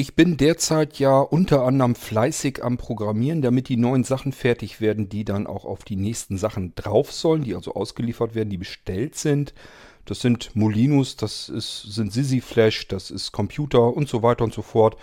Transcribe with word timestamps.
Ich 0.00 0.14
bin 0.14 0.38
derzeit 0.38 0.98
ja 0.98 1.20
unter 1.20 1.66
anderem 1.66 1.94
fleißig 1.94 2.64
am 2.64 2.78
Programmieren, 2.78 3.42
damit 3.42 3.68
die 3.68 3.76
neuen 3.76 4.02
Sachen 4.02 4.32
fertig 4.32 4.80
werden, 4.80 5.10
die 5.10 5.26
dann 5.26 5.46
auch 5.46 5.66
auf 5.66 5.84
die 5.84 5.96
nächsten 5.96 6.38
Sachen 6.38 6.74
drauf 6.74 7.12
sollen, 7.12 7.44
die 7.44 7.54
also 7.54 7.74
ausgeliefert 7.74 8.34
werden, 8.34 8.48
die 8.48 8.56
bestellt 8.56 9.14
sind. 9.14 9.52
Das 10.06 10.20
sind 10.20 10.56
Molinos, 10.56 11.16
das 11.16 11.50
ist, 11.50 11.82
sind 11.82 12.14
Sisi 12.14 12.40
Flash, 12.40 12.88
das 12.88 13.10
ist 13.10 13.32
Computer 13.32 13.94
und 13.94 14.08
so 14.08 14.22
weiter 14.22 14.42
und 14.42 14.54
so 14.54 14.62
fort. 14.62 14.96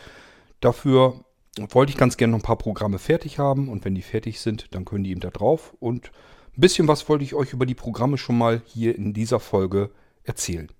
Dafür 0.61 1.23
wollte 1.69 1.91
ich 1.91 1.97
ganz 1.99 2.17
gerne 2.17 2.31
noch 2.31 2.39
ein 2.39 2.41
paar 2.41 2.57
Programme 2.57 2.97
fertig 2.97 3.37
haben 3.37 3.69
und 3.69 3.85
wenn 3.85 3.93
die 3.93 4.01
fertig 4.01 4.39
sind, 4.39 4.73
dann 4.73 4.83
können 4.83 5.03
die 5.03 5.11
eben 5.11 5.21
da 5.21 5.29
drauf. 5.29 5.75
Und 5.79 6.09
ein 6.57 6.61
bisschen 6.61 6.87
was 6.87 7.07
wollte 7.07 7.23
ich 7.23 7.35
euch 7.35 7.53
über 7.53 7.67
die 7.67 7.75
Programme 7.75 8.17
schon 8.17 8.39
mal 8.39 8.63
hier 8.65 8.95
in 8.95 9.13
dieser 9.13 9.39
Folge 9.39 9.91
erzählen. 10.23 10.71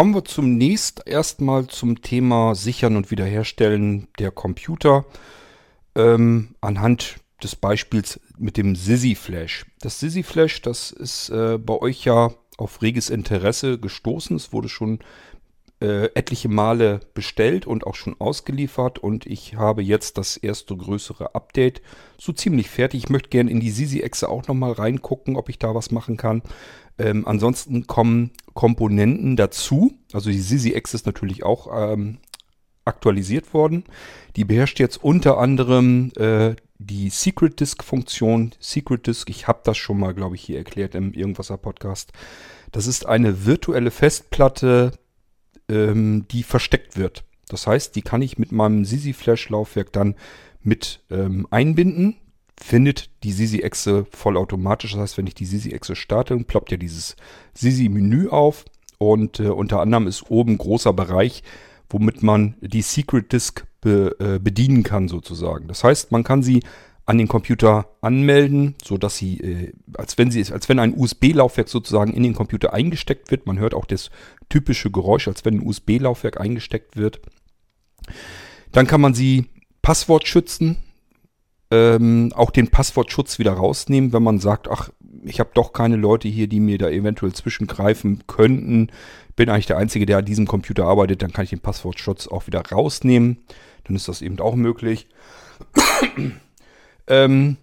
Kommen 0.00 0.14
wir 0.14 0.24
zunächst 0.24 1.02
erstmal 1.04 1.66
zum 1.66 2.00
Thema 2.00 2.54
Sichern 2.54 2.96
und 2.96 3.10
Wiederherstellen 3.10 4.08
der 4.18 4.30
Computer 4.30 5.04
ähm, 5.94 6.54
anhand 6.62 7.16
des 7.42 7.54
Beispiels 7.54 8.18
mit 8.38 8.56
dem 8.56 8.76
Sisi 8.76 9.14
Flash. 9.14 9.66
Das 9.82 10.00
Sisi 10.00 10.22
Flash, 10.22 10.62
das 10.62 10.90
ist 10.90 11.28
äh, 11.28 11.58
bei 11.58 11.74
euch 11.74 12.06
ja 12.06 12.32
auf 12.56 12.80
reges 12.80 13.10
Interesse 13.10 13.78
gestoßen. 13.78 14.36
Es 14.36 14.54
wurde 14.54 14.70
schon 14.70 15.00
äh, 15.82 16.06
etliche 16.14 16.48
Male 16.48 17.00
bestellt 17.12 17.66
und 17.66 17.86
auch 17.86 17.94
schon 17.94 18.18
ausgeliefert 18.18 18.98
und 18.98 19.26
ich 19.26 19.56
habe 19.56 19.82
jetzt 19.82 20.16
das 20.16 20.38
erste 20.38 20.76
größere 20.76 21.34
Update 21.34 21.82
so 22.18 22.32
ziemlich 22.32 22.70
fertig. 22.70 23.04
Ich 23.04 23.10
möchte 23.10 23.28
gerne 23.28 23.50
in 23.50 23.60
die 23.60 23.70
Sisi-Echse 23.70 24.30
auch 24.30 24.46
nochmal 24.48 24.72
reingucken, 24.72 25.36
ob 25.36 25.50
ich 25.50 25.58
da 25.58 25.74
was 25.74 25.90
machen 25.90 26.16
kann. 26.16 26.42
Ähm, 27.00 27.26
ansonsten 27.26 27.86
kommen 27.86 28.30
Komponenten 28.54 29.36
dazu. 29.36 29.92
Also 30.12 30.30
die 30.30 30.40
Sisi-Echse 30.40 30.96
ist 30.96 31.06
natürlich 31.06 31.44
auch 31.44 31.68
ähm, 31.72 32.18
aktualisiert 32.84 33.54
worden. 33.54 33.84
Die 34.36 34.44
beherrscht 34.44 34.78
jetzt 34.80 35.02
unter 35.02 35.38
anderem 35.38 36.12
äh, 36.16 36.56
die 36.78 37.08
Secret 37.10 37.60
Disk 37.60 37.82
Funktion. 37.84 38.52
Secret 38.58 39.06
Disk, 39.06 39.30
ich 39.30 39.48
habe 39.48 39.60
das 39.64 39.78
schon 39.78 39.98
mal, 39.98 40.14
glaube 40.14 40.34
ich, 40.34 40.42
hier 40.42 40.58
erklärt 40.58 40.94
im 40.94 41.12
Irgendwaser 41.12 41.56
Podcast. 41.56 42.12
Das 42.72 42.86
ist 42.86 43.06
eine 43.06 43.46
virtuelle 43.46 43.90
Festplatte, 43.90 44.92
ähm, 45.68 46.26
die 46.30 46.42
versteckt 46.42 46.96
wird. 46.96 47.24
Das 47.48 47.66
heißt, 47.66 47.96
die 47.96 48.02
kann 48.02 48.22
ich 48.22 48.38
mit 48.38 48.52
meinem 48.52 48.84
Sisi 48.84 49.12
Flash 49.12 49.48
Laufwerk 49.48 49.92
dann 49.92 50.14
mit 50.62 51.00
ähm, 51.10 51.46
einbinden 51.50 52.16
findet 52.62 53.10
die 53.24 53.32
Sisi-Echse 53.32 54.06
vollautomatisch. 54.10 54.92
Das 54.92 55.00
heißt, 55.00 55.18
wenn 55.18 55.26
ich 55.26 55.34
die 55.34 55.46
Sisi-Echse 55.46 55.96
starte, 55.96 56.36
ploppt 56.36 56.70
ja 56.70 56.76
dieses 56.76 57.16
Sisi-Menü 57.54 58.28
auf 58.28 58.64
und 58.98 59.40
äh, 59.40 59.48
unter 59.48 59.80
anderem 59.80 60.06
ist 60.06 60.30
oben 60.30 60.58
großer 60.58 60.92
Bereich, 60.92 61.42
womit 61.88 62.22
man 62.22 62.54
die 62.60 62.82
Secret 62.82 63.32
Disk 63.32 63.66
be, 63.80 64.14
äh, 64.20 64.38
bedienen 64.38 64.82
kann 64.82 65.08
sozusagen. 65.08 65.68
Das 65.68 65.82
heißt, 65.82 66.12
man 66.12 66.22
kann 66.22 66.42
sie 66.42 66.62
an 67.06 67.18
den 67.18 67.28
Computer 67.28 67.88
anmelden, 68.02 68.76
so 68.84 68.98
dass 68.98 69.16
sie, 69.16 69.40
äh, 69.40 69.72
als 69.94 70.18
wenn 70.18 70.30
sie, 70.30 70.44
als 70.52 70.68
wenn 70.68 70.78
ein 70.78 70.94
USB-Laufwerk 70.96 71.68
sozusagen 71.68 72.12
in 72.12 72.22
den 72.22 72.34
Computer 72.34 72.72
eingesteckt 72.74 73.30
wird. 73.30 73.46
Man 73.46 73.58
hört 73.58 73.74
auch 73.74 73.86
das 73.86 74.10
typische 74.48 74.90
Geräusch, 74.90 75.26
als 75.26 75.44
wenn 75.44 75.54
ein 75.54 75.66
USB-Laufwerk 75.66 76.38
eingesteckt 76.38 76.96
wird. 76.96 77.20
Dann 78.70 78.86
kann 78.86 79.00
man 79.00 79.14
sie 79.14 79.46
Passwort 79.82 80.28
schützen 80.28 80.76
ähm, 81.70 82.32
auch 82.34 82.50
den 82.50 82.68
Passwortschutz 82.68 83.38
wieder 83.38 83.52
rausnehmen, 83.52 84.12
wenn 84.12 84.22
man 84.22 84.38
sagt, 84.40 84.68
ach, 84.68 84.90
ich 85.24 85.40
habe 85.40 85.50
doch 85.54 85.72
keine 85.72 85.96
Leute 85.96 86.28
hier, 86.28 86.48
die 86.48 86.60
mir 86.60 86.78
da 86.78 86.88
eventuell 86.88 87.32
zwischengreifen 87.32 88.24
könnten. 88.26 88.90
Bin 89.36 89.48
eigentlich 89.48 89.66
der 89.66 89.78
Einzige, 89.78 90.06
der 90.06 90.18
an 90.18 90.24
diesem 90.24 90.46
Computer 90.46 90.86
arbeitet, 90.86 91.22
dann 91.22 91.32
kann 91.32 91.44
ich 91.44 91.50
den 91.50 91.60
Passwortschutz 91.60 92.26
auch 92.26 92.46
wieder 92.46 92.60
rausnehmen. 92.60 93.38
Dann 93.84 93.96
ist 93.96 94.08
das 94.08 94.22
eben 94.22 94.38
auch 94.40 94.54
möglich. 94.54 95.06
ähm, 97.06 97.56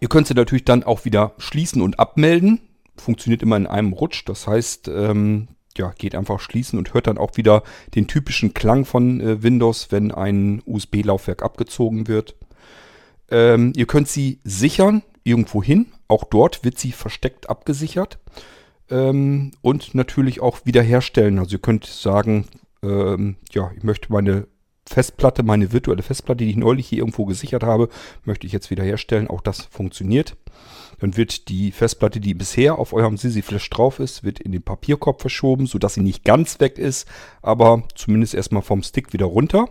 ihr 0.00 0.08
könnt 0.08 0.26
sie 0.26 0.34
natürlich 0.34 0.64
dann 0.64 0.84
auch 0.84 1.04
wieder 1.04 1.32
schließen 1.38 1.82
und 1.82 1.98
abmelden. 1.98 2.60
Funktioniert 2.96 3.42
immer 3.42 3.56
in 3.56 3.66
einem 3.66 3.92
Rutsch. 3.92 4.22
Das 4.26 4.46
heißt, 4.46 4.88
ähm, 4.88 5.48
ja, 5.76 5.92
geht 5.98 6.14
einfach 6.14 6.40
schließen 6.40 6.78
und 6.78 6.94
hört 6.94 7.08
dann 7.08 7.18
auch 7.18 7.36
wieder 7.36 7.62
den 7.94 8.06
typischen 8.06 8.54
Klang 8.54 8.84
von 8.84 9.20
äh, 9.20 9.42
Windows, 9.42 9.88
wenn 9.90 10.12
ein 10.12 10.62
USB-Laufwerk 10.66 11.42
abgezogen 11.42 12.06
wird. 12.06 12.36
Ähm, 13.30 13.72
ihr 13.76 13.86
könnt 13.86 14.08
sie 14.08 14.40
sichern 14.44 15.02
irgendwo 15.22 15.62
hin. 15.62 15.86
Auch 16.08 16.24
dort 16.24 16.64
wird 16.64 16.78
sie 16.78 16.92
versteckt 16.92 17.48
abgesichert. 17.48 18.18
Ähm, 18.90 19.52
und 19.62 19.94
natürlich 19.94 20.40
auch 20.40 20.60
wiederherstellen. 20.64 21.38
Also 21.38 21.56
ihr 21.56 21.62
könnt 21.62 21.86
sagen, 21.86 22.46
ähm, 22.82 23.36
ja, 23.52 23.70
ich 23.76 23.82
möchte 23.82 24.12
meine 24.12 24.46
Festplatte, 24.86 25.42
meine 25.42 25.72
virtuelle 25.72 26.02
Festplatte, 26.02 26.44
die 26.44 26.50
ich 26.50 26.56
neulich 26.56 26.88
hier 26.88 26.98
irgendwo 26.98 27.24
gesichert 27.24 27.62
habe, 27.62 27.88
möchte 28.24 28.46
ich 28.46 28.52
jetzt 28.52 28.70
wiederherstellen. 28.70 29.28
Auch 29.28 29.40
das 29.40 29.62
funktioniert. 29.62 30.36
Dann 31.00 31.16
wird 31.16 31.48
die 31.48 31.72
Festplatte, 31.72 32.20
die 32.20 32.34
bisher 32.34 32.78
auf 32.78 32.92
eurem 32.92 33.16
Sisi 33.16 33.42
Flash 33.42 33.68
drauf 33.70 33.98
ist, 33.98 34.24
wird 34.24 34.40
in 34.40 34.52
den 34.52 34.62
Papierkorb 34.62 35.20
verschoben, 35.20 35.66
sodass 35.66 35.94
sie 35.94 36.02
nicht 36.02 36.24
ganz 36.24 36.60
weg 36.60 36.78
ist, 36.78 37.08
aber 37.42 37.82
zumindest 37.94 38.34
erstmal 38.34 38.62
vom 38.62 38.82
Stick 38.82 39.12
wieder 39.12 39.26
runter. 39.26 39.68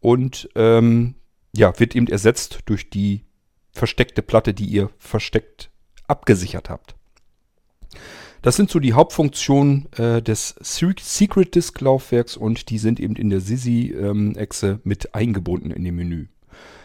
Und 0.00 0.48
ähm, 0.54 1.14
ja, 1.54 1.78
wird 1.78 1.94
eben 1.94 2.06
ersetzt 2.06 2.60
durch 2.66 2.90
die 2.90 3.24
versteckte 3.72 4.22
Platte, 4.22 4.54
die 4.54 4.66
ihr 4.66 4.90
versteckt 4.98 5.70
abgesichert 6.06 6.68
habt. 6.68 6.94
Das 8.42 8.56
sind 8.56 8.70
so 8.70 8.80
die 8.80 8.92
Hauptfunktionen 8.92 9.90
äh, 9.92 10.20
des 10.20 10.56
Secret 10.60 11.54
Disk 11.54 11.80
Laufwerks 11.80 12.36
und 12.36 12.70
die 12.70 12.78
sind 12.78 12.98
eben 12.98 13.14
in 13.14 13.30
der 13.30 13.40
Sisi-Echse 13.40 14.66
ähm, 14.66 14.80
mit 14.82 15.14
eingebunden 15.14 15.70
in 15.70 15.84
dem 15.84 15.94
Menü. 15.94 16.26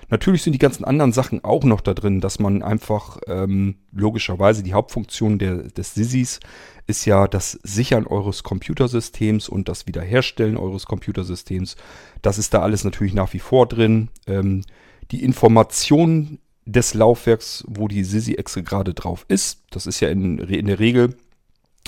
Natürlich 0.09 0.41
sind 0.43 0.53
die 0.53 0.59
ganzen 0.59 0.85
anderen 0.85 1.11
Sachen 1.11 1.43
auch 1.43 1.63
noch 1.65 1.81
da 1.81 1.93
drin, 1.93 2.21
dass 2.21 2.39
man 2.39 2.63
einfach 2.63 3.19
ähm, 3.27 3.75
logischerweise 3.91 4.63
die 4.63 4.73
Hauptfunktion 4.73 5.37
der, 5.37 5.63
des 5.63 5.93
Sisis 5.93 6.39
ist 6.87 7.05
ja 7.05 7.27
das 7.27 7.59
Sichern 7.63 8.07
eures 8.07 8.43
Computersystems 8.43 9.49
und 9.49 9.67
das 9.67 9.87
Wiederherstellen 9.87 10.55
eures 10.55 10.85
Computersystems. 10.85 11.75
Das 12.21 12.37
ist 12.37 12.53
da 12.53 12.61
alles 12.61 12.85
natürlich 12.85 13.13
nach 13.13 13.33
wie 13.33 13.39
vor 13.39 13.67
drin. 13.67 14.07
Ähm, 14.25 14.63
die 15.11 15.23
Information 15.23 16.39
des 16.65 16.93
Laufwerks, 16.93 17.65
wo 17.67 17.89
die 17.89 18.03
Sisi-Echse 18.03 18.63
gerade 18.63 18.93
drauf 18.93 19.25
ist, 19.27 19.63
das 19.71 19.87
ist 19.87 19.99
ja 19.99 20.09
in, 20.09 20.37
in 20.37 20.67
der 20.67 20.79
Regel 20.79 21.17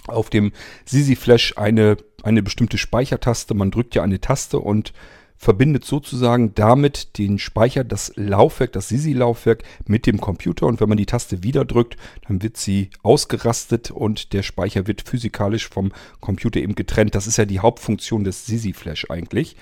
auf 0.07 0.29
dem 0.29 0.51
Sisi-Flash 0.85 1.57
eine, 1.57 1.97
eine 2.23 2.43
bestimmte 2.43 2.77
Speichertaste. 2.77 3.53
Man 3.53 3.71
drückt 3.71 3.95
ja 3.95 4.03
eine 4.03 4.19
Taste 4.19 4.59
und 4.59 4.93
verbindet 5.39 5.85
sozusagen 5.85 6.53
damit 6.53 7.17
den 7.17 7.39
Speicher, 7.39 7.85
das 7.85 8.11
Laufwerk, 8.17 8.73
das 8.73 8.89
SISI-Laufwerk 8.89 9.63
mit 9.87 10.05
dem 10.05 10.19
Computer 10.19 10.67
und 10.67 10.81
wenn 10.81 10.89
man 10.89 10.97
die 10.97 11.05
Taste 11.05 11.43
wieder 11.43 11.63
drückt, 11.63 11.95
dann 12.27 12.43
wird 12.43 12.57
sie 12.57 12.89
ausgerastet 13.03 13.89
und 13.89 14.33
der 14.33 14.43
Speicher 14.43 14.85
wird 14.85 15.01
physikalisch 15.01 15.69
vom 15.69 15.93
Computer 16.19 16.59
eben 16.59 16.75
getrennt. 16.75 17.15
Das 17.15 17.25
ist 17.25 17.37
ja 17.37 17.45
die 17.45 17.61
Hauptfunktion 17.61 18.25
des 18.25 18.45
SISI-Flash 18.47 19.09
eigentlich. 19.09 19.55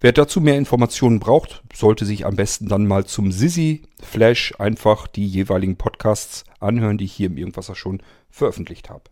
Wer 0.00 0.12
dazu 0.12 0.42
mehr 0.42 0.58
Informationen 0.58 1.18
braucht, 1.18 1.62
sollte 1.74 2.04
sich 2.04 2.26
am 2.26 2.36
besten 2.36 2.68
dann 2.68 2.86
mal 2.86 3.06
zum 3.06 3.32
Sisi 3.32 3.82
Flash 4.02 4.52
einfach 4.58 5.06
die 5.06 5.26
jeweiligen 5.26 5.76
Podcasts 5.76 6.44
anhören, 6.60 6.98
die 6.98 7.06
ich 7.06 7.14
hier 7.14 7.28
im 7.28 7.38
Irgendwasser 7.38 7.74
schon 7.74 8.02
veröffentlicht 8.30 8.90
habe. 8.90 9.04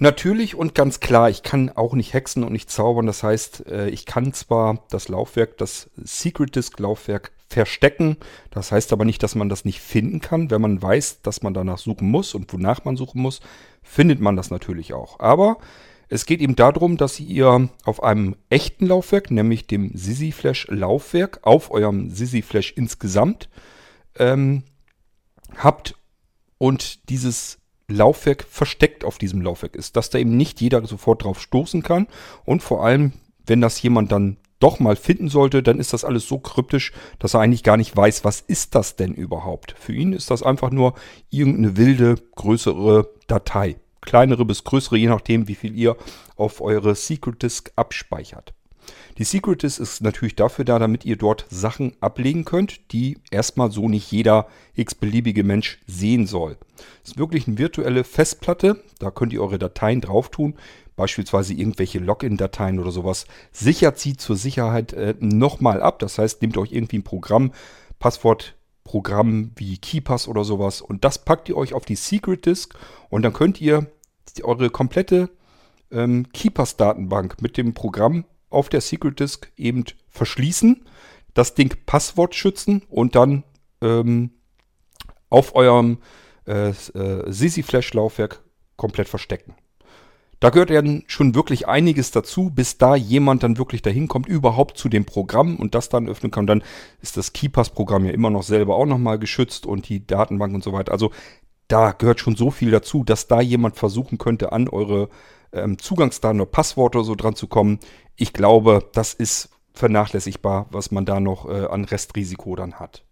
Natürlich 0.00 0.54
und 0.54 0.74
ganz 0.76 1.00
klar, 1.00 1.28
ich 1.28 1.42
kann 1.42 1.70
auch 1.70 1.94
nicht 1.94 2.12
hexen 2.12 2.44
und 2.44 2.52
nicht 2.52 2.70
zaubern. 2.70 3.06
Das 3.06 3.22
heißt, 3.22 3.66
äh, 3.66 3.88
ich 3.88 4.06
kann 4.06 4.32
zwar 4.32 4.84
das 4.90 5.08
Laufwerk, 5.08 5.58
das 5.58 5.90
Secret 5.96 6.54
Disk 6.54 6.78
Laufwerk 6.78 7.32
verstecken. 7.48 8.16
Das 8.50 8.70
heißt 8.70 8.92
aber 8.92 9.04
nicht, 9.04 9.22
dass 9.22 9.34
man 9.34 9.48
das 9.48 9.64
nicht 9.64 9.80
finden 9.80 10.20
kann. 10.20 10.50
Wenn 10.50 10.60
man 10.60 10.80
weiß, 10.80 11.22
dass 11.22 11.42
man 11.42 11.54
danach 11.54 11.78
suchen 11.78 12.08
muss 12.10 12.34
und 12.34 12.52
wonach 12.52 12.84
man 12.84 12.96
suchen 12.96 13.20
muss, 13.20 13.40
findet 13.82 14.20
man 14.20 14.36
das 14.36 14.50
natürlich 14.50 14.92
auch. 14.94 15.18
Aber 15.18 15.58
es 16.08 16.26
geht 16.26 16.40
eben 16.40 16.56
darum, 16.56 16.96
dass 16.96 17.18
ihr 17.18 17.68
auf 17.84 18.02
einem 18.02 18.36
echten 18.50 18.86
Laufwerk, 18.86 19.30
nämlich 19.30 19.66
dem 19.66 19.90
Sisi 19.94 20.30
Flash 20.30 20.66
Laufwerk, 20.68 21.40
auf 21.42 21.70
eurem 21.70 22.10
Sisi 22.10 22.42
Flash 22.42 22.72
insgesamt 22.76 23.48
ähm, 24.16 24.62
habt 25.56 25.96
und 26.58 27.08
dieses 27.10 27.58
Laufwerk 27.88 28.44
versteckt 28.48 29.04
auf 29.04 29.18
diesem 29.18 29.40
Laufwerk 29.40 29.74
ist, 29.74 29.96
dass 29.96 30.10
da 30.10 30.18
eben 30.18 30.36
nicht 30.36 30.60
jeder 30.60 30.86
sofort 30.86 31.24
drauf 31.24 31.40
stoßen 31.40 31.82
kann 31.82 32.06
und 32.44 32.62
vor 32.62 32.84
allem, 32.84 33.12
wenn 33.46 33.60
das 33.60 33.80
jemand 33.80 34.12
dann 34.12 34.36
doch 34.60 34.80
mal 34.80 34.96
finden 34.96 35.28
sollte, 35.28 35.62
dann 35.62 35.78
ist 35.78 35.92
das 35.92 36.04
alles 36.04 36.26
so 36.26 36.38
kryptisch, 36.38 36.92
dass 37.18 37.34
er 37.34 37.40
eigentlich 37.40 37.62
gar 37.62 37.76
nicht 37.76 37.96
weiß, 37.96 38.24
was 38.24 38.40
ist 38.40 38.74
das 38.74 38.96
denn 38.96 39.14
überhaupt. 39.14 39.74
Für 39.78 39.94
ihn 39.94 40.12
ist 40.12 40.30
das 40.30 40.42
einfach 40.42 40.70
nur 40.70 40.94
irgendeine 41.30 41.76
wilde, 41.76 42.16
größere 42.34 43.08
Datei. 43.26 43.76
Kleinere 44.00 44.44
bis 44.44 44.64
größere, 44.64 44.96
je 44.96 45.08
nachdem, 45.08 45.48
wie 45.48 45.54
viel 45.54 45.76
ihr 45.76 45.96
auf 46.36 46.60
eure 46.60 46.94
Secret 46.94 47.42
Disk 47.42 47.72
abspeichert. 47.76 48.54
Die 49.18 49.24
Secret 49.24 49.64
Disk 49.64 49.80
ist 49.80 50.00
natürlich 50.00 50.36
dafür 50.36 50.64
da, 50.64 50.78
damit 50.78 51.04
ihr 51.04 51.16
dort 51.16 51.44
Sachen 51.50 51.92
ablegen 52.00 52.44
könnt, 52.44 52.92
die 52.92 53.18
erstmal 53.32 53.72
so 53.72 53.88
nicht 53.88 54.12
jeder 54.12 54.46
x-beliebige 54.76 55.42
Mensch 55.42 55.80
sehen 55.88 56.28
soll. 56.28 56.56
Es 57.02 57.10
ist 57.10 57.18
wirklich 57.18 57.48
eine 57.48 57.58
virtuelle 57.58 58.04
Festplatte, 58.04 58.80
da 59.00 59.10
könnt 59.10 59.32
ihr 59.32 59.42
eure 59.42 59.58
Dateien 59.58 60.00
drauf 60.00 60.30
tun, 60.30 60.54
beispielsweise 60.94 61.52
irgendwelche 61.52 61.98
Login-Dateien 61.98 62.78
oder 62.78 62.92
sowas. 62.92 63.26
Sichert 63.50 63.98
sie 63.98 64.16
zur 64.16 64.36
Sicherheit 64.36 64.92
äh, 64.92 65.16
nochmal 65.18 65.82
ab, 65.82 65.98
das 65.98 66.18
heißt, 66.18 66.40
nehmt 66.40 66.56
euch 66.56 66.70
irgendwie 66.70 66.98
ein 66.98 67.04
Programm, 67.04 67.52
Passwort 67.98 68.54
Programm 68.84 69.50
wie 69.56 69.78
KeyPass 69.78 70.28
oder 70.28 70.44
sowas. 70.44 70.80
Und 70.80 71.04
das 71.04 71.24
packt 71.24 71.48
ihr 71.48 71.56
euch 71.56 71.74
auf 71.74 71.84
die 71.84 71.96
Secret 71.96 72.46
Disk 72.46 72.78
und 73.10 73.22
dann 73.22 73.32
könnt 73.32 73.60
ihr 73.60 73.86
eure 74.44 74.70
komplette 74.70 75.28
ähm, 75.90 76.26
KeyPass-Datenbank 76.32 77.42
mit 77.42 77.56
dem 77.56 77.74
Programm 77.74 78.24
auf 78.50 78.68
der 78.68 78.80
Secret 78.80 79.20
Disk 79.20 79.50
eben 79.56 79.84
verschließen, 80.08 80.84
das 81.34 81.54
Ding 81.54 81.76
Passwort 81.86 82.34
schützen 82.34 82.82
und 82.88 83.14
dann 83.14 83.44
ähm, 83.80 84.30
auf 85.30 85.54
eurem 85.54 85.98
äh, 86.46 86.70
äh, 86.70 87.30
Sisi 87.30 87.62
Flash 87.62 87.92
Laufwerk 87.94 88.42
komplett 88.76 89.08
verstecken. 89.08 89.54
Da 90.40 90.50
gehört 90.50 90.70
dann 90.70 91.02
schon 91.08 91.34
wirklich 91.34 91.66
einiges 91.66 92.12
dazu, 92.12 92.50
bis 92.50 92.78
da 92.78 92.94
jemand 92.94 93.42
dann 93.42 93.58
wirklich 93.58 93.82
dahin 93.82 94.06
kommt, 94.06 94.28
überhaupt 94.28 94.78
zu 94.78 94.88
dem 94.88 95.04
Programm 95.04 95.56
und 95.56 95.74
das 95.74 95.88
dann 95.88 96.08
öffnen 96.08 96.30
kann. 96.30 96.46
Dann 96.46 96.62
ist 97.02 97.16
das 97.16 97.32
KeyPass-Programm 97.32 98.04
ja 98.04 98.12
immer 98.12 98.30
noch 98.30 98.44
selber 98.44 98.76
auch 98.76 98.86
nochmal 98.86 99.18
geschützt 99.18 99.66
und 99.66 99.88
die 99.88 100.06
Datenbank 100.06 100.54
und 100.54 100.62
so 100.62 100.72
weiter. 100.72 100.92
Also 100.92 101.10
da 101.66 101.90
gehört 101.90 102.20
schon 102.20 102.36
so 102.36 102.52
viel 102.52 102.70
dazu, 102.70 103.02
dass 103.02 103.26
da 103.26 103.40
jemand 103.40 103.76
versuchen 103.76 104.16
könnte, 104.16 104.52
an 104.52 104.68
eure 104.68 105.08
ähm, 105.52 105.78
Zugangsdaten 105.78 106.40
oder 106.40 106.50
Passworte 106.50 107.02
so 107.04 107.14
dran 107.14 107.34
zu 107.34 107.46
kommen. 107.46 107.78
Ich 108.16 108.32
glaube, 108.32 108.88
das 108.92 109.14
ist 109.14 109.50
vernachlässigbar, 109.72 110.66
was 110.70 110.90
man 110.90 111.06
da 111.06 111.20
noch 111.20 111.48
äh, 111.48 111.66
an 111.66 111.84
Restrisiko 111.84 112.56
dann 112.56 112.74
hat. 112.74 113.04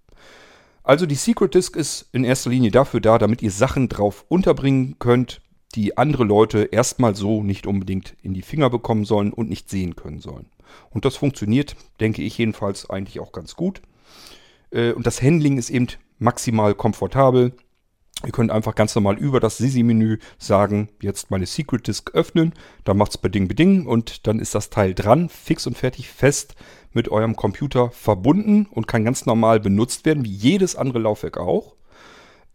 Also 0.83 1.07
die 1.07 1.15
Secret 1.15 1.55
Disk 1.55 1.77
ist 1.77 2.09
in 2.13 2.25
erster 2.25 2.51
Linie 2.51 2.71
dafür 2.71 3.01
da, 3.01 3.19
damit 3.19 3.43
ihr 3.43 3.51
Sachen 3.51 3.89
drauf 3.89 4.25
unterbringen 4.29 4.97
könnt, 4.99 5.41
die 5.75 5.99
andere 5.99 6.25
Leute 6.25 6.69
erstmal 6.71 7.15
so 7.15 7.43
nicht 7.43 7.67
unbedingt 7.67 8.17
in 8.23 8.35
die 8.35 8.43
Finger 8.43 8.71
bekommen 8.71 9.05
sollen 9.05 9.33
und 9.33 9.49
nicht 9.49 9.69
sehen 9.69 9.97
können 9.97 10.21
sollen. 10.21 10.47
Und 10.91 11.05
das 11.05 11.17
funktioniert, 11.17 11.77
denke 12.01 12.23
ich 12.23 12.39
jedenfalls, 12.39 12.89
eigentlich 12.89 13.21
auch 13.21 13.33
ganz 13.33 13.57
gut. 13.57 13.83
Äh, 14.71 14.93
und 14.93 15.07
das 15.07 15.23
Handling 15.23 15.59
ist 15.59 15.71
eben 15.71 15.89
maximal 16.19 16.75
komfortabel. 16.75 17.53
Ihr 18.25 18.33
könnt 18.33 18.51
einfach 18.51 18.75
ganz 18.75 18.95
normal 18.95 19.19
über 19.19 19.41
das 19.41 19.59
Sisi-Menü 19.59 20.19
sagen, 20.39 20.89
jetzt 21.03 21.31
meine 21.31 21.45
Secret 21.45 21.87
Disk 21.87 22.13
öffnen, 22.15 22.55
dann 22.85 22.97
macht 22.97 23.11
es 23.11 23.19
beding 23.19 23.47
beding 23.47 23.87
und 23.87 24.27
dann 24.27 24.39
ist 24.39 24.55
das 24.55 24.71
Teil 24.71 24.95
dran, 24.95 25.29
fix 25.29 25.67
und 25.67 25.77
fertig, 25.77 26.09
fest 26.09 26.55
mit 26.93 27.11
eurem 27.11 27.37
Computer 27.37 27.91
verbunden 27.91 28.67
und 28.71 28.89
kann 28.89 29.05
ganz 29.05 29.27
normal 29.27 29.61
benutzt 29.61 30.07
werden, 30.07 30.25
wie 30.25 30.33
jedes 30.33 30.77
andere 30.77 30.99
Laufwerk 30.99 31.37
auch. 31.37 31.75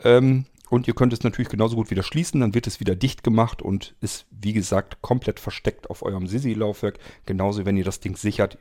Ähm, 0.03 0.45
und 0.71 0.87
ihr 0.87 0.95
könnt 0.95 1.13
es 1.13 1.21
natürlich 1.21 1.49
genauso 1.49 1.75
gut 1.75 1.91
wieder 1.91 2.01
schließen, 2.01 2.41
dann 2.41 2.55
wird 2.55 2.65
es 2.65 2.79
wieder 2.79 2.95
dicht 2.95 3.23
gemacht 3.23 3.61
und 3.61 3.93
ist, 4.01 4.25
wie 4.31 4.53
gesagt, 4.53 5.01
komplett 5.01 5.39
versteckt 5.39 5.89
auf 5.89 6.01
eurem 6.01 6.27
Sisi-Laufwerk. 6.27 6.97
Genauso, 7.25 7.65
wenn 7.65 7.77
ihr 7.77 7.83
das 7.83 7.99
Ding 7.99 8.15
sichert, 8.15 8.57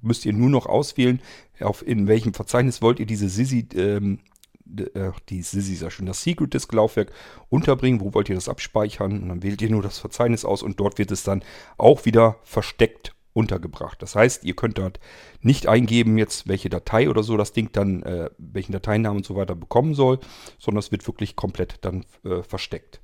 müsst 0.00 0.24
ihr 0.24 0.32
nur 0.32 0.50
noch 0.50 0.66
auswählen, 0.66 1.20
auf 1.60 1.86
in 1.86 2.08
welchem 2.08 2.34
Verzeichnis 2.34 2.82
wollt 2.82 2.98
ihr 2.98 3.06
diese 3.06 3.28
Sisi, 3.28 3.68
ähm, 3.74 4.20
äh, 4.94 5.10
die 5.28 5.42
Sisi 5.42 5.74
ist 5.74 5.82
ja 5.82 5.90
schon 5.90 6.06
das 6.06 6.22
Secret 6.22 6.54
Disk 6.54 6.72
Laufwerk 6.72 7.12
unterbringen, 7.48 8.00
wo 8.00 8.14
wollt 8.14 8.28
ihr 8.28 8.34
das 8.34 8.48
abspeichern 8.48 9.22
und 9.22 9.28
dann 9.28 9.42
wählt 9.42 9.62
ihr 9.62 9.70
nur 9.70 9.82
das 9.82 9.98
Verzeichnis 9.98 10.44
aus 10.44 10.62
und 10.62 10.80
dort 10.80 10.98
wird 10.98 11.10
es 11.10 11.22
dann 11.22 11.42
auch 11.78 12.04
wieder 12.04 12.36
versteckt 12.42 13.14
untergebracht. 13.34 14.02
Das 14.02 14.14
heißt, 14.14 14.44
ihr 14.44 14.54
könnt 14.54 14.78
dort 14.78 15.00
nicht 15.40 15.66
eingeben, 15.66 16.18
jetzt 16.18 16.48
welche 16.48 16.68
Datei 16.68 17.08
oder 17.08 17.22
so 17.22 17.36
das 17.36 17.52
Ding 17.52 17.70
dann, 17.72 18.02
äh, 18.02 18.30
welchen 18.38 18.72
Dateinamen 18.72 19.18
und 19.18 19.26
so 19.26 19.36
weiter 19.36 19.54
bekommen 19.54 19.94
soll, 19.94 20.18
sondern 20.58 20.80
es 20.80 20.92
wird 20.92 21.06
wirklich 21.06 21.36
komplett 21.36 21.76
dann 21.82 22.04
äh, 22.24 22.42
versteckt. 22.42 23.00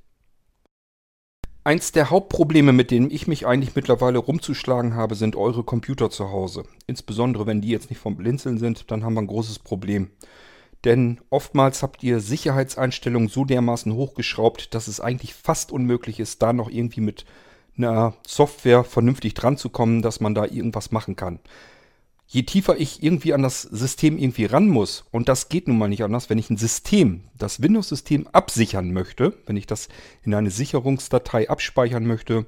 Eins 1.63 1.91
der 1.91 2.09
Hauptprobleme, 2.09 2.71
mit 2.71 2.89
denen 2.89 3.11
ich 3.11 3.27
mich 3.27 3.45
eigentlich 3.45 3.75
mittlerweile 3.75 4.17
rumzuschlagen 4.17 4.95
habe, 4.95 5.15
sind 5.15 5.35
eure 5.35 5.63
Computer 5.63 6.09
zu 6.09 6.31
Hause. 6.31 6.63
Insbesondere 6.87 7.45
wenn 7.45 7.61
die 7.61 7.69
jetzt 7.69 7.89
nicht 7.89 7.99
vom 7.99 8.15
Blinzeln 8.15 8.57
sind, 8.57 8.89
dann 8.91 9.03
haben 9.03 9.13
wir 9.13 9.21
ein 9.21 9.27
großes 9.27 9.59
Problem. 9.59 10.09
Denn 10.85 11.19
oftmals 11.29 11.83
habt 11.83 12.03
ihr 12.03 12.21
Sicherheitseinstellungen 12.21 13.27
so 13.27 13.43
dermaßen 13.43 13.93
hochgeschraubt, 13.93 14.73
dass 14.73 14.87
es 14.87 15.01
eigentlich 15.01 15.33
fast 15.33 15.71
unmöglich 15.71 16.19
ist, 16.19 16.41
da 16.41 16.53
noch 16.53 16.69
irgendwie 16.69 17.01
mit 17.01 17.25
einer 17.77 18.13
Software 18.25 18.83
vernünftig 18.83 19.33
dran 19.33 19.57
zu 19.57 19.69
kommen, 19.69 20.01
dass 20.01 20.19
man 20.19 20.35
da 20.35 20.45
irgendwas 20.45 20.91
machen 20.91 21.15
kann. 21.15 21.39
Je 22.27 22.43
tiefer 22.43 22.77
ich 22.77 23.01
irgendwie 23.01 23.33
an 23.33 23.41
das 23.41 23.63
System 23.63 24.17
irgendwie 24.17 24.45
ran 24.45 24.69
muss, 24.69 25.05
und 25.11 25.27
das 25.29 25.49
geht 25.49 25.67
nun 25.67 25.79
mal 25.79 25.87
nicht 25.87 26.03
anders, 26.03 26.29
wenn 26.29 26.37
ich 26.37 26.51
ein 26.51 26.57
System, 26.57 27.23
das 27.35 27.61
Windows-System 27.61 28.27
absichern 28.27 28.93
möchte, 28.93 29.33
wenn 29.47 29.57
ich 29.57 29.65
das 29.65 29.89
in 30.21 30.35
eine 30.35 30.51
Sicherungsdatei 30.51 31.49
abspeichern 31.49 32.05
möchte 32.05 32.45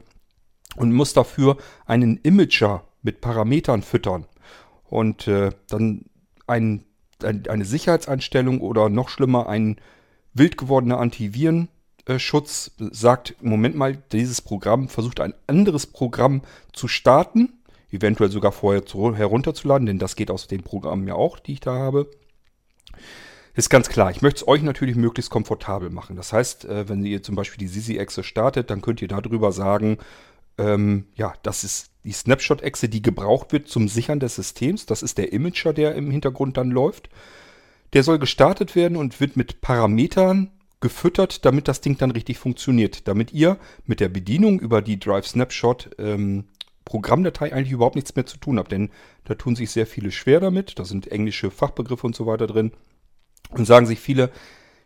und 0.76 0.94
muss 0.94 1.14
dafür 1.14 1.58
einen 1.86 2.18
Imager 2.18 2.84
mit 3.02 3.22
Parametern 3.22 3.82
füttern 3.82 4.28
und 4.84 5.28
äh, 5.28 5.50
dann 5.68 6.06
ein, 6.46 6.86
ein, 6.86 6.86
eine 7.24 7.66
Sicherheitseinstellung 7.66 8.62
oder 8.62 8.90
noch 8.90 9.10
schlimmer 9.10 9.48
ein 9.48 9.78
wild 10.34 10.58
gewordener 10.58 11.00
Antiviren 11.00 11.70
Schutz 12.18 12.72
sagt, 12.78 13.36
Moment 13.42 13.76
mal, 13.76 13.98
dieses 14.12 14.42
Programm 14.42 14.90
versucht 14.90 15.20
ein 15.20 15.34
anderes 15.48 15.88
Programm 15.88 16.42
zu 16.74 16.88
starten, 16.88 17.54
eventuell 17.92 18.32
sogar 18.32 18.52
vorher 18.52 18.86
zu, 18.86 19.16
herunterzuladen, 19.16 19.86
denn 19.86 20.00
das 20.00 20.16
geht 20.16 20.32
aus 20.32 20.48
den 20.48 20.64
Programmen 20.64 21.08
ja 21.08 21.16
auch, 21.16 21.40
die 21.40 21.54
ich 21.54 21.60
da 21.60 21.74
habe. 21.74 22.10
Ist 23.54 23.70
ganz 23.70 23.90
klar, 23.90 24.12
ich 24.12 24.22
möchte 24.22 24.42
es 24.42 24.48
euch 24.48 24.62
natürlich 24.62 24.96
möglichst 24.96 25.30
komfortabel 25.30 25.90
machen. 25.90 26.16
Das 26.16 26.32
heißt, 26.32 26.66
äh, 26.66 26.88
wenn 26.88 27.04
ihr 27.04 27.22
zum 27.22 27.36
Beispiel 27.36 27.60
die 27.60 27.68
Sisi-Echse 27.68 28.24
startet, 28.24 28.70
dann 28.70 28.82
könnt 28.82 29.02
ihr 29.02 29.10
darüber 29.10 29.52
sagen, 29.52 29.98
ähm, 30.58 31.06
ja, 31.16 31.34
das 31.44 31.66
ist 31.66 31.91
die 32.04 32.12
Snapshot-Echse, 32.12 32.90
die 32.90 33.02
gebraucht 33.02 33.52
wird 33.52 33.68
zum 33.68 33.88
Sichern 33.88 34.20
des 34.20 34.36
Systems. 34.36 34.86
Das 34.86 35.04
ist 35.04 35.18
der 35.18 35.34
Imager, 35.34 35.74
der 35.74 35.96
im 35.96 36.10
Hintergrund 36.10 36.58
dann 36.58 36.72
läuft. 36.72 37.10
Der 37.94 38.04
soll 38.04 38.20
gestartet 38.20 38.76
werden 38.76 38.98
und 38.98 39.20
wird 39.20 39.38
mit 39.38 39.62
Parametern 39.62 40.52
gefüttert, 40.80 41.46
damit 41.46 41.68
das 41.68 41.82
Ding 41.82 41.98
dann 41.98 42.12
richtig 42.12 42.40
funktioniert. 42.40 43.08
Damit 43.08 43.34
ihr 43.34 43.58
mit 43.86 44.00
der 44.00 44.10
Bedienung 44.10 44.60
über 44.60 44.82
die 44.82 45.00
Drive 45.00 45.28
Snapshot 45.28 45.92
ähm, 46.00 46.46
Programmdatei 46.86 47.54
eigentlich 47.54 47.72
überhaupt 47.72 47.96
nichts 47.96 48.16
mehr 48.16 48.26
zu 48.26 48.38
tun 48.38 48.58
habt. 48.58 48.72
Denn 48.72 48.90
da 49.26 49.36
tun 49.36 49.56
sich 49.56 49.70
sehr 49.70 49.86
viele 49.86 50.12
schwer 50.12 50.40
damit. 50.40 50.80
Da 50.80 50.86
sind 50.86 51.12
englische 51.12 51.52
Fachbegriffe 51.52 52.08
und 52.08 52.16
so 52.16 52.26
weiter 52.26 52.48
drin. 52.48 52.72
Und 53.52 53.66
sagen 53.66 53.86
sich 53.86 54.00
viele, 54.00 54.32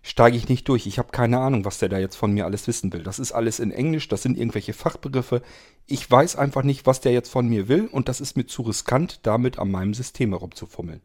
steige 0.05 0.37
ich 0.37 0.49
nicht 0.49 0.69
durch. 0.69 0.85
Ich 0.85 0.99
habe 0.99 1.09
keine 1.11 1.39
Ahnung, 1.39 1.65
was 1.65 1.79
der 1.79 1.89
da 1.89 1.97
jetzt 1.97 2.15
von 2.15 2.31
mir 2.31 2.45
alles 2.45 2.67
wissen 2.67 2.93
will. 2.93 3.01
Das 3.01 3.17
ist 3.17 3.31
alles 3.31 3.59
in 3.59 3.71
Englisch, 3.71 4.07
das 4.07 4.21
sind 4.21 4.37
irgendwelche 4.37 4.73
Fachbegriffe. 4.73 5.41
Ich 5.87 6.09
weiß 6.09 6.35
einfach 6.35 6.61
nicht, 6.61 6.85
was 6.85 7.01
der 7.01 7.11
jetzt 7.11 7.29
von 7.29 7.49
mir 7.49 7.67
will 7.67 7.87
und 7.87 8.07
das 8.07 8.21
ist 8.21 8.37
mir 8.37 8.45
zu 8.45 8.61
riskant, 8.61 9.21
damit 9.23 9.57
an 9.57 9.71
meinem 9.71 9.95
System 9.95 10.29
herumzufummeln. 10.29 11.01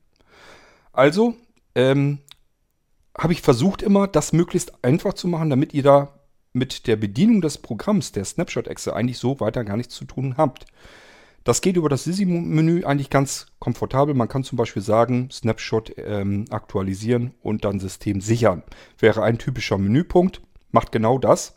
Also, 0.92 1.34
ähm, 1.74 2.18
habe 3.16 3.32
ich 3.32 3.40
versucht 3.40 3.80
immer, 3.80 4.06
das 4.06 4.34
möglichst 4.34 4.84
einfach 4.84 5.14
zu 5.14 5.28
machen, 5.28 5.48
damit 5.48 5.72
ihr 5.72 5.82
da 5.82 6.20
mit 6.52 6.86
der 6.86 6.96
Bedienung 6.96 7.40
des 7.40 7.56
Programms, 7.56 8.12
der 8.12 8.26
Snapshot-Exe, 8.26 8.94
eigentlich 8.94 9.18
so 9.18 9.40
weiter 9.40 9.64
gar 9.64 9.78
nichts 9.78 9.94
zu 9.94 10.04
tun 10.04 10.36
habt. 10.36 10.66
Das 11.44 11.60
geht 11.62 11.76
über 11.76 11.88
das 11.88 12.04
Sisi-Menü 12.04 12.84
eigentlich 12.84 13.10
ganz 13.10 13.46
komfortabel. 13.58 14.14
Man 14.14 14.28
kann 14.28 14.44
zum 14.44 14.56
Beispiel 14.56 14.82
sagen, 14.82 15.30
Snapshot 15.30 15.94
ähm, 15.96 16.44
aktualisieren 16.50 17.34
und 17.42 17.64
dann 17.64 17.80
System 17.80 18.20
sichern. 18.20 18.62
Wäre 18.98 19.22
ein 19.22 19.38
typischer 19.38 19.78
Menüpunkt. 19.78 20.42
Macht 20.70 20.92
genau 20.92 21.18
das. 21.18 21.54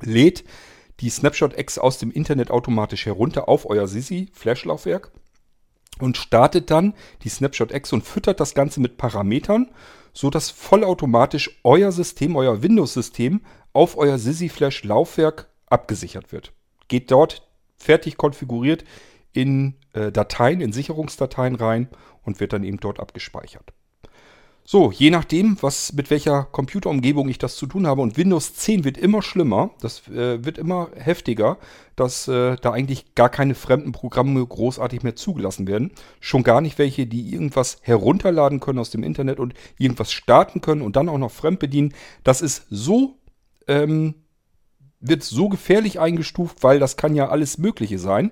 Lädt 0.00 0.44
die 1.00 1.10
Snapshot-Exe 1.10 1.82
aus 1.82 1.98
dem 1.98 2.10
Internet 2.10 2.50
automatisch 2.50 3.06
herunter 3.06 3.48
auf 3.48 3.68
euer 3.68 3.86
Sisi-Flash-Laufwerk 3.86 5.12
und 6.00 6.16
startet 6.16 6.70
dann 6.70 6.94
die 7.22 7.28
Snapshot-Exe 7.28 7.94
und 7.94 8.02
füttert 8.02 8.40
das 8.40 8.54
Ganze 8.54 8.80
mit 8.80 8.96
Parametern 8.96 9.70
so 10.14 10.30
dass 10.30 10.50
vollautomatisch 10.50 11.60
euer 11.64 11.92
System, 11.92 12.36
euer 12.36 12.62
Windows-System 12.62 13.42
auf 13.72 13.98
euer 13.98 14.18
Sisi 14.18 14.48
Flash 14.48 14.84
Laufwerk 14.84 15.48
abgesichert 15.66 16.32
wird. 16.32 16.52
Geht 16.88 17.10
dort 17.10 17.43
fertig 17.84 18.16
konfiguriert 18.16 18.84
in 19.32 19.74
äh, 19.92 20.10
Dateien, 20.10 20.60
in 20.60 20.72
Sicherungsdateien 20.72 21.54
rein 21.54 21.88
und 22.22 22.40
wird 22.40 22.52
dann 22.52 22.64
eben 22.64 22.78
dort 22.78 23.00
abgespeichert. 23.00 23.72
So, 24.66 24.90
je 24.90 25.10
nachdem, 25.10 25.58
was 25.60 25.92
mit 25.92 26.08
welcher 26.08 26.44
Computerumgebung 26.44 27.28
ich 27.28 27.36
das 27.36 27.56
zu 27.56 27.66
tun 27.66 27.86
habe. 27.86 28.00
Und 28.00 28.16
Windows 28.16 28.54
10 28.54 28.84
wird 28.84 28.96
immer 28.96 29.20
schlimmer, 29.20 29.72
das 29.82 30.08
äh, 30.08 30.42
wird 30.42 30.56
immer 30.56 30.88
heftiger, 30.96 31.58
dass 31.96 32.28
äh, 32.28 32.56
da 32.56 32.72
eigentlich 32.72 33.14
gar 33.14 33.28
keine 33.28 33.54
fremden 33.54 33.92
Programme 33.92 34.44
großartig 34.44 35.02
mehr 35.02 35.16
zugelassen 35.16 35.66
werden. 35.66 35.92
Schon 36.18 36.44
gar 36.44 36.62
nicht 36.62 36.78
welche, 36.78 37.06
die 37.06 37.30
irgendwas 37.34 37.76
herunterladen 37.82 38.60
können 38.60 38.78
aus 38.78 38.88
dem 38.88 39.02
Internet 39.02 39.38
und 39.38 39.52
irgendwas 39.76 40.12
starten 40.12 40.62
können 40.62 40.80
und 40.80 40.96
dann 40.96 41.10
auch 41.10 41.18
noch 41.18 41.30
fremd 41.30 41.58
bedienen. 41.58 41.92
Das 42.22 42.40
ist 42.40 42.66
so, 42.70 43.18
ähm, 43.68 44.14
wird 45.06 45.22
so 45.22 45.48
gefährlich 45.48 46.00
eingestuft, 46.00 46.62
weil 46.62 46.78
das 46.78 46.96
kann 46.96 47.14
ja 47.14 47.28
alles 47.28 47.58
Mögliche 47.58 47.98
sein. 47.98 48.30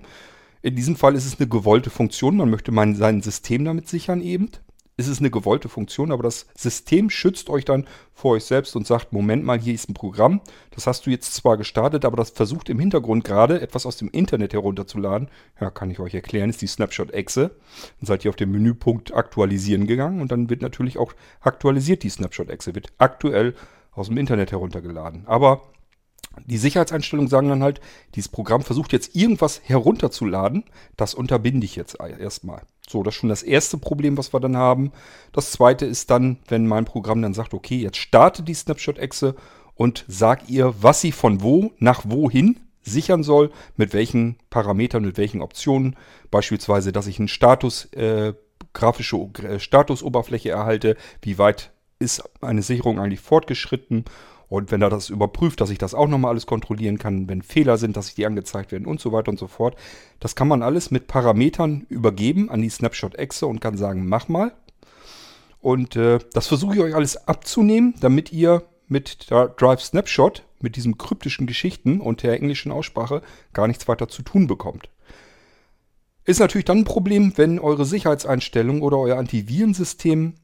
In 0.63 0.77
diesem 0.77 0.97
Fall 0.97 1.15
ist 1.15 1.27
es 1.27 1.39
eine 1.39 1.49
gewollte 1.49 1.91
Funktion. 1.91 2.37
Man 2.37 2.51
möchte 2.51 2.73
mein, 2.73 2.95
sein 2.95 3.21
System 3.21 3.65
damit 3.65 3.89
sichern 3.89 4.21
eben. 4.21 4.49
Es 4.97 5.09
ist 5.09 5.21
eine 5.21 5.31
gewollte 5.31 5.69
Funktion, 5.69 6.13
aber 6.13 6.23
das 6.23 6.47
System 6.55 7.09
schützt 7.09 7.49
euch 7.49 7.65
dann 7.65 7.87
vor 8.13 8.33
euch 8.33 8.45
selbst 8.45 8.77
und 8.77 8.87
sagt, 8.87 9.13
Moment 9.13 9.43
mal, 9.43 9.59
hier 9.59 9.75
ist 9.75 9.89
ein 9.89 9.95
Programm. 9.95 10.43
Das 10.71 10.87
hast 10.87 11.07
du 11.07 11.11
jetzt 11.11 11.35
zwar 11.35 11.57
gestartet, 11.57 12.05
aber 12.05 12.19
das 12.19 12.31
versucht 12.31 12.69
im 12.69 12.79
Hintergrund 12.79 13.25
gerade 13.25 13.61
etwas 13.61 13.87
aus 13.87 13.97
dem 13.97 14.11
Internet 14.11 14.53
herunterzuladen. 14.53 15.29
Ja, 15.61 15.71
kann 15.71 15.91
ich 15.91 15.99
euch 15.99 16.15
erklären, 16.15 16.51
ist 16.51 16.61
die 16.61 16.67
Snapshot-Exe. 16.67 17.51
Dann 18.01 18.07
seid 18.07 18.25
ihr 18.25 18.29
auf 18.29 18.37
den 18.37 18.53
Menüpunkt 18.53 19.15
Aktualisieren 19.15 19.87
gegangen 19.87 20.21
und 20.21 20.31
dann 20.31 20.51
wird 20.51 20.63
natürlich 20.63 20.99
auch 20.99 21.15
aktualisiert 21.41 22.03
die 22.03 22.11
Snapshot-Exe, 22.11 22.75
wird 22.75 22.93
aktuell 22.99 23.55
aus 23.93 24.09
dem 24.09 24.19
Internet 24.19 24.53
heruntergeladen. 24.53 25.25
Aber 25.27 25.63
die 26.47 26.59
Sicherheitseinstellungen 26.59 27.29
sagen 27.29 27.49
dann 27.49 27.63
halt, 27.63 27.81
dieses 28.15 28.29
Programm 28.29 28.63
versucht 28.63 28.93
jetzt 28.93 29.15
irgendwas 29.15 29.61
herunterzuladen. 29.65 30.65
Das 30.97 31.15
unterbinde 31.15 31.65
ich 31.65 31.77
jetzt 31.77 31.99
erstmal. 32.01 32.63
So, 32.89 33.03
das 33.03 33.15
ist 33.15 33.21
schon 33.21 33.29
das 33.29 33.43
erste 33.43 33.79
Problem, 33.79 34.17
was 34.17 34.33
wir 34.33 34.41
dann 34.41 34.57
haben. 34.57 34.93
Das 35.33 35.53
zweite 35.53 35.87
ist 35.87 36.11
dann, 36.11 36.39
wenn 36.49 36.67
mein 36.67 36.85
Programm 36.85 37.23
dann 37.23 37.35
sagt, 37.35 37.55
okay, 37.55 37.79
jetzt 37.79 37.99
starte 37.99 38.43
die 38.43 38.55
Snapshot-Exe 38.55 39.35
und 39.75 40.05
sag 40.09 40.49
ihr, 40.49 40.75
was 40.81 41.01
sie 41.01 41.13
von 41.13 41.43
wo 41.43 41.73
nach 41.79 42.03
wohin 42.07 42.61
sichern 42.83 43.23
soll, 43.23 43.51
mit 43.77 43.93
welchen 43.93 44.37
Parametern, 44.51 45.05
mit 45.05 45.17
welchen 45.17 45.41
Optionen. 45.41 45.97
Beispielsweise, 46.31 46.93
dass 46.93 47.07
ich 47.07 47.19
einen 47.19 47.29
Status, 47.29 47.87
äh, 47.93 48.35
grafische 48.73 49.17
äh, 49.17 49.61
Statusoberfläche 49.61 50.51
erhalte, 50.51 50.97
wie 51.21 51.39
weit 51.39 51.73
ist 51.99 52.23
eine 52.41 52.63
Sicherung 52.63 52.99
eigentlich 52.99 53.21
fortgeschritten 53.21 54.05
und 54.53 54.71
wenn 54.71 54.83
er 54.83 54.91
das 54.91 55.09
überprüft, 55.09 55.63
dass 55.63 55.71
ich 55.71 55.79
das 55.79 55.95
auch 55.95 56.09
nochmal 56.09 56.33
alles 56.33 56.45
kontrollieren 56.45 56.99
kann, 56.99 57.27
wenn 57.27 57.41
Fehler 57.41 57.79
sind, 57.79 57.97
dass 57.97 58.09
ich 58.09 58.17
die 58.17 58.27
angezeigt 58.27 58.71
werden 58.71 58.87
und 58.87 59.01
so 59.01 59.11
weiter 59.11 59.31
und 59.31 59.39
so 59.39 59.47
fort. 59.47 59.77
Das 60.21 60.37
kann 60.37 60.47
man 60.47 60.63
alles 60.63 60.91
mit 60.91 61.07
Parametern 61.07 61.87
übergeben 61.89 62.51
an 62.51 62.61
die 62.61 62.69
Snapshot-Exe 62.69 63.47
und 63.47 63.61
kann 63.61 63.79
sagen, 63.79 64.07
mach 64.07 64.29
mal. 64.29 64.53
Und 65.63 65.97
äh, 65.97 66.19
das 66.35 66.49
versuche 66.49 66.75
ich 66.75 66.81
euch 66.83 66.95
alles 66.95 67.27
abzunehmen, 67.27 67.95
damit 68.01 68.31
ihr 68.31 68.63
mit 68.89 69.31
Drive 69.31 69.81
Snapshot, 69.81 70.45
mit 70.61 70.77
diesen 70.77 70.99
kryptischen 70.99 71.47
Geschichten 71.47 71.99
und 72.03 72.23
der 72.23 72.35
englischen 72.35 72.73
Aussprache 72.73 73.23
gar 73.55 73.69
nichts 73.69 73.89
weiter 73.89 74.09
zu 74.09 74.21
tun 74.21 74.49
bekommt. 74.49 74.91
Ist 76.27 76.41
natürlich 76.41 76.67
dann 76.67 76.81
ein 76.81 76.85
Problem, 76.85 77.33
wenn 77.37 77.59
eure 77.59 77.87
Sicherheitseinstellungen 77.87 78.83
oder 78.83 78.99
euer 78.99 79.17
Antivirensystem 79.17 80.35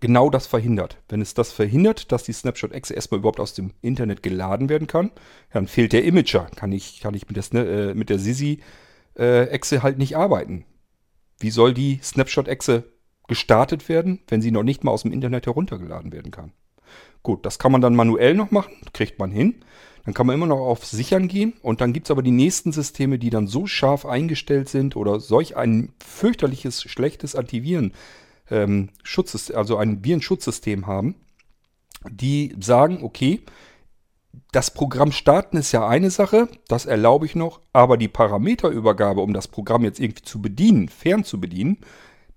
genau 0.00 0.30
das 0.30 0.46
verhindert. 0.46 0.98
Wenn 1.08 1.20
es 1.20 1.34
das 1.34 1.52
verhindert, 1.52 2.12
dass 2.12 2.24
die 2.24 2.32
Snapshot-Exe 2.32 2.94
erstmal 2.94 3.18
überhaupt 3.18 3.40
aus 3.40 3.54
dem 3.54 3.72
Internet 3.80 4.22
geladen 4.22 4.68
werden 4.68 4.86
kann, 4.86 5.10
dann 5.52 5.66
fehlt 5.66 5.92
der 5.92 6.04
Imager. 6.04 6.48
Kann 6.54 6.72
ich, 6.72 7.00
kann 7.00 7.14
ich 7.14 7.26
mit 7.28 7.36
der, 7.36 7.90
äh, 7.90 7.94
der 7.94 8.18
Sisi-Exe 8.18 9.76
äh, 9.76 9.80
halt 9.80 9.98
nicht 9.98 10.16
arbeiten. 10.16 10.64
Wie 11.38 11.50
soll 11.50 11.74
die 11.74 11.98
Snapshot-Exe 12.02 12.84
gestartet 13.26 13.88
werden, 13.88 14.20
wenn 14.28 14.42
sie 14.42 14.50
noch 14.50 14.62
nicht 14.62 14.84
mal 14.84 14.92
aus 14.92 15.02
dem 15.02 15.12
Internet 15.12 15.46
heruntergeladen 15.46 16.12
werden 16.12 16.30
kann? 16.30 16.52
Gut, 17.22 17.44
das 17.46 17.58
kann 17.58 17.72
man 17.72 17.80
dann 17.80 17.94
manuell 17.94 18.34
noch 18.34 18.50
machen, 18.50 18.74
kriegt 18.92 19.18
man 19.18 19.30
hin. 19.30 19.56
Dann 20.04 20.14
kann 20.14 20.26
man 20.26 20.34
immer 20.34 20.46
noch 20.46 20.58
auf 20.58 20.84
Sichern 20.84 21.28
gehen 21.28 21.52
und 21.62 21.80
dann 21.80 21.92
gibt 21.92 22.06
es 22.06 22.10
aber 22.10 22.22
die 22.22 22.32
nächsten 22.32 22.72
Systeme, 22.72 23.20
die 23.20 23.30
dann 23.30 23.46
so 23.46 23.66
scharf 23.66 24.04
eingestellt 24.04 24.68
sind 24.68 24.96
oder 24.96 25.20
solch 25.20 25.56
ein 25.56 25.92
fürchterliches, 26.04 26.82
schlechtes 26.82 27.36
Antiviren 27.36 27.92
ähm, 28.52 28.90
Schutzsystem, 29.02 29.56
also 29.56 29.76
ein 29.76 30.04
Virenschutzsystem 30.04 30.86
haben, 30.86 31.16
die 32.08 32.54
sagen, 32.60 33.00
okay, 33.02 33.40
das 34.52 34.72
Programm 34.72 35.12
starten 35.12 35.56
ist 35.56 35.72
ja 35.72 35.86
eine 35.86 36.10
Sache, 36.10 36.48
das 36.68 36.86
erlaube 36.86 37.26
ich 37.26 37.34
noch, 37.34 37.60
aber 37.72 37.96
die 37.96 38.08
Parameterübergabe, 38.08 39.20
um 39.20 39.32
das 39.32 39.48
Programm 39.48 39.84
jetzt 39.84 40.00
irgendwie 40.00 40.22
zu 40.22 40.40
bedienen, 40.40 40.88
fern 40.88 41.24
zu 41.24 41.40
bedienen, 41.40 41.78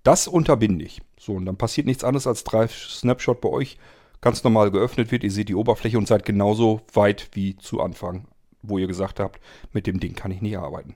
das 0.04 0.28
unterbinde 0.28 0.86
ich. 0.86 1.02
So, 1.20 1.34
und 1.34 1.46
dann 1.46 1.58
passiert 1.58 1.88
nichts 1.88 2.04
anderes, 2.04 2.28
als 2.28 2.44
Drive 2.44 2.74
Snapshot 2.74 3.42
bei 3.42 3.50
euch 3.50 3.78
ganz 4.22 4.44
normal 4.44 4.72
geöffnet 4.72 5.12
wird. 5.12 5.24
Ihr 5.24 5.32
seht 5.32 5.50
die 5.50 5.56
Oberfläche 5.56 5.98
und 5.98 6.08
seid 6.08 6.26
genauso 6.26 6.82
weit 6.94 7.30
wie 7.34 7.58
zu 7.58 7.82
Anfang, 7.82 8.26
wo 8.62 8.78
ihr 8.78 8.88
gesagt 8.88 9.20
habt, 9.20 9.40
mit 9.72 9.88
dem 9.88 10.00
Ding 10.00 10.16
kann 10.16 10.32
ich 10.32 10.42
nicht 10.42 10.58
arbeiten. 10.58 10.96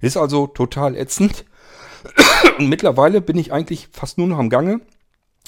Ist 0.00 0.16
also 0.16 0.46
total 0.46 0.96
ätzend. 0.96 1.44
Und 2.58 2.68
mittlerweile 2.68 3.20
bin 3.20 3.36
ich 3.36 3.52
eigentlich 3.52 3.88
fast 3.92 4.18
nur 4.18 4.26
noch 4.26 4.38
am 4.38 4.50
Gange. 4.50 4.80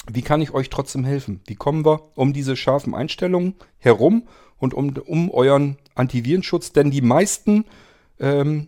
Wie 0.09 0.21
kann 0.21 0.41
ich 0.41 0.53
euch 0.53 0.69
trotzdem 0.69 1.03
helfen? 1.03 1.41
Wie 1.47 1.55
kommen 1.55 1.85
wir 1.85 2.01
um 2.15 2.33
diese 2.33 2.55
scharfen 2.55 2.95
Einstellungen 2.95 3.55
herum 3.77 4.23
und 4.57 4.73
um, 4.73 4.95
um 5.05 5.31
euren 5.31 5.77
Antivirenschutz? 5.95 6.71
Denn 6.71 6.91
die 6.91 7.01
meisten, 7.01 7.65
ähm, 8.19 8.67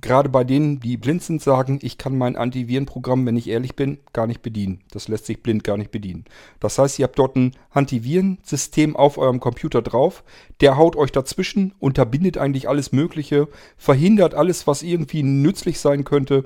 gerade 0.00 0.28
bei 0.28 0.44
denen, 0.44 0.78
die 0.78 0.96
blind 0.96 1.22
sind, 1.22 1.42
sagen, 1.42 1.80
ich 1.82 1.98
kann 1.98 2.16
mein 2.16 2.36
Antivirenprogramm, 2.36 3.26
wenn 3.26 3.36
ich 3.36 3.48
ehrlich 3.48 3.74
bin, 3.74 3.98
gar 4.12 4.28
nicht 4.28 4.42
bedienen. 4.42 4.80
Das 4.92 5.08
lässt 5.08 5.26
sich 5.26 5.42
blind 5.42 5.64
gar 5.64 5.76
nicht 5.76 5.90
bedienen. 5.90 6.26
Das 6.60 6.78
heißt, 6.78 6.98
ihr 7.00 7.04
habt 7.04 7.18
dort 7.18 7.34
ein 7.34 7.56
Antivirensystem 7.70 8.94
auf 8.94 9.18
eurem 9.18 9.40
Computer 9.40 9.82
drauf. 9.82 10.22
Der 10.60 10.76
haut 10.76 10.94
euch 10.94 11.10
dazwischen, 11.10 11.74
unterbindet 11.80 12.38
eigentlich 12.38 12.68
alles 12.68 12.92
Mögliche, 12.92 13.48
verhindert 13.76 14.34
alles, 14.34 14.68
was 14.68 14.82
irgendwie 14.82 15.24
nützlich 15.24 15.80
sein 15.80 16.04
könnte 16.04 16.44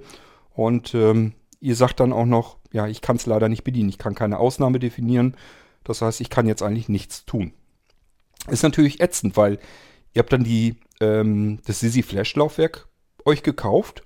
und 0.54 0.94
ähm, 0.94 1.34
ihr 1.60 1.76
sagt 1.76 2.00
dann 2.00 2.12
auch 2.12 2.26
noch, 2.26 2.58
ja, 2.72 2.86
ich 2.86 3.00
kann 3.00 3.16
es 3.16 3.26
leider 3.26 3.48
nicht 3.48 3.64
bedienen. 3.64 3.88
Ich 3.88 3.98
kann 3.98 4.14
keine 4.14 4.38
Ausnahme 4.38 4.78
definieren. 4.78 5.36
Das 5.84 6.02
heißt, 6.02 6.20
ich 6.20 6.30
kann 6.30 6.46
jetzt 6.46 6.62
eigentlich 6.62 6.88
nichts 6.88 7.24
tun. 7.24 7.52
Ist 8.48 8.62
natürlich 8.62 9.00
ätzend, 9.00 9.36
weil 9.36 9.58
ihr 10.14 10.20
habt 10.20 10.32
dann 10.32 10.44
die, 10.44 10.76
ähm, 11.00 11.60
das 11.66 11.80
Sisi 11.80 12.02
Flash 12.02 12.34
Laufwerk 12.34 12.88
euch 13.24 13.42
gekauft. 13.42 14.02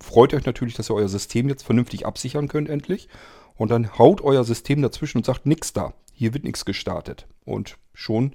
Freut 0.00 0.34
euch 0.34 0.44
natürlich, 0.44 0.74
dass 0.74 0.90
ihr 0.90 0.94
euer 0.94 1.08
System 1.08 1.48
jetzt 1.48 1.64
vernünftig 1.64 2.06
absichern 2.06 2.48
könnt 2.48 2.68
endlich. 2.68 3.08
Und 3.56 3.70
dann 3.70 3.98
haut 3.98 4.20
euer 4.20 4.44
System 4.44 4.82
dazwischen 4.82 5.18
und 5.18 5.26
sagt, 5.26 5.46
nix 5.46 5.72
da. 5.72 5.94
Hier 6.12 6.34
wird 6.34 6.44
nichts 6.44 6.64
gestartet. 6.64 7.26
Und 7.44 7.78
schon 7.94 8.34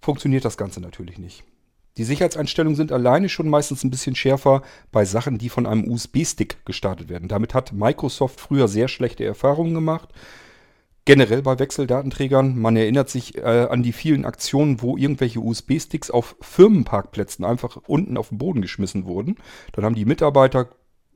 funktioniert 0.00 0.44
das 0.44 0.56
Ganze 0.56 0.80
natürlich 0.80 1.18
nicht. 1.18 1.44
Die 1.98 2.04
Sicherheitseinstellungen 2.04 2.76
sind 2.76 2.92
alleine 2.92 3.28
schon 3.28 3.48
meistens 3.48 3.82
ein 3.82 3.90
bisschen 3.90 4.14
schärfer 4.14 4.62
bei 4.92 5.04
Sachen, 5.04 5.38
die 5.38 5.48
von 5.48 5.66
einem 5.66 5.90
USB-Stick 5.90 6.64
gestartet 6.66 7.08
werden. 7.08 7.28
Damit 7.28 7.54
hat 7.54 7.72
Microsoft 7.72 8.40
früher 8.40 8.68
sehr 8.68 8.88
schlechte 8.88 9.24
Erfahrungen 9.24 9.74
gemacht. 9.74 10.10
Generell 11.06 11.40
bei 11.40 11.58
Wechseldatenträgern. 11.58 12.58
Man 12.58 12.76
erinnert 12.76 13.08
sich 13.08 13.38
äh, 13.38 13.68
an 13.70 13.82
die 13.82 13.92
vielen 13.92 14.24
Aktionen, 14.24 14.82
wo 14.82 14.96
irgendwelche 14.96 15.40
USB-Sticks 15.40 16.10
auf 16.10 16.36
Firmenparkplätzen 16.40 17.44
einfach 17.44 17.78
unten 17.86 18.16
auf 18.18 18.30
den 18.30 18.38
Boden 18.38 18.60
geschmissen 18.60 19.06
wurden. 19.06 19.36
Dann 19.72 19.84
haben 19.84 19.94
die 19.94 20.04
Mitarbeiter 20.04 20.68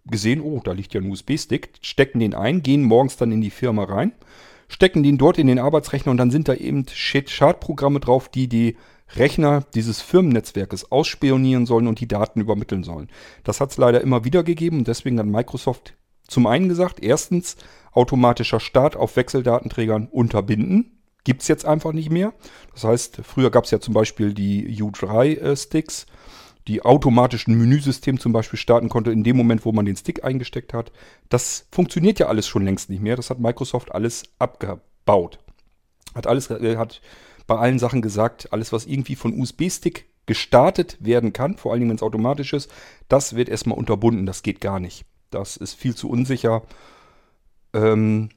gesehen, 0.07 0.41
oh, 0.41 0.61
da 0.65 0.73
liegt 0.73 0.95
ja 0.95 1.01
ein 1.01 1.11
USB-Stick, 1.11 1.71
stecken 1.83 2.21
den 2.21 2.35
ein, 2.35 2.63
gehen 2.63 2.85
morgens 2.85 3.17
dann 3.17 3.33
in 3.33 3.41
die 3.41 3.51
Firma 3.51 3.85
rein, 3.85 4.13
stecken 4.69 5.03
den 5.03 5.19
dort 5.19 5.39
in 5.39 5.49
den 5.49 5.59
Arbeitsrechner 5.59 6.13
und 6.13 6.17
dann 6.17 6.31
sind 6.31 6.49
da 6.49 6.55
eben 6.55 6.87
Schadprogramme 6.89 8.01
drauf, 8.01 8.29
die 8.29 8.49
die 8.49 8.77
Rechner 9.17 9.65
dieses 9.75 10.01
Firmennetzwerkes 10.01 10.91
ausspionieren 10.93 11.67
sollen 11.67 11.87
und 11.87 12.01
die 12.01 12.09
Daten 12.09 12.41
übermitteln 12.41 12.85
sollen. 12.85 13.09
Das 13.45 13.61
hat 13.61 13.71
es 13.71 13.77
leider 13.77 14.01
immer 14.01 14.25
wieder 14.25 14.43
gegeben 14.43 14.79
und 14.79 14.89
deswegen 14.89 15.19
hat 15.19 15.27
Microsoft 15.27 15.95
zum 16.27 16.47
einen 16.47 16.69
gesagt, 16.69 17.03
erstens 17.03 17.57
automatischer 17.93 18.61
Start 18.61 18.97
auf 18.97 19.17
Wechseldatenträgern 19.17 20.07
unterbinden. 20.07 21.03
Gibt 21.25 21.43
es 21.43 21.49
jetzt 21.49 21.67
einfach 21.67 21.93
nicht 21.93 22.11
mehr. 22.11 22.33
Das 22.73 22.85
heißt, 22.85 23.21
früher 23.25 23.51
gab 23.51 23.65
es 23.65 23.73
ja 23.73 23.81
zum 23.81 23.95
Beispiel 23.95 24.33
die 24.33 24.81
U3-Sticks, 24.81 26.07
die 26.67 26.83
automatischen 26.83 27.59
Menüsystem 27.59 28.21
zum 28.21 28.33
Beispiel 28.33 28.59
starten 28.59 28.89
konnte 28.89 29.11
in 29.11 29.25
dem 29.25 29.37
Moment, 29.37 29.65
wo 29.65 29.73
man 29.73 29.87
den 29.87 29.97
Stick 29.97 30.25
eingesteckt 30.25 30.73
hat. 30.73 30.93
Das 31.29 31.67
funktioniert 31.73 32.19
ja 32.21 32.27
alles 32.29 32.47
schon 32.47 32.65
längst 32.65 32.91
nicht 32.91 33.03
mehr. 33.03 33.17
Das 33.17 33.29
hat 33.29 33.41
Microsoft 33.41 33.93
alles 33.93 34.23
abgebaut. 34.39 35.41
Hat 36.15 36.27
alles, 36.27 36.51
äh, 36.51 36.77
hat 36.77 37.01
bei 37.51 37.59
allen 37.59 37.81
Sachen 37.81 38.01
gesagt, 38.01 38.53
alles 38.53 38.73
was 38.73 38.87
irgendwie 38.87 39.17
von 39.17 39.37
USB-Stick 39.37 40.07
gestartet 40.25 40.97
werden 41.01 41.33
kann, 41.33 41.57
vor 41.57 41.73
allem 41.73 41.89
wenn 41.89 41.97
es 41.97 42.03
automatisch 42.03 42.53
ist, 42.53 42.71
das 43.09 43.35
wird 43.35 43.49
erstmal 43.49 43.77
unterbunden. 43.77 44.25
Das 44.25 44.45
geht 44.45 44.61
gar 44.61 44.79
nicht. 44.79 45.05
Das 45.31 45.57
ist 45.57 45.75
viel 45.75 45.97
zu 45.97 46.09
unsicher. 46.09 46.63
Ähm 47.75 48.29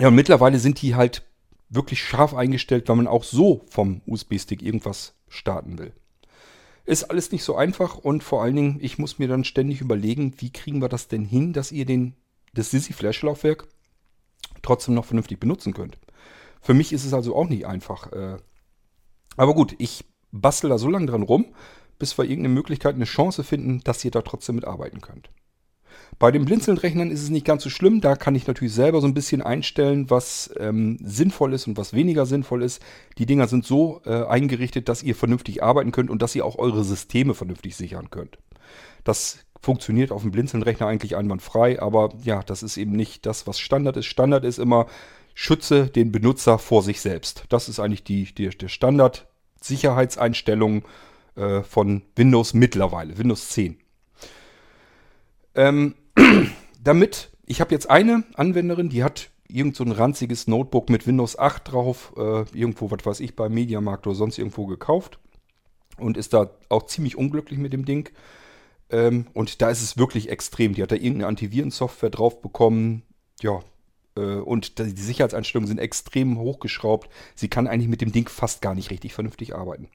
ja, 0.00 0.08
und 0.08 0.14
mittlerweile 0.14 0.58
sind 0.60 0.80
die 0.80 0.94
halt 0.94 1.26
wirklich 1.68 2.02
scharf 2.02 2.32
eingestellt, 2.32 2.88
wenn 2.88 2.96
man 2.96 3.06
auch 3.06 3.22
so 3.22 3.66
vom 3.68 4.00
USB-Stick 4.06 4.62
irgendwas 4.62 5.12
starten 5.28 5.78
will. 5.78 5.92
Ist 6.86 7.04
alles 7.04 7.32
nicht 7.32 7.44
so 7.44 7.54
einfach 7.54 7.98
und 7.98 8.22
vor 8.22 8.42
allen 8.42 8.56
Dingen, 8.56 8.78
ich 8.80 8.96
muss 8.96 9.18
mir 9.18 9.28
dann 9.28 9.44
ständig 9.44 9.82
überlegen, 9.82 10.32
wie 10.38 10.50
kriegen 10.50 10.80
wir 10.80 10.88
das 10.88 11.06
denn 11.08 11.26
hin, 11.26 11.52
dass 11.52 11.70
ihr 11.70 11.84
den, 11.84 12.14
das 12.54 12.70
Sisi 12.70 12.94
Flash 12.94 13.20
Laufwerk 13.20 13.68
trotzdem 14.62 14.94
noch 14.94 15.04
vernünftig 15.04 15.38
benutzen 15.38 15.74
könnt. 15.74 15.98
Für 16.62 16.74
mich 16.74 16.92
ist 16.92 17.04
es 17.04 17.12
also 17.12 17.36
auch 17.36 17.48
nicht 17.48 17.66
einfach. 17.66 18.10
Äh. 18.12 18.36
Aber 19.36 19.54
gut, 19.54 19.74
ich 19.78 20.04
bastel 20.30 20.70
da 20.70 20.78
so 20.78 20.88
lange 20.88 21.06
dran 21.06 21.22
rum, 21.22 21.46
bis 21.98 22.16
wir 22.16 22.24
irgendeine 22.24 22.54
Möglichkeit, 22.54 22.94
eine 22.94 23.04
Chance 23.04 23.44
finden, 23.44 23.80
dass 23.84 24.04
ihr 24.04 24.10
da 24.10 24.22
trotzdem 24.22 24.54
mitarbeiten 24.54 25.00
könnt. 25.00 25.30
Bei 26.18 26.30
den 26.30 26.44
Blinzeln-Rechnern 26.44 27.10
ist 27.10 27.22
es 27.22 27.30
nicht 27.30 27.44
ganz 27.44 27.64
so 27.64 27.70
schlimm. 27.70 28.00
Da 28.00 28.16
kann 28.16 28.34
ich 28.34 28.46
natürlich 28.46 28.74
selber 28.74 29.00
so 29.00 29.06
ein 29.06 29.14
bisschen 29.14 29.42
einstellen, 29.42 30.08
was 30.08 30.52
ähm, 30.58 30.98
sinnvoll 31.02 31.52
ist 31.52 31.66
und 31.66 31.76
was 31.76 31.92
weniger 31.92 32.26
sinnvoll 32.26 32.62
ist. 32.62 32.80
Die 33.18 33.26
Dinger 33.26 33.48
sind 33.48 33.64
so 33.64 34.00
äh, 34.04 34.24
eingerichtet, 34.24 34.88
dass 34.88 35.02
ihr 35.02 35.14
vernünftig 35.14 35.62
arbeiten 35.62 35.90
könnt 35.90 36.10
und 36.10 36.22
dass 36.22 36.34
ihr 36.34 36.44
auch 36.44 36.58
eure 36.58 36.84
Systeme 36.84 37.34
vernünftig 37.34 37.76
sichern 37.76 38.10
könnt. 38.10 38.38
Das 39.04 39.44
Funktioniert 39.60 40.10
auf 40.10 40.22
dem 40.22 40.32
Blinzeln-Rechner 40.32 40.88
eigentlich 40.88 41.14
einwandfrei, 41.14 41.80
aber 41.80 42.12
ja, 42.24 42.42
das 42.42 42.64
ist 42.64 42.76
eben 42.76 42.92
nicht 42.92 43.26
das, 43.26 43.46
was 43.46 43.60
Standard 43.60 43.96
ist. 43.96 44.06
Standard 44.06 44.44
ist 44.44 44.58
immer, 44.58 44.86
schütze 45.34 45.86
den 45.86 46.12
Benutzer 46.12 46.58
vor 46.58 46.82
sich 46.82 47.00
selbst. 47.00 47.44
Das 47.48 47.68
ist 47.68 47.80
eigentlich 47.80 48.04
die, 48.04 48.32
die 48.34 48.48
der 48.48 48.68
Standard 48.68 49.26
Sicherheitseinstellung 49.60 50.84
äh, 51.36 51.62
von 51.62 52.02
Windows 52.16 52.54
mittlerweile, 52.54 53.18
Windows 53.18 53.50
10. 53.50 53.78
Ähm, 55.54 55.94
damit, 56.82 57.30
ich 57.46 57.60
habe 57.60 57.72
jetzt 57.72 57.90
eine 57.90 58.24
Anwenderin, 58.34 58.88
die 58.88 59.04
hat 59.04 59.30
irgend 59.48 59.76
so 59.76 59.84
ein 59.84 59.92
ranziges 59.92 60.46
Notebook 60.46 60.88
mit 60.90 61.06
Windows 61.06 61.38
8 61.38 61.72
drauf, 61.72 62.12
äh, 62.16 62.44
irgendwo, 62.52 62.90
was 62.90 63.04
weiß 63.04 63.20
ich, 63.20 63.36
beim 63.36 63.52
Mediamarkt 63.52 64.06
oder 64.06 64.16
sonst 64.16 64.38
irgendwo 64.38 64.66
gekauft 64.66 65.18
und 65.98 66.16
ist 66.16 66.32
da 66.32 66.50
auch 66.68 66.86
ziemlich 66.86 67.16
unglücklich 67.16 67.58
mit 67.58 67.72
dem 67.72 67.84
Ding. 67.84 68.10
Ähm, 68.90 69.26
und 69.34 69.62
da 69.62 69.70
ist 69.70 69.82
es 69.82 69.96
wirklich 69.96 70.28
extrem. 70.28 70.74
Die 70.74 70.82
hat 70.82 70.90
da 70.90 70.96
irgendeine 70.96 71.28
Antivirensoftware 71.28 72.10
drauf 72.10 72.40
bekommen. 72.40 73.02
Ja, 73.40 73.60
und 74.20 74.78
die 74.78 75.00
Sicherheitseinstellungen 75.00 75.68
sind 75.68 75.78
extrem 75.78 76.38
hochgeschraubt. 76.38 77.08
Sie 77.34 77.48
kann 77.48 77.66
eigentlich 77.66 77.88
mit 77.88 78.00
dem 78.00 78.12
Ding 78.12 78.28
fast 78.28 78.60
gar 78.62 78.74
nicht 78.74 78.90
richtig 78.90 79.14
vernünftig 79.14 79.54
arbeiten. 79.54 79.88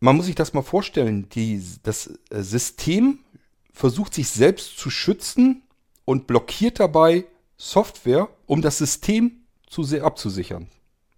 Man 0.00 0.16
muss 0.16 0.26
sich 0.26 0.34
das 0.34 0.52
mal 0.52 0.62
vorstellen. 0.62 1.28
Die, 1.30 1.62
das 1.82 2.18
äh, 2.30 2.42
System 2.42 3.20
versucht 3.72 4.14
sich 4.14 4.28
selbst 4.28 4.78
zu 4.78 4.90
schützen 4.90 5.62
und 6.04 6.26
blockiert 6.26 6.80
dabei 6.80 7.24
Software, 7.56 8.28
um 8.46 8.62
das 8.62 8.78
System 8.78 9.44
zu 9.66 9.82
sehr 9.82 10.04
abzusichern. 10.04 10.68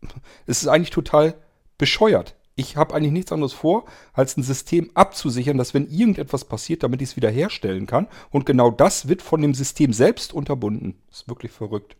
Es 0.47 0.63
ist 0.63 0.69
eigentlich 0.69 0.91
total 0.91 1.35
bescheuert. 1.77 2.35
Ich 2.59 2.77
habe 2.77 2.93
eigentlich 2.93 3.13
nichts 3.13 3.31
anderes 3.31 3.53
vor, 3.53 3.85
als 4.13 4.37
ein 4.37 4.43
System 4.43 4.91
abzusichern, 4.95 5.57
dass 5.59 5.75
wenn 5.75 5.89
irgendetwas 5.89 6.45
passiert, 6.45 6.83
damit 6.83 7.01
ich 7.01 7.11
es 7.11 7.17
wieder 7.17 7.31
herstellen 7.31 7.87
kann. 7.87 8.09
Und 8.31 8.47
genau 8.47 8.73
das 8.73 9.07
wird 9.07 9.23
von 9.23 9.41
dem 9.41 9.55
System 9.55 9.93
selbst 9.93 10.33
unterbunden. 10.33 10.97
Ist 11.09 11.29
wirklich 11.29 11.53
verrückt. 11.53 11.95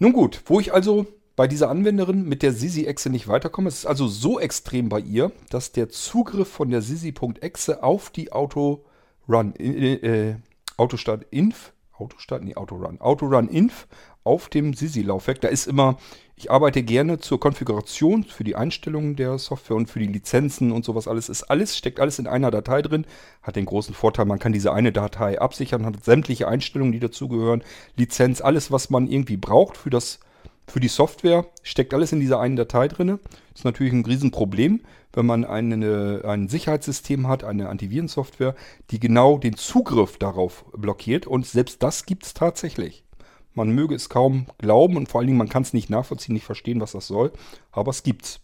Nun 0.00 0.12
gut, 0.12 0.42
wo 0.46 0.58
ich 0.58 0.74
also 0.74 1.06
bei 1.36 1.46
dieser 1.46 1.70
Anwenderin 1.70 2.24
mit 2.24 2.42
der 2.42 2.52
Sisi-Exe 2.52 3.10
nicht 3.10 3.28
weiterkomme, 3.28 3.68
es 3.68 3.78
ist 3.78 3.86
also 3.86 4.08
so 4.08 4.40
extrem 4.40 4.88
bei 4.88 4.98
ihr, 4.98 5.30
dass 5.50 5.70
der 5.70 5.88
Zugriff 5.88 6.48
von 6.48 6.70
der 6.70 6.82
Sisi.exe 6.82 7.80
auf 7.84 8.10
die 8.10 8.32
Autorun, 8.32 9.54
äh, 9.56 10.30
äh, 10.30 10.36
Autostart 10.76 11.26
Inf, 11.30 11.72
Autostart, 11.96 12.42
nee, 12.42 12.56
Autorun, 12.56 13.00
Autorun 13.00 13.46
Inf 13.46 13.86
auf 14.24 14.48
dem 14.48 14.74
Sisi-Laufwerk, 14.74 15.40
da 15.40 15.48
ist 15.48 15.66
immer 15.66 15.98
ich 16.42 16.50
arbeite 16.50 16.82
gerne 16.82 17.18
zur 17.18 17.38
Konfiguration 17.38 18.24
für 18.24 18.42
die 18.42 18.56
Einstellungen 18.56 19.14
der 19.14 19.38
Software 19.38 19.76
und 19.76 19.88
für 19.88 20.00
die 20.00 20.06
Lizenzen 20.06 20.72
und 20.72 20.84
sowas 20.84 21.06
alles. 21.06 21.28
Ist 21.28 21.44
alles, 21.44 21.76
steckt 21.76 22.00
alles 22.00 22.18
in 22.18 22.26
einer 22.26 22.50
Datei 22.50 22.82
drin. 22.82 23.06
Hat 23.42 23.54
den 23.54 23.64
großen 23.64 23.94
Vorteil, 23.94 24.24
man 24.24 24.40
kann 24.40 24.52
diese 24.52 24.72
eine 24.72 24.90
Datei 24.90 25.40
absichern, 25.40 25.86
hat 25.86 26.04
sämtliche 26.04 26.48
Einstellungen, 26.48 26.92
die 26.92 26.98
dazugehören, 26.98 27.62
Lizenz, 27.96 28.40
alles, 28.40 28.72
was 28.72 28.90
man 28.90 29.06
irgendwie 29.06 29.36
braucht 29.36 29.76
für 29.76 29.90
das, 29.90 30.18
für 30.66 30.80
die 30.80 30.88
Software, 30.88 31.46
steckt 31.62 31.94
alles 31.94 32.10
in 32.10 32.18
dieser 32.18 32.40
einen 32.40 32.56
Datei 32.56 32.88
drin. 32.88 33.20
Ist 33.54 33.64
natürlich 33.64 33.92
ein 33.92 34.04
Riesenproblem, 34.04 34.80
wenn 35.12 35.26
man 35.26 35.44
eine, 35.44 36.22
ein 36.24 36.48
Sicherheitssystem 36.48 37.28
hat, 37.28 37.44
eine 37.44 37.68
Antivirensoftware, 37.68 38.56
die 38.90 38.98
genau 38.98 39.38
den 39.38 39.56
Zugriff 39.56 40.18
darauf 40.18 40.64
blockiert. 40.72 41.28
Und 41.28 41.46
selbst 41.46 41.84
das 41.84 42.04
gibt 42.04 42.24
es 42.24 42.34
tatsächlich. 42.34 43.04
Man 43.54 43.70
möge 43.70 43.94
es 43.94 44.08
kaum 44.08 44.46
glauben 44.58 44.96
und 44.96 45.08
vor 45.08 45.20
allen 45.20 45.26
Dingen, 45.26 45.38
man 45.38 45.48
kann 45.48 45.62
es 45.62 45.72
nicht 45.72 45.90
nachvollziehen, 45.90 46.34
nicht 46.34 46.46
verstehen, 46.46 46.80
was 46.80 46.92
das 46.92 47.06
soll, 47.06 47.32
aber 47.70 47.90
es 47.90 48.02
gibt's. 48.02 48.40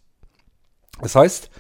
Das 1.00 1.14
heißt, 1.14 1.50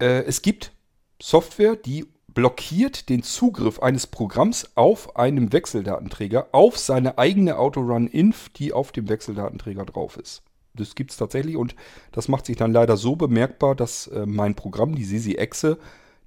äh, 0.00 0.24
es 0.24 0.42
gibt 0.42 0.72
Software, 1.20 1.76
die 1.76 2.06
blockiert 2.34 3.08
den 3.08 3.22
Zugriff 3.22 3.80
eines 3.80 4.06
Programms 4.06 4.70
auf 4.76 5.16
einem 5.16 5.52
Wechseldatenträger 5.52 6.48
auf 6.52 6.78
seine 6.78 7.18
eigene 7.18 7.58
Autorun-Inf, 7.58 8.50
die 8.50 8.72
auf 8.72 8.92
dem 8.92 9.08
Wechseldatenträger 9.08 9.84
drauf 9.84 10.16
ist. 10.16 10.42
Das 10.74 10.94
gibt 10.94 11.10
es 11.10 11.16
tatsächlich 11.16 11.56
und 11.56 11.74
das 12.12 12.28
macht 12.28 12.46
sich 12.46 12.56
dann 12.56 12.72
leider 12.72 12.96
so 12.96 13.16
bemerkbar, 13.16 13.74
dass 13.74 14.06
äh, 14.08 14.26
mein 14.26 14.54
Programm, 14.54 14.94
die 14.94 15.04
Sisi-Exe, 15.04 15.78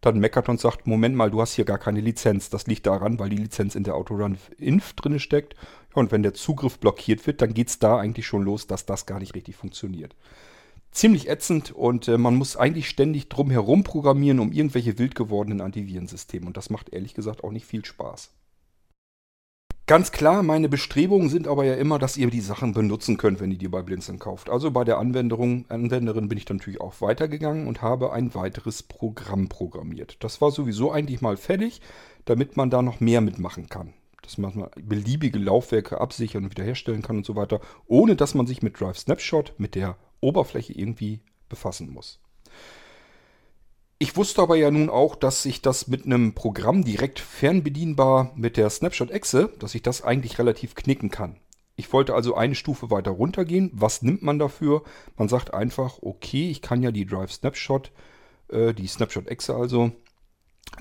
dann 0.02 0.20
meckert 0.20 0.50
und 0.50 0.60
sagt, 0.60 0.88
Moment 0.88 1.16
mal, 1.16 1.30
du 1.30 1.40
hast 1.40 1.54
hier 1.54 1.64
gar 1.64 1.78
keine 1.78 2.02
Lizenz. 2.02 2.50
Das 2.50 2.66
liegt 2.66 2.88
daran, 2.88 3.20
weil 3.20 3.30
die 3.30 3.38
Lizenz 3.38 3.76
in 3.76 3.84
der 3.84 3.96
Autorun-Inf 3.96 4.94
drin 4.94 5.20
steckt 5.20 5.56
und 5.94 6.12
wenn 6.12 6.24
der 6.24 6.34
Zugriff 6.34 6.80
blockiert 6.80 7.26
wird, 7.28 7.42
dann 7.42 7.54
geht 7.54 7.68
es 7.70 7.80
da 7.80 7.98
eigentlich 7.98 8.26
schon 8.26 8.44
los, 8.44 8.68
dass 8.68 8.86
das 8.86 9.06
gar 9.06 9.20
nicht 9.20 9.36
richtig 9.36 9.56
funktioniert. 9.56 10.16
Ziemlich 10.92 11.30
ätzend 11.30 11.72
und 11.72 12.08
äh, 12.08 12.18
man 12.18 12.36
muss 12.36 12.58
eigentlich 12.58 12.90
ständig 12.90 13.30
drum 13.30 13.50
herum 13.50 13.84
programmieren, 13.84 14.40
um 14.40 14.52
irgendwelche 14.52 14.98
wild 14.98 15.16
gewordenen 15.16 15.62
Antivirensysteme. 15.62 16.46
Und 16.46 16.58
das 16.58 16.70
macht 16.70 16.90
ehrlich 16.90 17.14
gesagt 17.14 17.44
auch 17.44 17.52
nicht 17.52 17.66
viel 17.66 17.86
Spaß. 17.86 18.32
Ganz 19.88 20.12
klar, 20.12 20.44
meine 20.44 20.70
Bestrebungen 20.70 21.30
sind 21.30 21.48
aber 21.48 21.66
ja 21.66 21.76
immer, 21.76 21.98
dass 21.98 22.16
ihr 22.16 22.30
die 22.30 22.40
Sachen 22.40 22.74
benutzen 22.74 23.18
könnt, 23.18 23.40
wenn 23.40 23.52
ihr 23.52 23.58
die 23.58 23.68
bei 23.68 23.82
Blinzeln 23.82 24.20
kauft. 24.20 24.50
Also 24.50 24.72
bei 24.72 24.84
der 24.84 25.00
Anwenderung, 25.00 25.66
Anwenderin 25.70 26.30
bin 26.30 26.38
ich 26.38 26.46
dann 26.46 26.58
natürlich 26.58 26.80
auch 26.80 27.02
weitergegangen 27.02 27.68
und 27.68 27.82
habe 27.82 28.14
ein 28.14 28.34
weiteres 28.36 28.84
Programm 28.84 29.50
programmiert. 29.50 30.18
Das 30.22 30.40
war 30.40 30.52
sowieso 30.52 30.92
eigentlich 30.92 31.22
mal 31.22 31.36
fertig, 31.36 31.82
damit 32.26 32.56
man 32.56 32.70
da 32.70 32.82
noch 32.82 33.00
mehr 33.00 33.22
mitmachen 33.22 33.68
kann 33.68 33.94
dass 34.22 34.38
man 34.38 34.70
beliebige 34.76 35.40
Laufwerke 35.40 36.00
absichern 36.00 36.44
und 36.44 36.52
wiederherstellen 36.52 37.02
kann 37.02 37.18
und 37.18 37.26
so 37.26 37.36
weiter, 37.36 37.60
ohne 37.88 38.16
dass 38.16 38.34
man 38.34 38.48
sich 38.48 38.62
mit 38.62 38.80
Drive 38.80 38.98
Snapshot, 38.98 39.54
mit 39.58 39.76
der 39.76 39.98
Oberfläche 40.20 40.74
irgendwie 40.74 41.22
befassen 41.50 41.92
muss. 41.92 42.20
Ich 44.00 44.16
wusste 44.16 44.42
aber 44.42 44.56
ja 44.56 44.72
nun 44.72 44.90
auch, 44.90 45.16
dass 45.16 45.46
ich 45.46 45.62
das 45.62 45.88
mit 45.88 46.06
einem 46.06 46.34
Programm 46.34 46.84
direkt 46.84 47.20
fernbedienbar 47.20 48.32
mit 48.36 48.58
der 48.58 48.70
Snapshot-Exe, 48.70 49.54
dass 49.60 49.76
ich 49.76 49.84
das 49.84 50.04
eigentlich 50.04 50.40
relativ 50.40 50.74
knicken 50.74 51.12
kann. 51.12 51.38
Ich 51.76 51.94
wollte 51.94 52.16
also 52.16 52.36
eine 52.36 52.56
Stufe 52.56 52.90
weiter 52.90 53.12
runtergehen. 53.12 53.70
Was 53.74 54.02
nimmt 54.02 54.24
man 54.24 54.40
dafür? 54.40 54.84
Man 55.18 55.30
sagt 55.30 55.54
einfach, 55.54 56.00
okay, 56.02 56.50
ich 56.50 56.62
kann 56.62 56.82
ja 56.82 56.92
die 56.92 57.06
Drive 57.06 57.32
Snapshot, 57.32 57.92
äh, 58.50 58.74
die 58.74 58.88
Snapshot-Exe 58.88 59.56
also, 59.56 59.92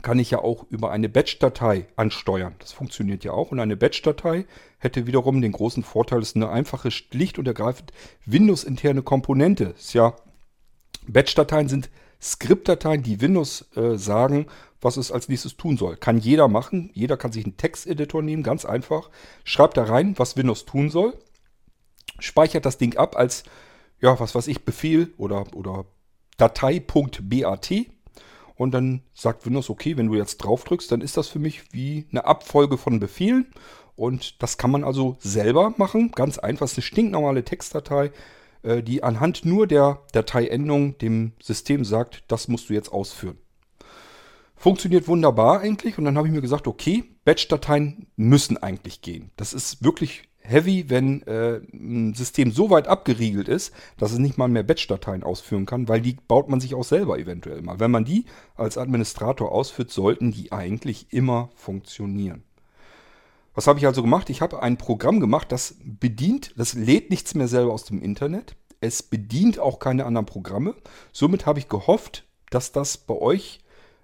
kann 0.03 0.19
ich 0.19 0.31
ja 0.31 0.39
auch 0.39 0.65
über 0.71 0.91
eine 0.91 1.09
Batch-Datei 1.09 1.87
ansteuern. 1.97 2.55
Das 2.59 2.73
funktioniert 2.73 3.25
ja 3.25 3.33
auch. 3.33 3.51
Und 3.51 3.61
eine 3.61 3.77
Batch-Datei 3.77 4.47
hätte 4.79 5.07
wiederum 5.07 5.41
den 5.41 5.53
großen 5.53 5.83
Vorteil, 5.83 6.21
es 6.21 6.31
ist 6.31 6.37
eine 6.37 6.49
einfache, 6.49 6.91
schlicht 6.91 7.39
und 7.39 7.47
ergreifend 7.47 7.93
Windows-interne 8.25 9.03
Komponente. 9.03 9.75
Ist 9.77 9.93
ja, 9.93 10.15
Batch-Dateien 11.07 11.69
sind 11.69 11.91
Skriptdateien, 12.23 13.03
die 13.03 13.21
Windows 13.21 13.69
äh, 13.77 13.97
sagen, 13.97 14.47
was 14.81 14.97
es 14.97 15.11
als 15.11 15.29
nächstes 15.29 15.57
tun 15.57 15.77
soll. 15.77 15.97
Kann 15.97 16.19
jeder 16.19 16.49
machen. 16.49 16.91
Jeder 16.93 17.17
kann 17.17 17.33
sich 17.33 17.45
einen 17.45 17.57
Texteditor 17.57 18.23
nehmen, 18.23 18.43
ganz 18.43 18.65
einfach. 18.65 19.11
Schreibt 19.45 19.77
da 19.77 19.85
rein, 19.85 20.15
was 20.19 20.37
Windows 20.37 20.67
tun 20.67 20.91
soll. 20.91 21.19
Speichert 22.19 22.67
das 22.67 22.79
Ding 22.79 22.97
ab 22.97 23.17
als, 23.17 23.45
ja, 24.01 24.19
was 24.21 24.35
weiß 24.35 24.47
ich, 24.49 24.65
Befehl 24.65 25.13
oder, 25.17 25.47
oder 25.55 25.87
Datei.bat 26.37 27.71
und 28.61 28.73
dann 28.73 29.01
sagt 29.15 29.47
Windows, 29.47 29.71
okay, 29.71 29.97
wenn 29.97 30.09
du 30.09 30.17
jetzt 30.17 30.37
drauf 30.37 30.65
drückst, 30.65 30.93
dann 30.93 31.01
ist 31.01 31.17
das 31.17 31.29
für 31.29 31.39
mich 31.39 31.73
wie 31.73 32.05
eine 32.11 32.27
Abfolge 32.27 32.77
von 32.77 33.01
Befehlen. 33.01 33.47
Und 33.97 34.43
das 34.43 34.59
kann 34.59 34.71
man 34.71 34.85
also 34.85 35.17
selber 35.19 35.73
machen. 35.79 36.13
Ganz 36.13 36.37
einfach, 36.37 36.67
es 36.67 36.73
ist 36.73 36.77
eine 36.77 36.83
stinknormale 36.83 37.43
Textdatei, 37.43 38.13
äh, 38.63 38.83
die 38.83 39.03
anhand 39.03 39.47
nur 39.47 39.67
der 39.67 40.03
Dateiendung 40.13 40.99
dem 40.99 41.33
System 41.41 41.87
sagt, 41.87 42.25
das 42.29 42.49
musst 42.49 42.69
du 42.69 42.75
jetzt 42.75 42.93
ausführen. 42.93 43.39
Funktioniert 44.57 45.09
wunderbar 45.09 45.61
eigentlich. 45.61 45.97
Und 45.97 46.05
dann 46.05 46.19
habe 46.19 46.29
ich 46.29 46.35
mir 46.35 46.43
gesagt, 46.43 46.67
okay, 46.67 47.05
Batch-Dateien 47.25 48.09
müssen 48.17 48.59
eigentlich 48.59 49.01
gehen. 49.01 49.31
Das 49.37 49.55
ist 49.55 49.83
wirklich 49.83 50.25
heavy, 50.51 50.89
wenn 50.89 51.23
äh, 51.23 51.61
ein 51.73 52.15
System 52.15 52.53
so 52.53 52.71
weit 52.71 52.89
abgeriegelt 52.89 53.49
ist, 53.49 53.73
dass 53.97 54.13
es 54.13 54.19
nicht 54.19 54.39
mal 54.39 54.49
mehr 54.49 54.63
Batch-Dateien 54.63 55.23
ausführen 55.23 55.67
kann, 55.67 55.89
weil 55.89 56.01
die 56.01 56.17
baut 56.29 56.49
man 56.49 56.61
sich 56.61 56.75
auch 56.75 56.85
selber 56.85 57.19
eventuell 57.19 57.63
mal. 57.63 57.81
Wenn 57.81 57.91
man 57.91 58.05
die 58.05 58.27
als 58.57 58.77
Administrator 58.77 59.53
ausführt, 59.53 59.91
sollten 59.91 60.33
die 60.33 60.53
eigentlich 60.53 61.07
immer 61.11 61.51
funktionieren. 61.55 62.43
Was 63.55 63.67
habe 63.67 63.79
ich 63.79 63.87
also 63.87 64.03
gemacht? 64.03 64.31
Ich 64.31 64.43
habe 64.43 64.63
ein 64.63 64.77
Programm 64.77 65.21
gemacht, 65.21 65.51
das 65.53 65.77
bedient, 65.83 66.55
das 66.57 66.75
lädt 66.75 67.11
nichts 67.11 67.35
mehr 67.35 67.49
selber 67.49 67.73
aus 67.73 67.85
dem 67.85 68.01
Internet. 68.03 68.55
Es 68.81 69.03
bedient 69.03 69.59
auch 69.59 69.79
keine 69.79 70.07
anderen 70.07 70.27
Programme. 70.27 70.75
Somit 71.13 71.47
habe 71.47 71.59
ich 71.59 71.69
gehofft, 71.69 72.25
dass 72.51 72.73
das 72.73 72.97
bei 72.97 73.15
euch 73.15 73.61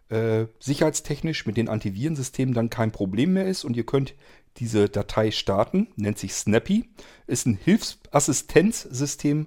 äh, 0.08 0.46
sicherheitstechnisch 0.60 1.46
mit 1.46 1.56
den 1.56 1.68
Antivirensystemen 1.68 2.54
dann 2.54 2.70
kein 2.70 2.92
Problem 2.92 3.32
mehr 3.32 3.46
ist 3.46 3.64
und 3.64 3.76
ihr 3.76 3.86
könnt 3.86 4.14
diese 4.58 4.88
Datei 4.88 5.30
starten, 5.30 5.88
nennt 5.96 6.18
sich 6.18 6.34
Snappy, 6.34 6.88
ist 7.26 7.46
ein 7.46 7.58
Hilfsassistenzsystem 7.62 9.46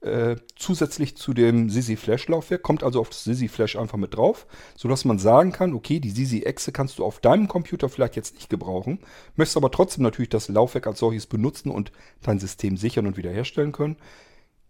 äh, 0.00 0.36
zusätzlich 0.56 1.16
zu 1.16 1.34
dem 1.34 1.68
Sisi 1.68 1.96
Flash 1.96 2.26
Laufwerk, 2.28 2.62
kommt 2.62 2.82
also 2.82 3.00
auf 3.00 3.10
das 3.10 3.24
Sisi 3.24 3.48
Flash 3.48 3.76
einfach 3.76 3.98
mit 3.98 4.16
drauf, 4.16 4.46
sodass 4.74 5.04
man 5.04 5.18
sagen 5.18 5.52
kann, 5.52 5.74
okay, 5.74 6.00
die 6.00 6.10
Sisi 6.10 6.40
Exe 6.40 6.72
kannst 6.72 6.98
du 6.98 7.04
auf 7.04 7.20
deinem 7.20 7.48
Computer 7.48 7.88
vielleicht 7.88 8.16
jetzt 8.16 8.34
nicht 8.34 8.48
gebrauchen, 8.48 9.00
möchtest 9.36 9.58
aber 9.58 9.70
trotzdem 9.70 10.02
natürlich 10.02 10.30
das 10.30 10.48
Laufwerk 10.48 10.86
als 10.86 11.00
solches 11.00 11.26
benutzen 11.26 11.70
und 11.70 11.92
dein 12.22 12.38
System 12.38 12.78
sichern 12.78 13.06
und 13.06 13.18
wiederherstellen 13.18 13.72
können. 13.72 13.96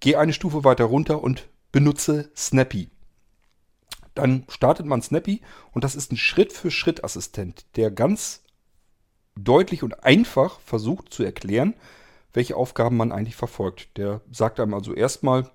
Geh 0.01 0.17
eine 0.17 0.33
Stufe 0.33 0.65
weiter 0.65 0.85
runter 0.85 1.23
und 1.23 1.49
benutze 1.71 2.31
Snappy. 2.37 2.89
Dann 4.15 4.45
startet 4.49 4.87
man 4.87 5.01
Snappy 5.01 5.43
und 5.71 5.85
das 5.85 5.95
ist 5.95 6.11
ein 6.11 6.17
Schritt-für-Schritt-Assistent, 6.17 7.67
der 7.77 7.93
ganz 7.93 8.43
deutlich 9.45 9.83
und 9.83 10.05
einfach 10.05 10.61
versucht 10.61 11.13
zu 11.13 11.23
erklären, 11.23 11.75
welche 12.33 12.57
Aufgaben 12.57 12.97
man 12.97 13.13
eigentlich 13.13 13.37
verfolgt. 13.37 13.97
Der 13.97 14.21
sagt 14.31 14.61
einem 14.61 14.75
also 14.75 14.95
erstmal, 14.95 15.51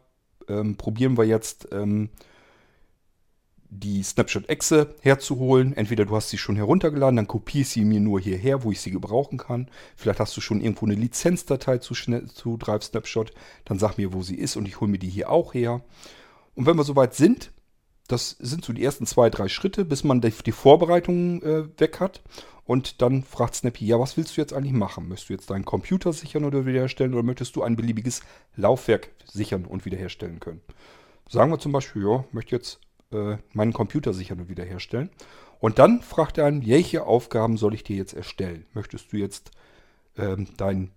ähm, 0.48 0.76
probieren 0.76 1.17
wir 1.17 1.26
jetzt 1.26 1.69
ähm, 1.71 2.10
die 3.69 4.04
Snapshot-Exe 4.04 4.95
herzuholen. 5.02 5.76
Entweder 5.76 6.06
du 6.06 6.15
hast 6.15 6.30
sie 6.30 6.38
schon 6.38 6.56
heruntergeladen, 6.56 7.15
dann 7.17 7.28
kopierst 7.28 7.71
sie 7.71 7.86
mir 7.86 8.00
nur 8.00 8.19
hierher, 8.19 8.63
wo 8.63 8.71
ich 8.71 8.82
sie 8.82 8.91
gebrauchen 8.91 9.38
kann. 9.38 9.69
Vielleicht 9.95 10.19
hast 10.19 10.36
du 10.38 10.41
schon 10.41 10.62
irgendwo 10.62 10.86
eine 10.86 10.95
Lizenzdatei 10.95 11.80
zu, 11.80 11.93
zu 11.93 12.58
Drive 12.58 12.84
Snapshot. 12.84 13.34
Dann 13.65 13.80
sag 13.80 13.98
mir, 13.98 14.13
wo 14.13 14.21
sie 14.21 14.36
ist 14.36 14.56
und 14.56 14.67
ich 14.67 14.80
hole 14.80 14.91
mir 14.91 15.00
die 15.00 15.10
hier 15.10 15.30
auch 15.30 15.54
her. 15.54 15.82
Und 16.56 16.65
wenn 16.65 16.78
wir 16.78 16.84
soweit 16.84 17.15
sind, 17.15 17.52
das 18.08 18.32
sind 18.39 18.63
so 18.63 18.71
die 18.71 18.84
ersten 18.84 19.06
zwei, 19.06 19.30
drei 19.30 19.48
Schritte, 19.48 19.84
bis 19.84 20.04
man 20.04 20.21
die, 20.21 20.32
die 20.45 20.52
Vorbereitungen 20.52 21.41
äh, 21.41 21.80
weg 21.80 22.00
hat. 22.00 22.21
Und 22.65 23.01
dann 23.01 23.23
fragt 23.23 23.56
Snappy, 23.56 23.86
ja, 23.86 23.99
was 23.99 24.17
willst 24.17 24.36
du 24.36 24.41
jetzt 24.41 24.54
eigentlich 24.54 24.73
machen? 24.73 25.08
Möchtest 25.08 25.30
du 25.30 25.34
jetzt 25.34 25.49
deinen 25.51 25.65
Computer 25.65 26.12
sichern 26.13 26.45
oder 26.45 26.65
wiederherstellen 26.65 27.13
oder 27.13 27.23
möchtest 27.23 27.56
du 27.56 27.62
ein 27.62 27.75
beliebiges 27.75 28.21
Laufwerk 28.56 29.12
sichern 29.25 29.65
und 29.65 29.86
wiederherstellen 29.86 30.39
können? 30.39 30.62
Sagen 31.30 31.51
wir 31.51 31.60
zum 31.60 31.71
Beispiel, 31.71 32.04
ja, 32.04 32.25
möchte 32.32 32.56
jetzt 32.56 32.80
äh, 33.12 33.38
meinen 33.54 33.73
Computer 33.73 34.13
sichern 34.13 34.39
und 34.39 34.49
wiederherstellen. 34.49 35.12
Und 35.60 35.80
dann 35.80 36.01
fragt 36.01 36.38
er 36.38 36.45
einen, 36.45 36.65
welche 36.65 37.06
Aufgaben 37.06 37.58
soll 37.58 37.75
ich 37.75 37.84
dir 37.84 37.97
jetzt 37.97 38.13
erstellen? 38.13 38.65
Möchtest 38.73 39.13
du 39.13 39.17
jetzt 39.17 39.51
ähm, 40.17 40.47
dein 40.58 40.91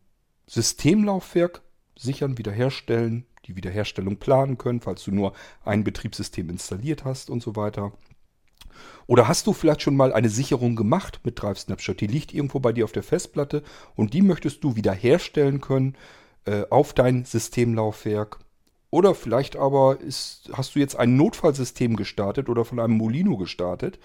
Systemlaufwerk 0.46 1.62
sichern, 1.96 2.38
wiederherstellen, 2.38 3.26
die 3.46 3.56
Wiederherstellung 3.56 4.16
planen 4.16 4.56
können, 4.56 4.80
falls 4.80 5.04
du 5.04 5.12
nur 5.12 5.34
ein 5.64 5.84
Betriebssystem 5.84 6.48
installiert 6.48 7.04
hast 7.04 7.28
und 7.28 7.42
so 7.42 7.56
weiter? 7.56 7.92
Oder 9.08 9.26
hast 9.26 9.46
du 9.46 9.54
vielleicht 9.54 9.80
schon 9.80 9.96
mal 9.96 10.12
eine 10.12 10.28
Sicherung 10.28 10.76
gemacht 10.76 11.20
mit 11.24 11.40
Drive 11.40 11.58
Snapshot? 11.58 12.00
Die 12.00 12.06
liegt 12.06 12.34
irgendwo 12.34 12.60
bei 12.60 12.72
dir 12.72 12.84
auf 12.84 12.92
der 12.92 13.02
Festplatte 13.02 13.62
und 13.96 14.12
die 14.12 14.20
möchtest 14.20 14.62
du 14.62 14.76
wiederherstellen 14.76 15.62
können 15.62 15.96
äh, 16.44 16.64
auf 16.68 16.92
dein 16.92 17.24
Systemlaufwerk. 17.24 18.38
Oder 18.90 19.14
vielleicht 19.14 19.56
aber 19.56 19.98
ist, 20.00 20.50
hast 20.52 20.74
du 20.74 20.78
jetzt 20.78 20.96
ein 20.96 21.16
Notfallsystem 21.16 21.96
gestartet 21.96 22.50
oder 22.50 22.66
von 22.66 22.78
einem 22.78 22.98
Molino 22.98 23.38
gestartet. 23.38 23.98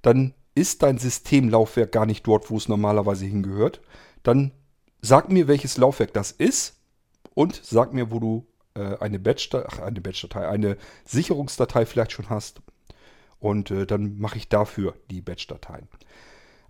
Dann 0.00 0.32
ist 0.54 0.82
dein 0.82 0.96
Systemlaufwerk 0.96 1.92
gar 1.92 2.06
nicht 2.06 2.26
dort, 2.26 2.50
wo 2.50 2.56
es 2.56 2.68
normalerweise 2.68 3.26
hingehört. 3.26 3.82
Dann 4.22 4.52
sag 5.02 5.30
mir, 5.30 5.46
welches 5.46 5.76
Laufwerk 5.76 6.14
das 6.14 6.32
ist 6.32 6.76
und 7.34 7.60
sag 7.62 7.92
mir, 7.92 8.10
wo 8.10 8.18
du 8.18 8.46
äh, 8.74 8.96
eine 8.98 9.18
Batch-Datei, 9.18 9.82
eine 9.82 10.00
Batch-Datei, 10.00 10.48
eine 10.48 10.78
Sicherungsdatei 11.04 11.84
vielleicht 11.84 12.12
schon 12.12 12.30
hast 12.30 12.62
und 13.40 13.70
äh, 13.70 13.86
dann 13.86 14.18
mache 14.18 14.38
ich 14.38 14.48
dafür 14.48 14.94
die 15.10 15.20
Batch-Dateien. 15.20 15.88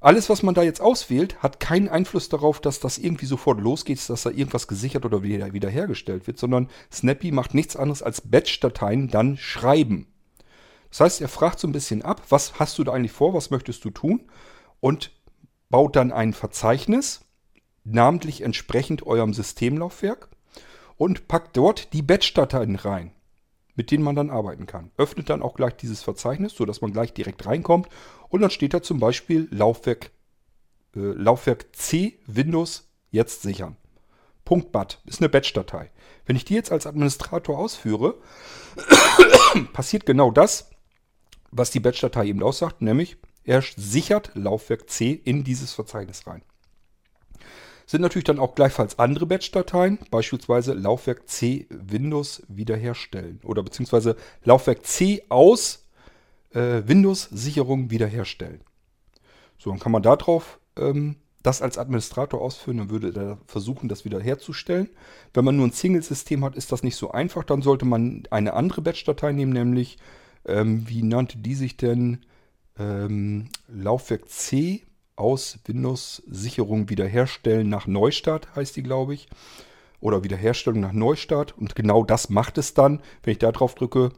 Alles, 0.01 0.31
was 0.31 0.45
man 0.45 0.55
da 0.55 0.63
jetzt 0.63 0.81
auswählt, 0.81 1.43
hat 1.43 1.59
keinen 1.59 1.89
Einfluss 1.89 2.29
darauf, 2.29 2.61
dass 2.61 2.79
das 2.79 2.99
irgendwie 2.99 3.27
sofort 3.27 3.61
losgeht, 3.61 4.09
dass 4.09 4.23
da 4.23 4.31
irgendwas 4.31 4.69
gesichert 4.69 5.05
oder 5.05 5.25
wieder, 5.25 5.53
wiederhergestellt 5.53 6.29
wird, 6.29 6.39
sondern 6.39 6.69
Snappy 6.93 7.33
macht 7.33 7.53
nichts 7.53 7.75
anderes 7.75 8.03
als 8.03 8.21
Batch-Dateien 8.21 9.09
dann 9.09 9.37
schreiben. 9.37 10.07
Das 10.91 11.01
heißt, 11.01 11.21
er 11.21 11.29
fragt 11.29 11.59
so 11.59 11.67
ein 11.67 11.73
bisschen 11.73 12.03
ab, 12.03 12.23
was 12.29 12.61
hast 12.61 12.79
du 12.79 12.85
da 12.85 12.93
eigentlich 12.93 13.13
vor, 13.13 13.35
was 13.35 13.51
möchtest 13.51 13.85
du 13.85 13.91
tun 13.91 14.31
und 14.79 15.11
baut 15.69 15.97
dann 15.97 16.13
ein 16.13 16.33
Verzeichnis, 16.33 17.25
namentlich 17.85 18.43
entsprechend 18.43 19.05
eurem 19.05 19.35
Systemlaufwerk 19.35 20.29
und 20.97 21.27
packt 21.27 21.57
dort 21.57 21.93
die 21.93 22.03
Batch-Dateien 22.03 22.77
rein 22.77 23.13
mit 23.79 23.93
denen 23.93 24.03
man 24.03 24.17
dann 24.17 24.29
arbeiten 24.29 24.67
kann. 24.67 24.91
Öffnet 24.97 25.31
dann 25.31 25.41
auch 25.41 25.55
gleich 25.55 25.77
dieses 25.77 26.03
Verzeichnis, 26.03 26.53
sodass 26.53 26.81
man 26.81 26.93
gleich 26.93 27.15
direkt 27.15 27.47
reinkommt. 27.47 27.89
Und 28.29 28.41
dann 28.41 28.51
steht 28.51 28.75
da 28.75 28.83
zum 28.83 28.99
Beispiel 28.99 29.47
Laufwerk, 29.53 30.11
äh, 30.97 30.99
Laufwerk 30.99 31.67
C 31.77 32.19
Windows 32.27 32.91
jetzt 33.13 33.43
sichern. 33.43 33.77
.bat 34.45 35.01
ist 35.05 35.21
eine 35.21 35.29
Batch-Datei. 35.29 35.93
Wenn 36.27 36.35
ich 36.35 36.45
die 36.45 36.55
jetzt 36.55 36.73
als 36.73 36.89
Administrator 36.89 37.57
ausführe, 37.57 38.17
passiert 39.73 40.07
genau 40.07 40.33
das, 40.33 40.71
was 41.53 41.71
die 41.71 41.81
Batch-Datei 41.81 42.27
eben 42.27 42.43
aussagt, 42.43 42.83
nämlich 42.83 43.17
er 43.45 43.63
sichert 43.63 44.33
Laufwerk 44.35 44.91
C 44.91 45.13
in 45.13 45.45
dieses 45.45 45.73
Verzeichnis 45.73 46.27
rein 46.27 46.43
sind 47.89 48.03
natürlich 48.03 48.25
dann 48.25 48.39
auch 48.39 48.55
gleichfalls 48.55 48.99
andere 48.99 49.25
Batch-Dateien, 49.25 49.99
beispielsweise 50.11 50.75
Laufwerk 50.75 51.27
C 51.27 51.67
Windows 51.71 52.43
wiederherstellen 52.47 53.41
oder 53.43 53.63
beziehungsweise 53.63 54.15
Laufwerk 54.45 54.85
C 54.85 55.25
aus 55.31 55.89
äh, 56.51 56.83
Windows-Sicherung 56.85 57.91
wiederherstellen. 57.91 58.61
So, 59.57 59.71
dann 59.71 59.79
kann 59.79 59.93
man 59.93 60.03
darauf 60.03 60.61
ähm, 60.77 61.17
das 61.43 61.63
als 61.63 61.79
Administrator 61.79 62.43
ausführen, 62.43 62.77
dann 62.77 62.91
würde 62.91 63.11
er 63.19 63.39
versuchen, 63.47 63.89
das 63.89 64.05
wiederherzustellen. 64.05 64.91
Wenn 65.33 65.47
man 65.47 65.57
nur 65.57 65.67
ein 65.67 65.73
Single-System 65.73 66.45
hat, 66.45 66.57
ist 66.57 66.71
das 66.73 66.83
nicht 66.83 66.97
so 66.97 67.13
einfach. 67.13 67.43
Dann 67.43 67.63
sollte 67.63 67.87
man 67.87 68.25
eine 68.31 68.53
andere 68.53 68.83
Batch-Datei 68.83 69.33
nehmen, 69.33 69.55
nämlich, 69.55 69.97
ähm, 70.45 70.87
wie 70.87 71.03
nannte 71.03 71.39
die 71.39 71.55
sich 71.55 71.79
denn? 71.79 72.27
Ähm, 72.79 73.49
Laufwerk 73.67 74.29
C 74.29 74.83
aus 75.19 75.59
Windows-Sicherung 75.67 76.89
wiederherstellen 76.89 77.69
nach 77.69 77.87
Neustart, 77.87 78.55
heißt 78.55 78.77
die, 78.77 78.83
glaube 78.83 79.15
ich. 79.15 79.29
Oder 80.01 80.23
Wiederherstellung 80.23 80.81
nach 80.81 80.93
Neustart. 80.93 81.57
Und 81.59 81.75
genau 81.75 82.05
das 82.05 82.31
macht 82.31 82.59
es 82.59 82.75
dann, 82.75 83.03
wenn 83.23 83.33
ich 83.33 83.39
da 83.39 83.51
drauf 83.51 83.75
drücke, 83.75 84.13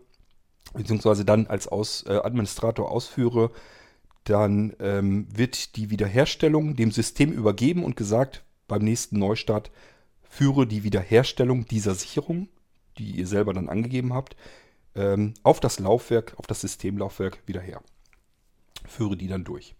beziehungsweise 0.74 1.24
dann 1.24 1.46
als 1.46 1.68
aus, 1.68 2.04
äh, 2.06 2.20
Administrator 2.22 2.90
ausführe, 2.90 3.50
dann 4.24 4.74
ähm, 4.80 5.26
wird 5.34 5.76
die 5.76 5.90
Wiederherstellung 5.90 6.76
dem 6.76 6.90
System 6.90 7.32
übergeben 7.32 7.84
und 7.84 7.96
gesagt, 7.96 8.44
beim 8.68 8.82
nächsten 8.82 9.18
Neustart 9.18 9.70
führe 10.22 10.66
die 10.66 10.84
Wiederherstellung 10.84 11.66
dieser 11.66 11.94
Sicherung, 11.94 12.48
die 12.98 13.12
ihr 13.12 13.26
selber 13.26 13.52
dann 13.52 13.68
angegeben 13.68 14.12
habt, 14.12 14.36
ähm, 14.94 15.34
auf 15.42 15.60
das 15.60 15.78
Laufwerk, 15.78 16.34
auf 16.36 16.46
das 16.46 16.60
Systemlaufwerk 16.60 17.38
wieder 17.46 17.60
her. 17.60 17.82
Führe 18.86 19.16
die 19.16 19.28
dann 19.28 19.44
durch. 19.44 19.74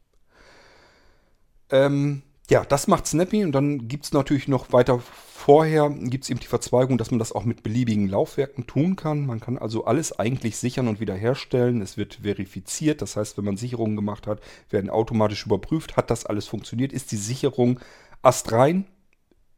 Ähm, 1.71 2.23
ja, 2.51 2.65
das 2.65 2.89
macht 2.89 3.07
Snappy 3.07 3.45
und 3.45 3.53
dann 3.53 3.87
gibt 3.87 4.07
es 4.07 4.13
natürlich 4.13 4.49
noch 4.49 4.73
weiter 4.73 5.01
vorher, 5.01 5.89
gibt 5.89 6.25
es 6.25 6.31
eben 6.31 6.41
die 6.41 6.49
Verzweigung, 6.49 6.99
dass 6.99 7.11
man 7.11 7.19
das 7.21 7.33
auch 7.33 7.45
mit 7.45 7.63
beliebigen 7.63 8.09
Laufwerken 8.09 8.67
tun 8.67 8.97
kann. 8.97 9.25
Man 9.25 9.41
kann 9.41 9.57
also 9.57 9.85
alles 9.85 10.19
eigentlich 10.19 10.57
sichern 10.57 10.89
und 10.89 11.01
wiederherstellen. 11.01 11.81
Es 11.81 11.97
wird 11.97 12.19
verifiziert, 12.23 13.03
das 13.03 13.17
heißt, 13.17 13.39
wenn 13.39 13.45
man 13.45 13.57
Sicherungen 13.57 13.97
gemacht 13.97 14.27
hat, 14.27 14.41
werden 14.69 14.91
automatisch 14.91 15.47
überprüft, 15.47 15.97
hat 15.97 16.11
das 16.11 16.27
alles 16.27 16.47
funktioniert, 16.47 16.93
ist 16.93 17.13
die 17.13 17.17
Sicherung 17.17 17.79
astrein, 18.21 18.85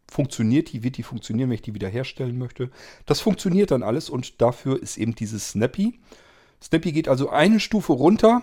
funktioniert 0.09 0.73
die, 0.73 0.83
wird 0.83 0.99
die 0.99 1.03
funktionieren, 1.03 1.49
wenn 1.49 1.55
ich 1.55 1.63
die 1.63 1.75
wiederherstellen 1.75 2.39
möchte. 2.39 2.71
Das 3.07 3.21
funktioniert 3.21 3.71
dann 3.71 3.83
alles 3.83 4.11
und 4.11 4.41
dafür 4.43 4.81
ist 4.81 4.99
eben 4.99 5.15
dieses 5.15 5.49
Snappy. 5.49 5.99
Snappy 6.63 6.93
geht 6.93 7.09
also 7.09 7.31
eine 7.31 7.59
Stufe 7.59 7.95
runter, 7.95 8.43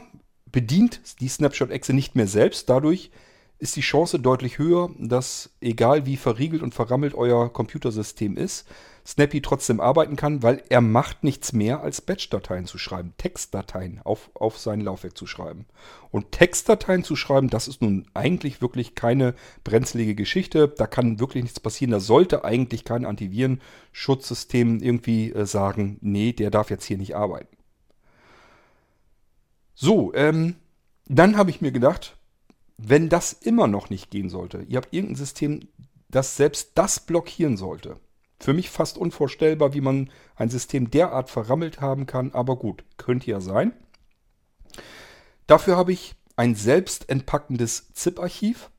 bedient 0.52 1.22
die 1.22 1.30
Snapshot-Exe 1.30 1.94
nicht 1.94 2.16
mehr 2.16 2.28
selbst, 2.28 2.68
dadurch 2.68 3.12
ist 3.60 3.76
die 3.76 3.82
Chance 3.82 4.20
deutlich 4.20 4.58
höher, 4.58 4.90
dass 4.98 5.52
egal 5.60 6.06
wie 6.06 6.18
verriegelt 6.18 6.64
und 6.64 6.74
verrammelt 6.74 7.14
euer 7.14 7.52
Computersystem 7.52 8.38
ist, 8.38 8.66
Snappy 9.06 9.42
trotzdem 9.42 9.80
arbeiten 9.82 10.16
kann, 10.16 10.44
weil 10.44 10.64
er 10.70 10.82
macht 10.82 11.24
nichts 11.24 11.52
mehr 11.52 11.82
als 11.82 12.00
Batch-Dateien 12.00 12.66
zu 12.66 12.78
schreiben, 12.78 13.14
Textdateien 13.18 14.02
auf, 14.04 14.30
auf 14.34 14.58
sein 14.58 14.82
Laufwerk 14.82 15.18
zu 15.18 15.26
schreiben. 15.26 15.66
Und 16.12 16.32
Textdateien 16.32 17.04
zu 17.04 17.16
schreiben, 17.16 17.50
das 17.50 17.68
ist 17.68 17.82
nun 17.82 18.08
eigentlich 18.14 18.62
wirklich 18.62 18.96
keine 18.96 19.34
brenzlige 19.64 20.16
Geschichte. 20.16 20.68
Da 20.68 20.86
kann 20.86 21.20
wirklich 21.20 21.44
nichts 21.44 21.60
passieren. 21.60 21.92
Da 21.92 22.00
sollte 22.00 22.44
eigentlich 22.44 22.84
kein 22.86 23.06
Antivirenschutzsystem 23.06 24.80
irgendwie 24.80 25.32
äh, 25.34 25.46
sagen, 25.46 25.98
nee, 26.02 26.32
der 26.32 26.52
darf 26.52 26.70
jetzt 26.70 26.86
hier 26.86 26.98
nicht 26.98 27.16
arbeiten. 27.16 27.58
So, 29.74 30.14
ähm, 30.14 30.56
dann 31.08 31.36
habe 31.36 31.50
ich 31.50 31.62
mir 31.62 31.72
gedacht, 31.72 32.19
wenn 32.82 33.10
das 33.10 33.34
immer 33.34 33.68
noch 33.68 33.90
nicht 33.90 34.10
gehen 34.10 34.30
sollte, 34.30 34.64
ihr 34.68 34.78
habt 34.78 34.94
irgendein 34.94 35.18
System, 35.18 35.68
das 36.10 36.38
selbst 36.38 36.72
das 36.76 37.02
blockieren 37.02 37.58
sollte. 37.58 38.00
Für 38.40 38.54
mich 38.54 38.70
fast 38.70 38.98
unvorstellbar, 38.98 39.74
wie 39.74 39.82
man 39.82 40.10
ein 40.36 40.50
System 40.50 40.90
derart 40.90 41.30
verrammelt 41.30 41.82
haben 41.82 42.06
kann, 42.06 42.32
aber 42.32 42.56
gut, 42.56 42.86
könnte 42.98 43.30
ja 43.30 43.42
sein. 43.42 43.74
Dafür 45.46 45.76
habe 45.76 45.92
ich 45.92 46.16
ein 46.38 46.56
selbst 46.56 47.10
entpackendes 47.10 47.92
ZIP-Archiv, 47.94 48.70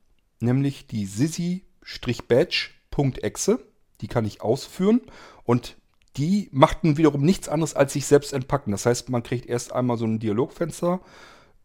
nämlich 0.41 0.87
die 0.87 1.05
sisi-badge.exe. 1.05 3.67
Die 4.01 4.09
kann 4.09 4.25
ich 4.25 4.41
ausführen 4.41 5.03
und 5.45 5.77
die 6.17 6.49
machten 6.53 6.97
wiederum 6.97 7.23
nichts 7.23 7.51
anderes 7.51 7.75
als 7.75 7.93
sich 7.93 8.07
selbst 8.07 8.33
entpacken. 8.33 8.73
Das 8.73 8.87
heißt, 8.87 9.11
man 9.11 9.23
kriegt 9.23 9.45
erst 9.45 9.73
einmal 9.73 9.99
so 9.99 10.07
ein 10.07 10.19
Dialogfenster 10.19 11.03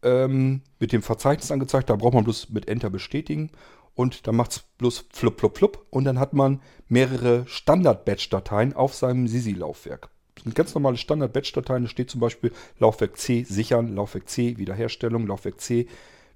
ähm, 0.02 0.62
mit 0.78 0.92
dem 0.92 1.02
Verzeichnis 1.02 1.50
angezeigt. 1.50 1.90
Da 1.90 1.96
braucht 1.96 2.14
man 2.14 2.24
bloß 2.24 2.50
mit 2.50 2.68
Enter 2.68 2.90
bestätigen 2.90 3.50
und 3.94 4.26
dann 4.26 4.36
macht 4.36 4.52
es 4.52 4.58
bloß 4.78 5.06
flup, 5.12 5.40
flup, 5.40 5.58
flup 5.58 5.86
und 5.90 6.04
dann 6.04 6.18
hat 6.18 6.34
man 6.34 6.60
mehrere 6.88 7.44
Standard-Batch-Dateien 7.46 8.74
auf 8.74 8.94
seinem 8.94 9.26
Sisi-Laufwerk. 9.26 10.10
Das 10.34 10.44
sind 10.44 10.54
ganz 10.54 10.74
normale 10.74 10.98
Standard-Batch-Dateien. 10.98 11.84
Da 11.84 11.88
steht 11.88 12.10
zum 12.10 12.20
Beispiel 12.20 12.52
Laufwerk 12.78 13.16
C 13.16 13.44
sichern, 13.44 13.94
Laufwerk 13.94 14.28
C 14.28 14.58
Wiederherstellung, 14.58 15.26
Laufwerk 15.26 15.60
C 15.60 15.88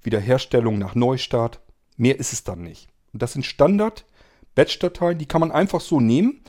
Wiederherstellung 0.03 0.79
nach 0.79 0.95
Neustart. 0.95 1.61
Mehr 1.99 2.19
ist 2.19 2.33
es 2.33 2.45
dann 2.45 2.63
nicht. 2.63 2.89
Und 3.13 3.21
das 3.23 3.35
sind 3.35 3.45
Standard-Batch-Dateien, 3.45 5.19
die 5.19 5.27
kann 5.27 5.41
man 5.41 5.53
einfach 5.53 5.83
so 5.83 6.01
nehmen. 6.01 6.41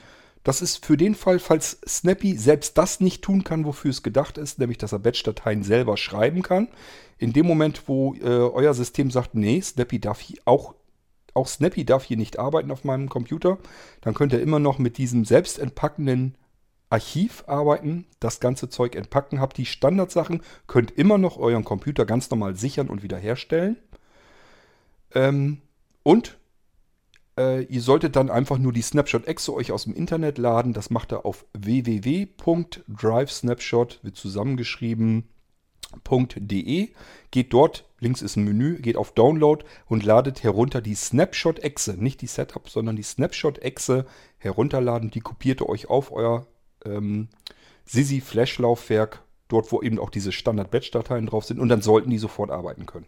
Das 0.43 0.61
ist 0.61 0.83
für 0.83 0.97
den 0.97 1.13
Fall, 1.13 1.39
falls 1.39 1.79
Snappy 1.87 2.35
selbst 2.35 2.77
das 2.77 2.99
nicht 2.99 3.21
tun 3.21 3.43
kann, 3.43 3.65
wofür 3.65 3.91
es 3.91 4.01
gedacht 4.01 4.37
ist, 4.37 4.57
nämlich 4.57 4.79
dass 4.79 4.91
er 4.91 4.99
Batch-Dateien 4.99 5.63
selber 5.63 5.97
schreiben 5.97 6.41
kann. 6.41 6.67
In 7.19 7.33
dem 7.33 7.45
Moment, 7.45 7.83
wo 7.87 8.15
äh, 8.15 8.23
euer 8.23 8.73
System 8.73 9.11
sagt, 9.11 9.35
nee, 9.35 9.61
Snappy 9.61 9.99
darf 9.99 10.19
hier 10.19 10.39
auch, 10.45 10.73
auch 11.35 11.47
Snappy 11.47 11.85
darf 11.85 12.05
hier 12.05 12.17
nicht 12.17 12.39
arbeiten 12.39 12.71
auf 12.71 12.83
meinem 12.83 13.07
Computer, 13.07 13.59
dann 14.01 14.15
könnt 14.15 14.33
ihr 14.33 14.41
immer 14.41 14.59
noch 14.59 14.79
mit 14.79 14.97
diesem 14.97 15.25
selbst 15.25 15.59
entpackenden 15.59 16.35
Archiv 16.89 17.43
arbeiten, 17.47 18.05
das 18.19 18.39
ganze 18.39 18.67
Zeug 18.67 18.95
entpacken, 18.95 19.39
habt 19.39 19.57
die 19.57 19.65
Standardsachen, 19.65 20.41
könnt 20.67 20.91
immer 20.91 21.17
noch 21.17 21.37
euren 21.37 21.63
Computer 21.63 22.05
ganz 22.05 22.29
normal 22.31 22.55
sichern 22.55 22.89
und 22.89 23.03
wiederherstellen. 23.03 23.77
Ähm, 25.13 25.61
und 26.03 26.37
äh, 27.41 27.63
ihr 27.63 27.81
solltet 27.81 28.15
dann 28.15 28.29
einfach 28.29 28.59
nur 28.59 28.71
die 28.73 28.81
Snapshot-Exe 28.81 29.53
euch 29.53 29.71
aus 29.71 29.85
dem 29.85 29.95
Internet 29.95 30.37
laden. 30.37 30.73
Das 30.73 30.91
macht 30.91 31.11
ihr 31.11 31.25
auf 31.25 31.45
www.drivesnapshot, 31.53 33.99
wird 34.03 34.15
zusammengeschrieben, 34.15 35.27
.de. 36.37 36.89
Geht 37.31 37.53
dort, 37.53 37.85
links 37.99 38.21
ist 38.21 38.37
ein 38.37 38.45
Menü, 38.45 38.79
geht 38.79 38.95
auf 38.95 39.13
Download 39.13 39.65
und 39.87 40.03
ladet 40.03 40.43
herunter 40.43 40.81
die 40.81 40.95
Snapshot-Exe. 40.95 42.01
Nicht 42.01 42.21
die 42.21 42.27
Setup, 42.27 42.69
sondern 42.69 42.95
die 42.95 43.03
Snapshot-Exe 43.03 44.05
herunterladen. 44.37 45.11
Die 45.11 45.21
kopiert 45.21 45.61
ihr 45.61 45.69
euch 45.69 45.89
auf 45.89 46.11
euer 46.11 46.47
ähm, 46.85 47.29
Sisi-Flash-Laufwerk, 47.85 49.23
dort 49.47 49.71
wo 49.71 49.81
eben 49.81 49.99
auch 49.99 50.11
diese 50.11 50.31
Standard-Batch-Dateien 50.31 51.25
drauf 51.25 51.45
sind. 51.45 51.59
Und 51.59 51.69
dann 51.69 51.81
sollten 51.81 52.09
die 52.09 52.19
sofort 52.19 52.51
arbeiten 52.51 52.85
können. 52.85 53.07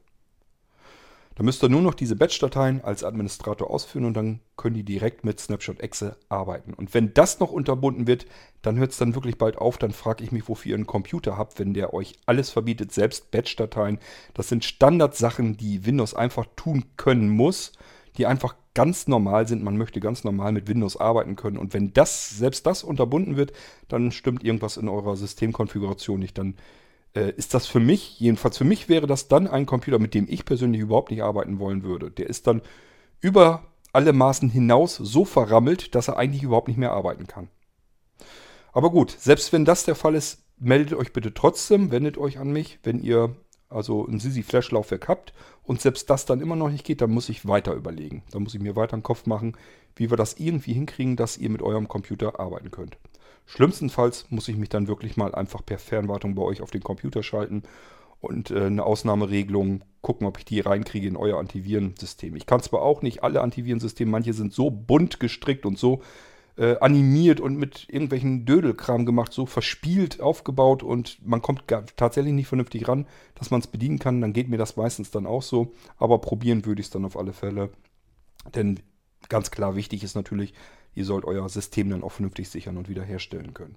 Da 1.35 1.43
müsst 1.43 1.63
ihr 1.63 1.69
nur 1.69 1.81
noch 1.81 1.95
diese 1.95 2.15
Batch-Dateien 2.15 2.83
als 2.83 3.03
Administrator 3.03 3.69
ausführen 3.69 4.05
und 4.05 4.13
dann 4.13 4.39
können 4.55 4.75
die 4.75 4.83
direkt 4.83 5.25
mit 5.25 5.39
Snapshot-Exe 5.39 6.15
arbeiten. 6.29 6.73
Und 6.73 6.93
wenn 6.93 7.13
das 7.13 7.39
noch 7.39 7.51
unterbunden 7.51 8.05
wird, 8.05 8.25
dann 8.61 8.77
hört 8.77 8.91
es 8.91 8.97
dann 8.97 9.15
wirklich 9.15 9.37
bald 9.37 9.57
auf. 9.57 9.77
Dann 9.77 9.91
frage 9.91 10.23
ich 10.23 10.31
mich, 10.31 10.47
wofür 10.47 10.71
ihr 10.71 10.75
einen 10.75 10.87
Computer 10.87 11.37
habt, 11.37 11.57
wenn 11.57 11.73
der 11.73 11.93
euch 11.93 12.13
alles 12.27 12.51
verbietet, 12.51 12.91
selbst 12.91 13.31
Batch-Dateien. 13.31 13.97
Das 14.35 14.49
sind 14.49 14.63
Standardsachen, 14.63 15.57
die 15.57 15.85
Windows 15.85 16.13
einfach 16.13 16.45
tun 16.55 16.85
können 16.97 17.29
muss, 17.29 17.71
die 18.17 18.27
einfach 18.27 18.55
ganz 18.75 19.07
normal 19.07 19.47
sind. 19.47 19.63
Man 19.63 19.77
möchte 19.77 19.99
ganz 19.99 20.23
normal 20.23 20.51
mit 20.51 20.67
Windows 20.67 20.97
arbeiten 20.97 21.35
können. 21.35 21.57
Und 21.57 21.73
wenn 21.73 21.93
das, 21.93 22.29
selbst 22.29 22.65
das 22.67 22.83
unterbunden 22.83 23.37
wird, 23.37 23.53
dann 23.87 24.11
stimmt 24.11 24.43
irgendwas 24.43 24.77
in 24.77 24.87
eurer 24.87 25.15
Systemkonfiguration 25.15 26.19
nicht. 26.19 26.37
Dann 26.37 26.55
ist 27.13 27.53
das 27.53 27.67
für 27.67 27.79
mich, 27.79 28.19
jedenfalls 28.19 28.57
für 28.57 28.63
mich 28.63 28.89
wäre 28.89 29.05
das 29.05 29.27
dann 29.27 29.47
ein 29.47 29.67
Computer, 29.67 29.99
mit 29.99 30.15
dem 30.15 30.25
ich 30.27 30.45
persönlich 30.45 30.81
überhaupt 30.81 31.11
nicht 31.11 31.21
arbeiten 31.21 31.59
wollen 31.59 31.83
würde. 31.83 32.09
Der 32.09 32.27
ist 32.27 32.47
dann 32.47 32.61
über 33.21 33.65
alle 33.91 34.13
Maßen 34.13 34.49
hinaus 34.49 34.95
so 34.95 35.23
verrammelt, 35.23 35.93
dass 35.93 36.07
er 36.07 36.17
eigentlich 36.17 36.43
überhaupt 36.43 36.67
nicht 36.67 36.77
mehr 36.77 36.91
arbeiten 36.91 37.27
kann. 37.27 37.49
Aber 38.71 38.89
gut, 38.89 39.11
selbst 39.11 39.53
wenn 39.53 39.65
das 39.65 39.85
der 39.85 39.95
Fall 39.95 40.15
ist, 40.15 40.43
meldet 40.57 40.97
euch 40.97 41.13
bitte 41.13 41.33
trotzdem, 41.33 41.91
wendet 41.91 42.17
euch 42.17 42.39
an 42.39 42.51
mich, 42.51 42.79
wenn 42.83 42.99
ihr 42.99 43.35
also 43.69 44.05
ein 44.07 44.19
Sisi 44.19 44.43
Flash 44.43 44.71
Laufwerk 44.71 45.07
habt 45.07 45.33
und 45.63 45.81
selbst 45.81 46.09
das 46.09 46.25
dann 46.25 46.41
immer 46.41 46.55
noch 46.55 46.69
nicht 46.69 46.85
geht, 46.85 47.01
dann 47.01 47.11
muss 47.11 47.29
ich 47.29 47.47
weiter 47.47 47.73
überlegen. 47.73 48.23
Dann 48.31 48.43
muss 48.43 48.53
ich 48.53 48.61
mir 48.61 48.75
weiter 48.75 48.93
einen 48.93 49.03
Kopf 49.03 49.25
machen, 49.25 49.57
wie 49.95 50.09
wir 50.09 50.17
das 50.17 50.39
irgendwie 50.39 50.73
hinkriegen, 50.73 51.15
dass 51.15 51.37
ihr 51.37 51.49
mit 51.49 51.61
eurem 51.61 51.87
Computer 51.87 52.39
arbeiten 52.39 52.71
könnt. 52.71 52.97
Schlimmstenfalls 53.45 54.25
muss 54.29 54.47
ich 54.47 54.57
mich 54.57 54.69
dann 54.69 54.87
wirklich 54.87 55.17
mal 55.17 55.35
einfach 55.35 55.65
per 55.65 55.77
Fernwartung 55.77 56.35
bei 56.35 56.43
euch 56.43 56.61
auf 56.61 56.71
den 56.71 56.83
Computer 56.83 57.23
schalten 57.23 57.63
und 58.21 58.51
äh, 58.51 58.65
eine 58.65 58.83
Ausnahmeregelung 58.83 59.83
gucken, 60.01 60.27
ob 60.27 60.37
ich 60.37 60.45
die 60.45 60.61
reinkriege 60.61 61.07
in 61.07 61.17
euer 61.17 61.39
Antivirensystem. 61.39 62.35
Ich 62.35 62.45
kann 62.45 62.61
zwar 62.61 62.81
auch 62.81 63.01
nicht 63.01 63.23
alle 63.23 63.41
Antivirensysteme, 63.41 64.11
manche 64.11 64.33
sind 64.33 64.53
so 64.53 64.71
bunt 64.71 65.19
gestrickt 65.19 65.65
und 65.65 65.77
so 65.77 66.01
äh, 66.57 66.77
animiert 66.79 67.39
und 67.39 67.57
mit 67.57 67.87
irgendwelchen 67.89 68.45
Dödelkram 68.45 69.05
gemacht, 69.05 69.33
so 69.33 69.45
verspielt 69.45 70.21
aufgebaut 70.21 70.83
und 70.83 71.17
man 71.25 71.41
kommt 71.41 71.63
tatsächlich 71.95 72.33
nicht 72.33 72.47
vernünftig 72.47 72.87
ran, 72.87 73.07
dass 73.35 73.51
man 73.51 73.59
es 73.59 73.67
bedienen 73.67 73.99
kann, 73.99 74.21
dann 74.21 74.33
geht 74.33 74.49
mir 74.49 74.57
das 74.57 74.77
meistens 74.77 75.11
dann 75.11 75.25
auch 75.25 75.41
so. 75.41 75.73
Aber 75.97 76.19
probieren 76.19 76.65
würde 76.65 76.81
ich 76.81 76.87
es 76.87 76.91
dann 76.91 77.05
auf 77.05 77.17
alle 77.17 77.33
Fälle. 77.33 77.71
Denn 78.55 78.79
ganz 79.29 79.51
klar 79.51 79.75
wichtig 79.75 80.03
ist 80.03 80.15
natürlich, 80.15 80.53
ihr 80.95 81.05
sollt 81.05 81.25
euer 81.25 81.47
System 81.49 81.89
dann 81.89 82.03
auch 82.03 82.11
vernünftig 82.11 82.49
sichern 82.49 82.77
und 82.77 82.89
wiederherstellen 82.89 83.53
können. 83.53 83.75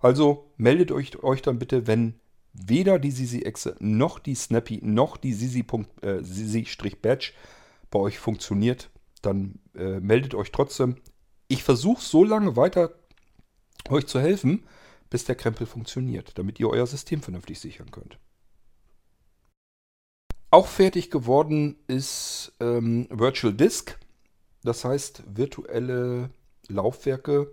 Also 0.00 0.50
meldet 0.56 0.92
euch, 0.92 1.22
euch 1.22 1.42
dann 1.42 1.58
bitte, 1.58 1.86
wenn 1.86 2.14
weder 2.52 2.98
die 2.98 3.10
Sisi-Exe 3.10 3.76
noch 3.80 4.18
die 4.18 4.34
Snappy 4.34 4.80
noch 4.82 5.16
die 5.16 5.32
Sisi-Badge 5.32 5.86
äh, 6.02 7.32
bei 7.90 7.98
euch 7.98 8.18
funktioniert, 8.18 8.90
dann 9.22 9.58
äh, 9.74 10.00
meldet 10.00 10.34
euch 10.34 10.50
trotzdem. 10.52 10.96
Ich 11.48 11.62
versuche 11.62 12.02
so 12.02 12.24
lange 12.24 12.56
weiter 12.56 12.94
euch 13.88 14.06
zu 14.06 14.20
helfen, 14.20 14.64
bis 15.10 15.24
der 15.24 15.34
Krempel 15.34 15.66
funktioniert, 15.66 16.38
damit 16.38 16.60
ihr 16.60 16.68
euer 16.68 16.86
System 16.86 17.22
vernünftig 17.22 17.60
sichern 17.60 17.90
könnt. 17.90 18.18
Auch 20.50 20.66
fertig 20.66 21.10
geworden 21.10 21.76
ist 21.86 22.52
ähm, 22.60 23.06
Virtual 23.10 23.52
Disk. 23.52 23.98
Das 24.62 24.84
heißt, 24.84 25.22
virtuelle 25.26 26.30
Laufwerke, 26.70 27.52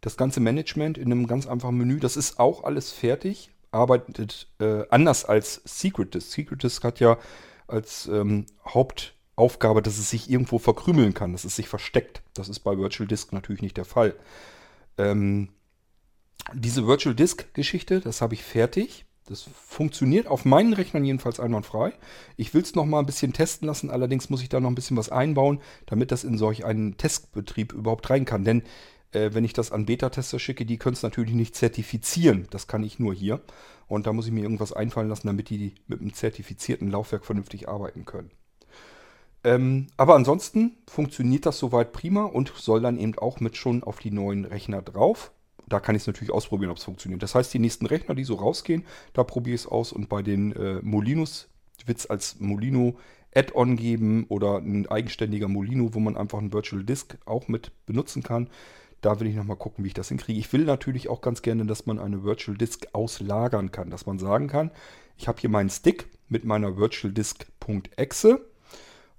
das 0.00 0.16
ganze 0.16 0.40
Management 0.40 0.98
in 0.98 1.12
einem 1.12 1.26
ganz 1.26 1.46
einfachen 1.46 1.76
Menü. 1.76 2.00
Das 2.00 2.16
ist 2.16 2.38
auch 2.38 2.64
alles 2.64 2.90
fertig, 2.92 3.50
arbeitet 3.70 4.48
äh, 4.60 4.84
anders 4.90 5.24
als 5.24 5.60
Secret 5.64 6.14
Disk. 6.14 6.30
Secret 6.32 6.62
Disk 6.62 6.84
hat 6.84 7.00
ja 7.00 7.18
als 7.66 8.06
ähm, 8.06 8.46
Hauptaufgabe, 8.66 9.82
dass 9.82 9.98
es 9.98 10.10
sich 10.10 10.30
irgendwo 10.30 10.58
verkrümeln 10.58 11.14
kann, 11.14 11.32
dass 11.32 11.44
es 11.44 11.56
sich 11.56 11.68
versteckt. 11.68 12.22
Das 12.34 12.48
ist 12.48 12.60
bei 12.60 12.76
Virtual 12.76 13.06
Disk 13.06 13.32
natürlich 13.32 13.62
nicht 13.62 13.76
der 13.76 13.84
Fall. 13.84 14.16
Ähm, 14.98 15.50
diese 16.54 16.86
Virtual 16.86 17.14
Disk 17.14 17.52
Geschichte, 17.54 18.00
das 18.00 18.22
habe 18.22 18.34
ich 18.34 18.42
fertig. 18.42 19.04
Das 19.30 19.42
funktioniert 19.42 20.26
auf 20.26 20.44
meinen 20.44 20.72
Rechnern 20.72 21.04
jedenfalls 21.04 21.38
einwandfrei. 21.38 21.92
Ich 22.36 22.52
will 22.52 22.62
es 22.62 22.74
noch 22.74 22.84
mal 22.84 22.98
ein 22.98 23.06
bisschen 23.06 23.32
testen 23.32 23.68
lassen, 23.68 23.88
allerdings 23.88 24.28
muss 24.28 24.42
ich 24.42 24.48
da 24.48 24.58
noch 24.58 24.68
ein 24.68 24.74
bisschen 24.74 24.96
was 24.96 25.08
einbauen, 25.08 25.60
damit 25.86 26.10
das 26.10 26.24
in 26.24 26.36
solch 26.36 26.64
einen 26.64 26.96
Testbetrieb 26.96 27.72
überhaupt 27.72 28.10
rein 28.10 28.24
kann. 28.24 28.42
Denn 28.42 28.64
äh, 29.12 29.30
wenn 29.32 29.44
ich 29.44 29.52
das 29.52 29.70
an 29.70 29.86
Beta-Tester 29.86 30.40
schicke, 30.40 30.66
die 30.66 30.78
können 30.78 30.94
es 30.94 31.04
natürlich 31.04 31.34
nicht 31.34 31.54
zertifizieren. 31.54 32.48
Das 32.50 32.66
kann 32.66 32.82
ich 32.82 32.98
nur 32.98 33.14
hier. 33.14 33.40
Und 33.86 34.08
da 34.08 34.12
muss 34.12 34.26
ich 34.26 34.32
mir 34.32 34.42
irgendwas 34.42 34.72
einfallen 34.72 35.08
lassen, 35.08 35.28
damit 35.28 35.48
die 35.48 35.76
mit 35.86 36.00
einem 36.00 36.12
zertifizierten 36.12 36.90
Laufwerk 36.90 37.24
vernünftig 37.24 37.68
arbeiten 37.68 38.06
können. 38.06 38.32
Ähm, 39.44 39.86
aber 39.96 40.16
ansonsten 40.16 40.76
funktioniert 40.88 41.46
das 41.46 41.56
soweit 41.60 41.92
prima 41.92 42.24
und 42.24 42.52
soll 42.56 42.80
dann 42.80 42.98
eben 42.98 43.16
auch 43.16 43.38
mit 43.38 43.56
schon 43.56 43.84
auf 43.84 44.00
die 44.00 44.10
neuen 44.10 44.44
Rechner 44.44 44.82
drauf 44.82 45.30
da 45.70 45.80
kann 45.80 45.94
ich 45.94 46.02
es 46.02 46.06
natürlich 46.06 46.32
ausprobieren, 46.32 46.70
ob 46.70 46.76
es 46.76 46.84
funktioniert. 46.84 47.22
Das 47.22 47.34
heißt, 47.34 47.54
die 47.54 47.58
nächsten 47.58 47.86
Rechner, 47.86 48.14
die 48.14 48.24
so 48.24 48.34
rausgehen, 48.34 48.84
da 49.14 49.24
probiere 49.24 49.54
ich 49.54 49.62
es 49.62 49.66
aus 49.66 49.92
und 49.92 50.08
bei 50.08 50.22
den 50.22 50.52
äh, 50.52 50.80
Molinos 50.82 51.48
wird 51.86 51.98
es 51.98 52.10
als 52.10 52.38
Molino 52.40 52.98
Add-on 53.34 53.76
geben 53.76 54.26
oder 54.28 54.58
ein 54.58 54.86
eigenständiger 54.88 55.48
Molino, 55.48 55.94
wo 55.94 56.00
man 56.00 56.16
einfach 56.16 56.38
einen 56.38 56.52
Virtual 56.52 56.82
Disk 56.82 57.16
auch 57.24 57.48
mit 57.48 57.70
benutzen 57.86 58.22
kann. 58.22 58.50
Da 59.00 59.18
will 59.20 59.28
ich 59.28 59.36
nochmal 59.36 59.56
gucken, 59.56 59.84
wie 59.84 59.88
ich 59.88 59.94
das 59.94 60.08
hinkriege. 60.08 60.38
Ich 60.38 60.52
will 60.52 60.64
natürlich 60.64 61.08
auch 61.08 61.20
ganz 61.20 61.40
gerne, 61.40 61.64
dass 61.64 61.86
man 61.86 61.98
eine 61.98 62.24
Virtual 62.24 62.56
Disk 62.56 62.88
auslagern 62.92 63.70
kann, 63.70 63.90
dass 63.90 64.04
man 64.04 64.18
sagen 64.18 64.48
kann, 64.48 64.70
ich 65.16 65.28
habe 65.28 65.40
hier 65.40 65.50
meinen 65.50 65.70
Stick 65.70 66.08
mit 66.28 66.44
meiner 66.44 66.76
Virtual 66.76 67.12
Disk.exe 67.12 68.40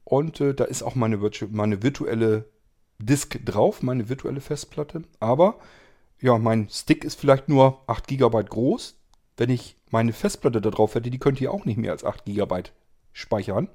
und 0.03 0.41
äh, 0.41 0.53
da 0.53 0.65
ist 0.65 0.83
auch 0.83 0.95
meine, 0.95 1.21
Virtual, 1.21 1.49
meine 1.51 1.83
virtuelle 1.83 2.45
Disk 2.99 3.39
drauf, 3.45 3.81
meine 3.81 4.09
virtuelle 4.09 4.41
Festplatte, 4.41 5.03
aber 5.19 5.59
ja, 6.21 6.37
mein 6.37 6.69
Stick 6.69 7.03
ist 7.03 7.19
vielleicht 7.19 7.49
nur 7.49 7.83
8 7.87 8.07
GB 8.07 8.43
groß. 8.43 8.97
Wenn 9.37 9.49
ich 9.49 9.75
meine 9.89 10.13
Festplatte 10.13 10.61
da 10.61 10.69
drauf 10.69 10.95
hätte, 10.95 11.09
die 11.09 11.19
könnte 11.19 11.43
ja 11.43 11.49
auch 11.49 11.65
nicht 11.65 11.77
mehr 11.77 11.91
als 11.91 12.03
8 12.03 12.25
GB 12.25 12.63
speichern. 13.11 13.69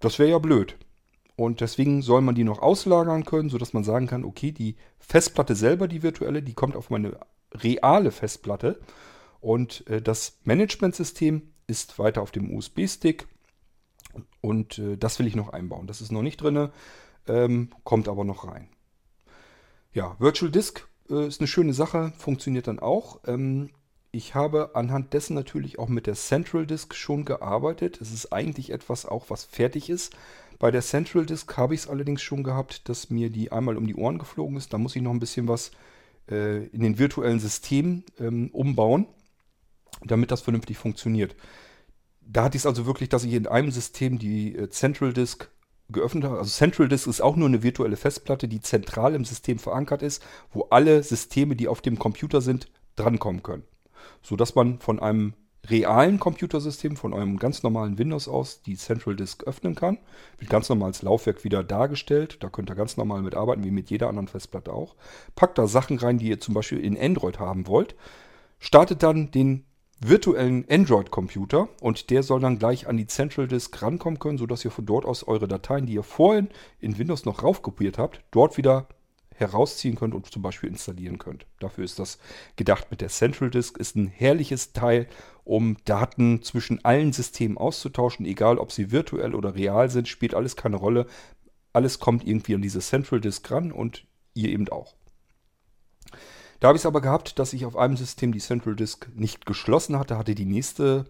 Das 0.00 0.18
wäre 0.18 0.30
ja 0.30 0.38
blöd. 0.38 0.76
Und 1.36 1.60
deswegen 1.60 2.02
soll 2.02 2.20
man 2.20 2.34
die 2.34 2.44
noch 2.44 2.60
auslagern 2.60 3.24
können, 3.24 3.50
sodass 3.50 3.72
man 3.72 3.84
sagen 3.84 4.06
kann, 4.06 4.24
okay, 4.24 4.52
die 4.52 4.76
Festplatte 4.98 5.54
selber, 5.54 5.88
die 5.88 6.02
virtuelle, 6.02 6.42
die 6.42 6.54
kommt 6.54 6.76
auf 6.76 6.90
meine 6.90 7.18
reale 7.52 8.10
Festplatte. 8.10 8.80
Und 9.40 9.86
äh, 9.88 10.02
das 10.02 10.38
Managementsystem 10.44 11.52
ist 11.66 11.98
weiter 11.98 12.22
auf 12.22 12.30
dem 12.30 12.54
USB-Stick. 12.54 13.26
Und 14.40 14.78
äh, 14.78 14.96
das 14.96 15.18
will 15.18 15.26
ich 15.26 15.36
noch 15.36 15.50
einbauen. 15.50 15.86
Das 15.86 16.00
ist 16.00 16.12
noch 16.12 16.22
nicht 16.22 16.40
drin, 16.40 16.70
ähm, 17.26 17.70
kommt 17.84 18.08
aber 18.08 18.24
noch 18.24 18.46
rein. 18.46 18.68
Ja, 19.92 20.16
Virtual 20.18 20.50
Disk 20.50 20.86
äh, 21.10 21.26
ist 21.26 21.40
eine 21.40 21.48
schöne 21.48 21.74
Sache, 21.74 22.12
funktioniert 22.16 22.66
dann 22.66 22.78
auch. 22.78 23.20
Ähm, 23.26 23.70
ich 24.12 24.34
habe 24.34 24.70
anhand 24.74 25.12
dessen 25.12 25.34
natürlich 25.34 25.78
auch 25.78 25.88
mit 25.88 26.06
der 26.06 26.14
Central 26.14 26.66
Disk 26.66 26.94
schon 26.94 27.24
gearbeitet. 27.24 28.00
Es 28.00 28.12
ist 28.12 28.32
eigentlich 28.32 28.70
etwas 28.70 29.06
auch, 29.06 29.28
was 29.28 29.44
fertig 29.44 29.90
ist. 29.90 30.14
Bei 30.58 30.70
der 30.70 30.82
Central 30.82 31.26
Disk 31.26 31.56
habe 31.56 31.74
ich 31.74 31.80
es 31.80 31.88
allerdings 31.88 32.22
schon 32.22 32.44
gehabt, 32.44 32.88
dass 32.88 33.10
mir 33.10 33.30
die 33.30 33.50
einmal 33.50 33.76
um 33.76 33.86
die 33.86 33.96
Ohren 33.96 34.18
geflogen 34.18 34.56
ist. 34.56 34.72
Da 34.72 34.78
muss 34.78 34.94
ich 34.94 35.02
noch 35.02 35.10
ein 35.10 35.18
bisschen 35.18 35.48
was 35.48 35.72
äh, 36.30 36.66
in 36.66 36.82
den 36.82 36.98
virtuellen 36.98 37.40
Systemen 37.40 38.04
ähm, 38.20 38.50
umbauen, 38.52 39.06
damit 40.04 40.30
das 40.30 40.42
vernünftig 40.42 40.78
funktioniert. 40.78 41.34
Da 42.20 42.44
hatte 42.44 42.56
ich 42.56 42.62
es 42.62 42.66
also 42.66 42.86
wirklich, 42.86 43.08
dass 43.08 43.24
ich 43.24 43.34
in 43.34 43.46
einem 43.46 43.70
System 43.70 44.18
die 44.18 44.54
äh, 44.54 44.70
Central 44.70 45.12
Disk 45.12 45.50
geöffnet 45.90 46.24
habe. 46.24 46.38
Also 46.38 46.50
Central 46.50 46.88
Disk 46.88 47.06
ist 47.06 47.20
auch 47.20 47.36
nur 47.36 47.48
eine 47.48 47.62
virtuelle 47.62 47.96
Festplatte, 47.96 48.48
die 48.48 48.60
zentral 48.60 49.14
im 49.14 49.24
System 49.24 49.58
verankert 49.58 50.02
ist, 50.02 50.24
wo 50.52 50.66
alle 50.70 51.02
Systeme, 51.02 51.56
die 51.56 51.68
auf 51.68 51.80
dem 51.80 51.98
Computer 51.98 52.40
sind, 52.40 52.68
drankommen 52.96 53.42
können. 53.42 53.64
Sodass 54.22 54.54
man 54.54 54.78
von 54.78 55.00
einem 55.00 55.34
realen 55.70 56.20
Computersystem, 56.20 56.96
von 56.96 57.12
eurem 57.12 57.38
ganz 57.38 57.62
normalen 57.62 57.98
Windows 57.98 58.28
aus, 58.28 58.62
die 58.62 58.76
Central 58.76 59.16
Disk 59.16 59.44
öffnen 59.44 59.74
kann. 59.74 59.98
Wird 60.38 60.50
ganz 60.50 60.68
normal 60.68 60.88
als 60.88 61.02
Laufwerk 61.02 61.44
wieder 61.44 61.64
dargestellt. 61.64 62.42
Da 62.42 62.48
könnt 62.48 62.70
ihr 62.70 62.74
ganz 62.74 62.96
normal 62.96 63.22
mit 63.22 63.34
arbeiten, 63.34 63.64
wie 63.64 63.70
mit 63.70 63.90
jeder 63.90 64.08
anderen 64.08 64.28
Festplatte 64.28 64.72
auch. 64.72 64.94
Packt 65.34 65.58
da 65.58 65.66
Sachen 65.66 65.98
rein, 65.98 66.18
die 66.18 66.28
ihr 66.28 66.40
zum 66.40 66.54
Beispiel 66.54 66.80
in 66.80 66.98
Android 66.98 67.38
haben 67.38 67.66
wollt. 67.66 67.94
Startet 68.58 69.02
dann 69.02 69.30
den 69.30 69.64
virtuellen 70.08 70.66
Android-Computer 70.68 71.68
und 71.80 72.10
der 72.10 72.22
soll 72.22 72.40
dann 72.40 72.58
gleich 72.58 72.86
an 72.86 72.96
die 72.96 73.06
Central 73.06 73.48
Disk 73.48 73.80
rankommen 73.80 74.18
können, 74.18 74.38
sodass 74.38 74.64
ihr 74.64 74.70
von 74.70 74.84
dort 74.84 75.06
aus 75.06 75.26
eure 75.26 75.48
Dateien, 75.48 75.86
die 75.86 75.94
ihr 75.94 76.02
vorhin 76.02 76.48
in 76.78 76.98
Windows 76.98 77.24
noch 77.24 77.42
raufkopiert 77.42 77.96
habt, 77.96 78.22
dort 78.30 78.56
wieder 78.58 78.86
herausziehen 79.34 79.96
könnt 79.96 80.14
und 80.14 80.30
zum 80.30 80.42
Beispiel 80.42 80.68
installieren 80.68 81.18
könnt. 81.18 81.46
Dafür 81.58 81.84
ist 81.84 81.98
das 81.98 82.18
gedacht 82.56 82.90
mit 82.90 83.00
der 83.00 83.08
Central 83.08 83.50
Disk. 83.50 83.78
Ist 83.78 83.96
ein 83.96 84.06
herrliches 84.06 84.72
Teil, 84.72 85.08
um 85.42 85.76
Daten 85.84 86.42
zwischen 86.42 86.84
allen 86.84 87.12
Systemen 87.12 87.58
auszutauschen, 87.58 88.26
egal 88.26 88.58
ob 88.58 88.72
sie 88.72 88.92
virtuell 88.92 89.34
oder 89.34 89.54
real 89.54 89.90
sind, 89.90 90.08
spielt 90.08 90.34
alles 90.34 90.54
keine 90.54 90.76
Rolle. 90.76 91.06
Alles 91.72 91.98
kommt 91.98 92.26
irgendwie 92.26 92.54
an 92.54 92.62
diese 92.62 92.80
Central 92.80 93.20
Disk 93.20 93.50
ran 93.50 93.72
und 93.72 94.06
ihr 94.34 94.50
eben 94.50 94.68
auch. 94.68 94.94
Da 96.60 96.68
habe 96.68 96.76
ich 96.76 96.82
es 96.82 96.86
aber 96.86 97.00
gehabt, 97.00 97.38
dass 97.38 97.52
ich 97.52 97.66
auf 97.66 97.76
einem 97.76 97.96
System 97.96 98.32
die 98.32 98.40
Central 98.40 98.76
Disk 98.76 99.08
nicht 99.14 99.46
geschlossen 99.46 99.98
hatte, 99.98 100.18
hatte 100.18 100.34
die 100.34 100.44
nächste 100.44 101.06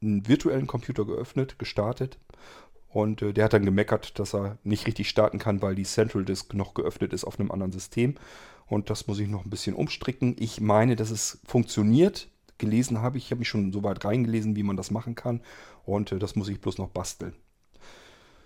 einen 0.00 0.26
virtuellen 0.26 0.66
Computer 0.66 1.04
geöffnet, 1.04 1.58
gestartet 1.58 2.18
und 2.92 3.22
äh, 3.22 3.32
der 3.32 3.44
hat 3.44 3.54
dann 3.54 3.64
gemeckert, 3.64 4.18
dass 4.18 4.34
er 4.34 4.58
nicht 4.64 4.86
richtig 4.86 5.08
starten 5.08 5.38
kann, 5.38 5.62
weil 5.62 5.74
die 5.74 5.84
Central 5.84 6.24
Disk 6.24 6.52
noch 6.54 6.74
geöffnet 6.74 7.12
ist 7.12 7.24
auf 7.24 7.40
einem 7.40 7.50
anderen 7.50 7.72
System. 7.72 8.16
Und 8.66 8.90
das 8.90 9.06
muss 9.06 9.18
ich 9.18 9.28
noch 9.28 9.44
ein 9.44 9.50
bisschen 9.50 9.74
umstricken. 9.74 10.36
Ich 10.38 10.60
meine, 10.60 10.94
dass 10.94 11.10
es 11.10 11.40
funktioniert. 11.44 12.28
Gelesen 12.58 13.00
habe 13.00 13.18
ich, 13.18 13.24
ich 13.24 13.30
habe 13.30 13.40
mich 13.40 13.48
schon 13.48 13.72
so 13.72 13.82
weit 13.82 14.04
reingelesen, 14.04 14.56
wie 14.56 14.62
man 14.62 14.76
das 14.76 14.90
machen 14.90 15.14
kann. 15.14 15.40
Und 15.84 16.12
äh, 16.12 16.18
das 16.18 16.36
muss 16.36 16.48
ich 16.48 16.60
bloß 16.60 16.78
noch 16.78 16.90
basteln. 16.90 17.34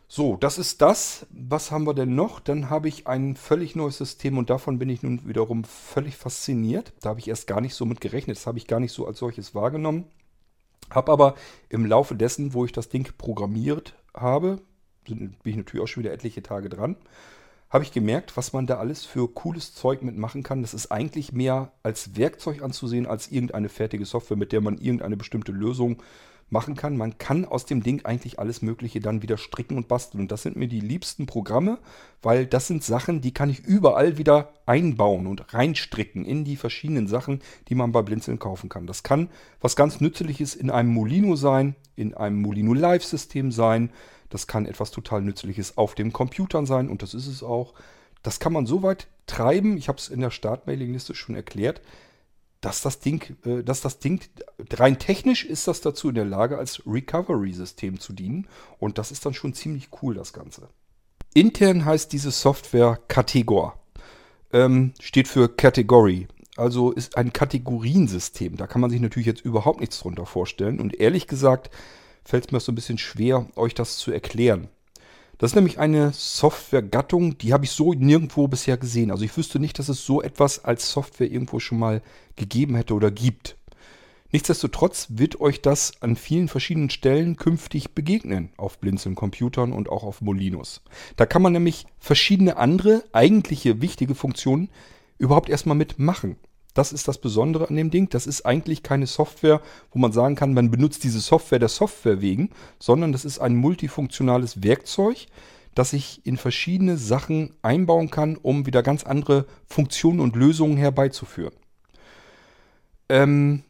So, 0.08 0.36
das 0.36 0.58
ist 0.58 0.82
das. 0.82 1.26
Was 1.30 1.70
haben 1.70 1.84
wir 1.84 1.94
denn 1.94 2.14
noch? 2.14 2.38
Dann 2.38 2.70
habe 2.70 2.88
ich 2.88 3.08
ein 3.08 3.34
völlig 3.34 3.74
neues 3.74 3.98
System 3.98 4.38
und 4.38 4.50
davon 4.50 4.78
bin 4.78 4.88
ich 4.88 5.02
nun 5.02 5.26
wiederum 5.26 5.64
völlig 5.64 6.16
fasziniert. 6.16 6.92
Da 7.00 7.10
habe 7.10 7.20
ich 7.20 7.28
erst 7.28 7.48
gar 7.48 7.60
nicht 7.60 7.74
so 7.74 7.84
mit 7.84 8.00
gerechnet. 8.00 8.36
Das 8.36 8.46
habe 8.46 8.58
ich 8.58 8.68
gar 8.68 8.78
nicht 8.78 8.92
so 8.92 9.06
als 9.06 9.18
solches 9.18 9.54
wahrgenommen. 9.54 10.04
Habe 10.90 11.10
aber 11.10 11.34
im 11.68 11.84
Laufe 11.84 12.14
dessen, 12.14 12.54
wo 12.54 12.64
ich 12.64 12.72
das 12.72 12.88
Ding 12.88 13.12
programmiert 13.18 13.94
habe, 14.14 14.60
bin 15.04 15.36
ich 15.44 15.56
natürlich 15.56 15.82
auch 15.82 15.88
schon 15.88 16.04
wieder 16.04 16.12
etliche 16.12 16.42
Tage 16.42 16.68
dran, 16.68 16.96
habe 17.70 17.82
ich 17.82 17.92
gemerkt, 17.92 18.36
was 18.36 18.52
man 18.52 18.66
da 18.66 18.78
alles 18.78 19.04
für 19.04 19.28
cooles 19.28 19.74
Zeug 19.74 20.02
mitmachen 20.02 20.44
kann. 20.44 20.62
Das 20.62 20.74
ist 20.74 20.92
eigentlich 20.92 21.32
mehr 21.32 21.72
als 21.82 22.16
Werkzeug 22.16 22.62
anzusehen, 22.62 23.06
als 23.06 23.28
irgendeine 23.28 23.68
fertige 23.68 24.04
Software, 24.04 24.36
mit 24.36 24.52
der 24.52 24.60
man 24.60 24.78
irgendeine 24.78 25.16
bestimmte 25.16 25.50
Lösung 25.50 26.00
machen 26.48 26.76
kann. 26.76 26.96
Man 26.96 27.18
kann 27.18 27.44
aus 27.44 27.66
dem 27.66 27.82
Ding 27.82 28.04
eigentlich 28.04 28.38
alles 28.38 28.62
Mögliche 28.62 29.00
dann 29.00 29.22
wieder 29.22 29.36
stricken 29.36 29.76
und 29.76 29.88
basteln. 29.88 30.20
Und 30.20 30.32
das 30.32 30.42
sind 30.42 30.56
mir 30.56 30.68
die 30.68 30.80
liebsten 30.80 31.26
Programme, 31.26 31.78
weil 32.22 32.46
das 32.46 32.66
sind 32.66 32.84
Sachen, 32.84 33.20
die 33.20 33.32
kann 33.32 33.50
ich 33.50 33.64
überall 33.64 34.18
wieder 34.18 34.52
einbauen 34.64 35.26
und 35.26 35.52
reinstricken 35.52 36.24
in 36.24 36.44
die 36.44 36.56
verschiedenen 36.56 37.08
Sachen, 37.08 37.40
die 37.68 37.74
man 37.74 37.92
bei 37.92 38.02
Blinzeln 38.02 38.38
kaufen 38.38 38.68
kann. 38.68 38.86
Das 38.86 39.02
kann 39.02 39.28
was 39.60 39.76
ganz 39.76 40.00
Nützliches 40.00 40.54
in 40.54 40.70
einem 40.70 40.92
Molino 40.92 41.36
sein, 41.36 41.74
in 41.96 42.14
einem 42.14 42.40
Molino 42.40 42.74
Live-System 42.74 43.50
sein. 43.50 43.90
Das 44.30 44.46
kann 44.46 44.66
etwas 44.66 44.90
total 44.90 45.22
Nützliches 45.22 45.76
auf 45.76 45.94
dem 45.94 46.12
Computern 46.12 46.66
sein 46.66 46.88
und 46.88 47.02
das 47.02 47.14
ist 47.14 47.26
es 47.26 47.42
auch. 47.42 47.74
Das 48.22 48.40
kann 48.40 48.52
man 48.52 48.66
so 48.66 48.82
weit 48.82 49.06
treiben, 49.26 49.76
ich 49.76 49.88
habe 49.88 49.98
es 49.98 50.08
in 50.08 50.20
der 50.20 50.30
Startmailingliste 50.30 51.14
schon 51.14 51.36
erklärt, 51.36 51.80
dass 52.66 52.82
das 52.82 52.98
Ding, 52.98 53.36
äh, 53.44 53.62
dass 53.62 53.80
das 53.80 54.00
Ding, 54.00 54.20
rein 54.72 54.98
technisch 54.98 55.44
ist 55.44 55.68
das 55.68 55.82
dazu 55.82 56.08
in 56.08 56.16
der 56.16 56.24
Lage, 56.24 56.58
als 56.58 56.82
Recovery-System 56.84 58.00
zu 58.00 58.12
dienen. 58.12 58.48
Und 58.80 58.98
das 58.98 59.12
ist 59.12 59.24
dann 59.24 59.34
schon 59.34 59.54
ziemlich 59.54 59.90
cool, 60.02 60.16
das 60.16 60.32
Ganze. 60.32 60.68
Intern 61.32 61.84
heißt 61.84 62.12
diese 62.12 62.32
Software 62.32 62.98
Categor. 63.06 63.78
Ähm, 64.52 64.94
steht 65.00 65.28
für 65.28 65.48
Category. 65.48 66.26
Also 66.56 66.90
ist 66.90 67.16
ein 67.16 67.32
Kategoriensystem. 67.32 68.56
Da 68.56 68.66
kann 68.66 68.80
man 68.80 68.90
sich 68.90 69.00
natürlich 69.00 69.26
jetzt 69.26 69.44
überhaupt 69.44 69.78
nichts 69.78 70.00
drunter 70.00 70.26
vorstellen. 70.26 70.80
Und 70.80 70.98
ehrlich 70.98 71.28
gesagt 71.28 71.70
fällt 72.24 72.46
es 72.46 72.50
mir 72.50 72.58
so 72.58 72.72
ein 72.72 72.74
bisschen 72.74 72.98
schwer, 72.98 73.46
euch 73.54 73.74
das 73.74 73.98
zu 73.98 74.10
erklären. 74.10 74.66
Das 75.38 75.50
ist 75.50 75.54
nämlich 75.54 75.78
eine 75.78 76.12
Softwaregattung, 76.12 77.36
die 77.36 77.52
habe 77.52 77.64
ich 77.64 77.70
so 77.70 77.92
nirgendwo 77.92 78.48
bisher 78.48 78.78
gesehen. 78.78 79.10
Also 79.10 79.24
ich 79.24 79.36
wüsste 79.36 79.58
nicht, 79.58 79.78
dass 79.78 79.90
es 79.90 80.06
so 80.06 80.22
etwas 80.22 80.64
als 80.64 80.90
Software 80.90 81.30
irgendwo 81.30 81.60
schon 81.60 81.78
mal 81.78 82.02
gegeben 82.36 82.74
hätte 82.74 82.94
oder 82.94 83.10
gibt. 83.10 83.56
Nichtsdestotrotz 84.32 85.08
wird 85.10 85.40
euch 85.40 85.62
das 85.62 86.02
an 86.02 86.16
vielen 86.16 86.48
verschiedenen 86.48 86.90
Stellen 86.90 87.36
künftig 87.36 87.94
begegnen 87.94 88.50
auf 88.56 88.78
Blinzeln-Computern 88.78 89.72
und 89.72 89.88
auch 89.88 90.04
auf 90.04 90.20
Molinos. 90.20 90.82
Da 91.16 91.26
kann 91.26 91.42
man 91.42 91.52
nämlich 91.52 91.86
verschiedene 91.98 92.56
andere 92.56 93.04
eigentliche 93.12 93.80
wichtige 93.80 94.14
Funktionen 94.14 94.68
überhaupt 95.18 95.48
erstmal 95.48 95.76
mitmachen. 95.76 96.36
Das 96.76 96.92
ist 96.92 97.08
das 97.08 97.16
Besondere 97.16 97.70
an 97.70 97.76
dem 97.76 97.90
Ding. 97.90 98.10
Das 98.10 98.26
ist 98.26 98.44
eigentlich 98.44 98.82
keine 98.82 99.06
Software, 99.06 99.62
wo 99.92 99.98
man 99.98 100.12
sagen 100.12 100.34
kann, 100.34 100.52
man 100.52 100.70
benutzt 100.70 101.04
diese 101.04 101.20
Software 101.20 101.58
der 101.58 101.70
Software 101.70 102.20
wegen, 102.20 102.50
sondern 102.78 103.12
das 103.12 103.24
ist 103.24 103.38
ein 103.38 103.56
multifunktionales 103.56 104.62
Werkzeug, 104.62 105.26
das 105.74 105.94
ich 105.94 106.20
in 106.26 106.36
verschiedene 106.36 106.98
Sachen 106.98 107.54
einbauen 107.62 108.10
kann, 108.10 108.36
um 108.36 108.66
wieder 108.66 108.82
ganz 108.82 109.04
andere 109.04 109.46
Funktionen 109.64 110.20
und 110.20 110.36
Lösungen 110.36 110.76
herbeizuführen. 110.76 111.54
Ähm, 113.08 113.62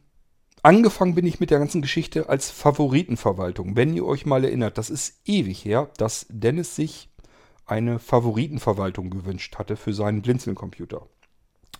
angefangen 0.61 1.15
bin 1.15 1.25
ich 1.25 1.39
mit 1.39 1.49
der 1.49 1.59
ganzen 1.59 1.81
Geschichte 1.81 2.27
als 2.27 2.51
Favoritenverwaltung. 2.51 3.77
Wenn 3.77 3.93
ihr 3.93 4.05
euch 4.05 4.25
mal 4.25 4.43
erinnert, 4.43 4.77
das 4.77 4.89
ist 4.89 5.21
ewig 5.23 5.63
her, 5.63 5.89
dass 5.95 6.25
Dennis 6.27 6.75
sich 6.75 7.07
eine 7.65 7.99
Favoritenverwaltung 7.99 9.09
gewünscht 9.09 9.57
hatte 9.57 9.77
für 9.77 9.93
seinen 9.93 10.21
Blinzeln-Computer. 10.21 11.07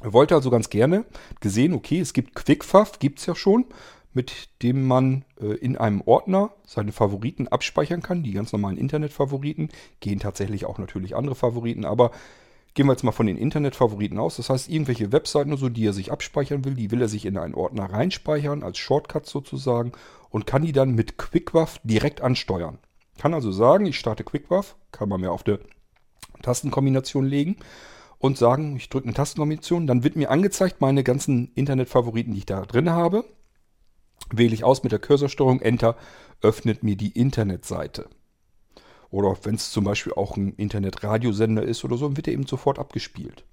Wollte 0.01 0.36
also 0.36 0.49
ganz 0.49 0.69
gerne 0.69 1.05
gesehen, 1.39 1.73
okay, 1.73 1.99
es 1.99 2.13
gibt 2.13 2.36
QuickFav, 2.36 2.99
gibt 2.99 3.19
es 3.19 3.25
ja 3.25 3.36
schon, 3.36 3.65
mit 4.13 4.49
dem 4.62 4.88
man 4.88 5.25
äh, 5.39 5.53
in 5.55 5.77
einem 5.77 6.01
Ordner 6.01 6.51
seine 6.65 6.91
Favoriten 6.91 7.47
abspeichern 7.47 8.01
kann. 8.01 8.23
Die 8.23 8.33
ganz 8.33 8.51
normalen 8.51 8.77
Internetfavoriten 8.77 9.69
gehen 9.99 10.19
tatsächlich 10.19 10.65
auch 10.65 10.77
natürlich 10.77 11.15
andere 11.15 11.36
Favoriten, 11.36 11.86
aber 11.86 12.12
gehen 12.73 12.86
wir 12.86 12.93
jetzt 12.93 13.03
mal 13.03 13.12
von 13.12 13.27
den 13.27 13.38
Internetfavoriten 13.38 14.19
aus. 14.19 14.38
Das 14.38 14.49
heißt, 14.49 14.69
irgendwelche 14.69 15.12
Webseiten 15.12 15.51
oder 15.51 15.60
so, 15.60 15.69
die 15.69 15.86
er 15.86 15.93
sich 15.93 16.12
abspeichern 16.12 16.63
will, 16.63 16.75
die 16.75 16.91
will 16.91 17.01
er 17.01 17.07
sich 17.07 17.25
in 17.25 17.38
einen 17.38 17.55
Ordner 17.55 17.86
reinspeichern, 17.86 18.63
als 18.63 18.77
Shortcut 18.77 19.25
sozusagen, 19.25 19.93
und 20.29 20.45
kann 20.45 20.63
die 20.63 20.73
dann 20.73 20.93
mit 20.93 21.17
QuickWav 21.17 21.79
direkt 21.83 22.21
ansteuern. 22.21 22.77
Kann 23.17 23.33
also 23.33 23.51
sagen, 23.51 23.86
ich 23.88 23.97
starte 23.97 24.23
QuickWav, 24.23 24.75
kann 24.91 25.10
man 25.10 25.21
mir 25.21 25.31
auf 25.31 25.45
eine 25.47 25.60
Tastenkombination 26.43 27.25
legen 27.25 27.57
und 28.19 28.38
sagen, 28.38 28.75
ich 28.77 28.89
drücke 28.89 29.06
eine 29.06 29.13
Tastenkombination, 29.13 29.88
dann 29.88 30.03
wird 30.03 30.15
mir 30.15 30.32
angezeigt 30.32 30.82
meine 30.82 31.03
ganzen 31.03 31.51
Internetfavoriten, 31.53 32.34
die 32.34 32.39
ich 32.39 32.45
da 32.45 32.65
drin 32.65 32.89
habe. 32.89 33.25
Wähle 34.32 34.53
ich 34.53 34.63
aus 34.63 34.84
mit 34.84 34.91
der 34.91 34.99
Cursorsteuerung 34.99 35.62
Enter, 35.62 35.95
öffnet 36.41 36.84
mir 36.84 36.95
die 36.95 37.12
Internetseite. 37.12 38.10
Oder 39.10 39.38
wenn 39.43 39.56
es 39.56 39.71
zum 39.71 39.84
Beispiel 39.84 40.13
auch 40.13 40.36
ein 40.36 40.53
Internetradiosender 40.53 41.63
ist 41.63 41.86
oder 41.86 41.97
so, 41.97 42.08
dann 42.08 42.17
wird 42.17 42.27
er 42.27 42.34
eben 42.34 42.45
sofort 42.45 42.80
abgespielt. 42.80 43.45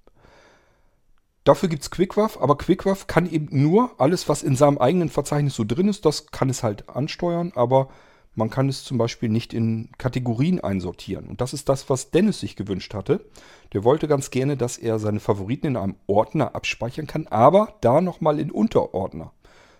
Dafür 1.45 1.69
gibt 1.69 1.83
es 1.83 1.91
QuickWav, 1.91 2.39
aber 2.41 2.57
QuickWav 2.57 3.07
kann 3.07 3.31
eben 3.31 3.49
nur 3.51 3.91
alles, 3.99 4.29
was 4.31 4.43
in 4.43 4.57
seinem 4.57 4.79
eigenen 4.79 5.11
Verzeichnis 5.11 5.55
so 5.55 5.65
drin 5.65 5.89
ist, 5.89 6.07
das 6.07 6.29
kann 6.29 6.49
es 6.49 6.63
halt 6.63 6.89
ansteuern, 6.89 7.53
aber 7.55 7.91
man 8.35 8.51
kann 8.51 8.69
es 8.69 8.85
zum 8.85 8.99
Beispiel 8.99 9.29
nicht 9.29 9.55
in 9.55 9.91
Kategorien 9.99 10.61
einsortieren. 10.61 11.27
Und 11.27 11.41
das 11.41 11.53
ist 11.53 11.69
das, 11.69 11.89
was 11.89 12.11
Dennis 12.11 12.41
sich 12.41 12.57
gewünscht 12.57 12.95
hatte. 12.95 13.25
Der 13.73 13.85
wollte 13.85 14.09
ganz 14.09 14.31
gerne, 14.31 14.57
dass 14.57 14.77
er 14.77 14.99
seine 14.99 15.21
Favoriten 15.21 15.69
in 15.69 15.77
einem 15.77 15.97
Ordner 16.07 16.55
abspeichern 16.55 17.07
kann, 17.07 17.27
aber 17.29 17.75
da 17.81 18.01
nochmal 18.01 18.41
in 18.41 18.51
Unterordner. 18.51 19.33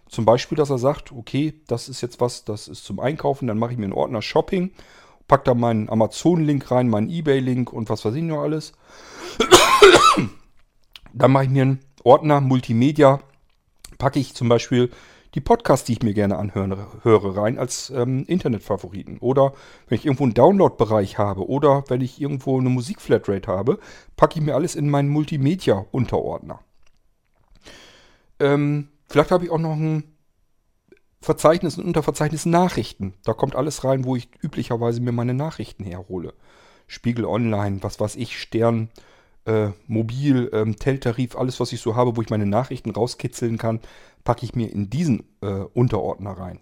Zum 0.09 0.25
Beispiel, 0.25 0.57
dass 0.57 0.71
er 0.71 0.79
sagt, 0.79 1.13
okay, 1.13 1.55
das 1.67 1.89
ist 1.89 2.01
jetzt 2.01 2.21
was, 2.21 2.45
das 2.45 2.69
ist 2.69 2.85
zum 2.85 3.01
Einkaufen, 3.01 3.49
dann 3.49 3.59
mache 3.59 3.73
ich 3.73 3.79
mir 3.79 3.85
einen 3.85 3.93
Ordner 3.93 4.23
Shopping, 4.23 4.71
pack 5.27 5.45
da 5.45 5.55
meinen 5.55 5.89
Amazon-Link 5.89 6.71
rein, 6.71 6.89
meinen 6.89 7.11
Ebay-Link 7.11 7.73
und 7.73 7.89
was 7.89 8.05
weiß 8.05 8.15
ich 8.15 8.23
noch 8.23 8.43
alles. 8.43 8.73
dann 11.13 11.33
mache 11.33 11.45
ich 11.45 11.51
mir 11.51 11.63
einen 11.63 11.81
Ordner 12.05 12.41
Multimedia, 12.41 13.21
packe 13.99 14.21
ich 14.21 14.35
zum 14.35 14.49
Beispiel 14.49 14.91
die 15.35 15.41
Podcasts, 15.41 15.87
die 15.87 15.95
ich 15.95 16.03
mir 16.03 16.15
gerne 16.15 16.39
anhöre, 16.39 16.87
höre, 17.03 17.37
rein 17.37 17.59
als 17.59 17.91
ähm, 17.91 18.25
Internetfavoriten. 18.27 19.19
Oder 19.19 19.53
wenn 19.89 19.99
ich 19.99 20.07
irgendwo 20.07 20.25
einen 20.25 20.35
Download-Bereich 20.35 21.19
habe 21.19 21.49
oder 21.49 21.85
wenn 21.89 22.01
ich 22.01 22.21
irgendwo 22.21 22.59
eine 22.59 22.71
Musikflatrate 22.71 23.51
habe, 23.51 23.79
packe 24.17 24.39
ich 24.39 24.45
mir 24.45 24.55
alles 24.55 24.77
in 24.77 24.89
meinen 24.89 25.09
Multimedia-Unterordner. 25.09 26.61
Ähm, 28.39 28.89
vielleicht 29.09 29.33
habe 29.33 29.45
ich 29.45 29.51
auch 29.51 29.59
noch 29.59 29.75
ein 29.75 30.05
Verzeichnis, 31.21 31.79
ein 31.79 31.85
Unterverzeichnis 31.85 32.47
Nachrichten. 32.47 33.15
Da 33.25 33.33
kommt 33.33 33.57
alles 33.57 33.83
rein, 33.83 34.05
wo 34.05 34.15
ich 34.15 34.29
üblicherweise 34.43 35.01
mir 35.01 35.13
meine 35.13 35.35
Nachrichten 35.35 35.85
herhole. 35.85 36.35
Spiegel 36.87 37.25
Online, 37.25 37.83
was 37.83 37.99
weiß 37.99 38.17
ich, 38.17 38.39
Stern, 38.39 38.91
äh, 39.47 39.71
Mobil, 39.87 40.51
ähm, 40.53 40.77
Teltarif, 40.77 41.37
alles, 41.37 41.61
was 41.61 41.73
ich 41.73 41.81
so 41.81 41.97
habe, 41.97 42.17
wo 42.17 42.23
ich 42.23 42.31
meine 42.31 42.47
Nachrichten 42.47 42.91
rauskitzeln 42.91 43.59
kann, 43.59 43.81
packe 44.25 44.45
ich 44.45 44.55
mir 44.55 44.71
in 44.71 44.91
diesen 44.91 45.25
äh, 45.41 45.47
Unterordner 45.47 46.33
rein. 46.33 46.61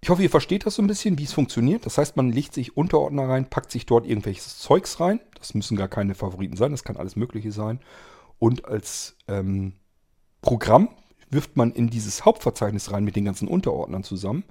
Ich 0.00 0.10
hoffe, 0.10 0.22
ihr 0.22 0.30
versteht 0.30 0.66
das 0.66 0.74
so 0.74 0.82
ein 0.82 0.86
bisschen, 0.86 1.18
wie 1.18 1.24
es 1.24 1.32
funktioniert. 1.32 1.86
Das 1.86 1.98
heißt, 1.98 2.16
man 2.16 2.30
legt 2.30 2.52
sich 2.52 2.76
Unterordner 2.76 3.28
rein, 3.28 3.48
packt 3.48 3.70
sich 3.70 3.86
dort 3.86 4.06
irgendwelches 4.06 4.58
Zeugs 4.58 5.00
rein. 5.00 5.20
Das 5.38 5.54
müssen 5.54 5.76
gar 5.76 5.88
keine 5.88 6.14
Favoriten 6.14 6.56
sein, 6.56 6.72
das 6.72 6.84
kann 6.84 6.96
alles 6.96 7.16
Mögliche 7.16 7.52
sein. 7.52 7.80
Und 8.38 8.66
als 8.66 9.16
ähm, 9.28 9.74
Programm 10.42 10.90
wirft 11.30 11.56
man 11.56 11.72
in 11.72 11.88
dieses 11.88 12.24
Hauptverzeichnis 12.24 12.92
rein 12.92 13.04
mit 13.04 13.16
den 13.16 13.24
ganzen 13.24 13.48
Unterordnern 13.48 14.04
zusammen 14.04 14.44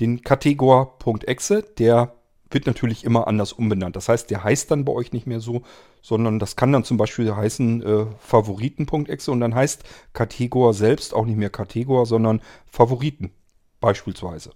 den 0.00 0.22
Kategor.exe, 0.22 1.62
der 1.78 2.14
wird 2.54 2.66
natürlich 2.66 3.04
immer 3.04 3.26
anders 3.26 3.52
umbenannt. 3.52 3.96
Das 3.96 4.08
heißt, 4.08 4.30
der 4.30 4.44
heißt 4.44 4.70
dann 4.70 4.84
bei 4.84 4.92
euch 4.92 5.12
nicht 5.12 5.26
mehr 5.26 5.40
so, 5.40 5.62
sondern 6.00 6.38
das 6.38 6.56
kann 6.56 6.72
dann 6.72 6.84
zum 6.84 6.96
Beispiel 6.96 7.34
heißen 7.34 7.82
äh, 7.82 8.06
Favoriten.exe 8.18 9.30
und 9.30 9.40
dann 9.40 9.54
heißt 9.54 9.84
Kategor 10.12 10.72
selbst 10.72 11.12
auch 11.12 11.26
nicht 11.26 11.36
mehr 11.36 11.50
Kategor, 11.50 12.06
sondern 12.06 12.40
Favoriten 12.66 13.32
beispielsweise. 13.80 14.52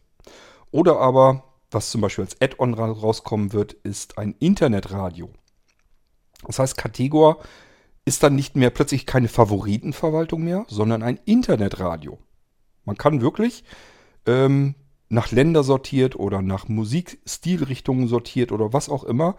Oder 0.71 0.99
aber, 0.99 1.45
was 1.71 1.91
zum 1.91 2.01
Beispiel 2.01 2.25
als 2.25 2.41
Add-on 2.41 2.75
rauskommen 2.75 3.53
wird, 3.53 3.73
ist 3.73 4.17
ein 4.17 4.35
Internetradio. 4.39 5.31
Das 6.47 6.59
heißt, 6.59 6.77
Kategor 6.77 7.39
ist 8.05 8.23
dann 8.23 8.35
nicht 8.35 8.57
mehr 8.57 8.71
plötzlich 8.71 9.05
keine 9.05 9.29
Favoritenverwaltung 9.29 10.43
mehr, 10.43 10.65
sondern 10.69 11.03
ein 11.03 11.19
Internetradio. 11.27 12.19
Man 12.85 12.97
kann 12.97 13.21
wirklich 13.21 13.65
ähm, 14.27 14.75
nach 15.09 15.31
Länder 15.31 15.63
sortiert 15.63 16.17
oder 16.17 16.43
nach 16.43 16.69
Musikstilrichtungen 16.69 18.09
sortiert 18.09 18.53
oder 18.53 18.73
was 18.73 18.89
auch 18.89 19.05
immer, 19.05 19.37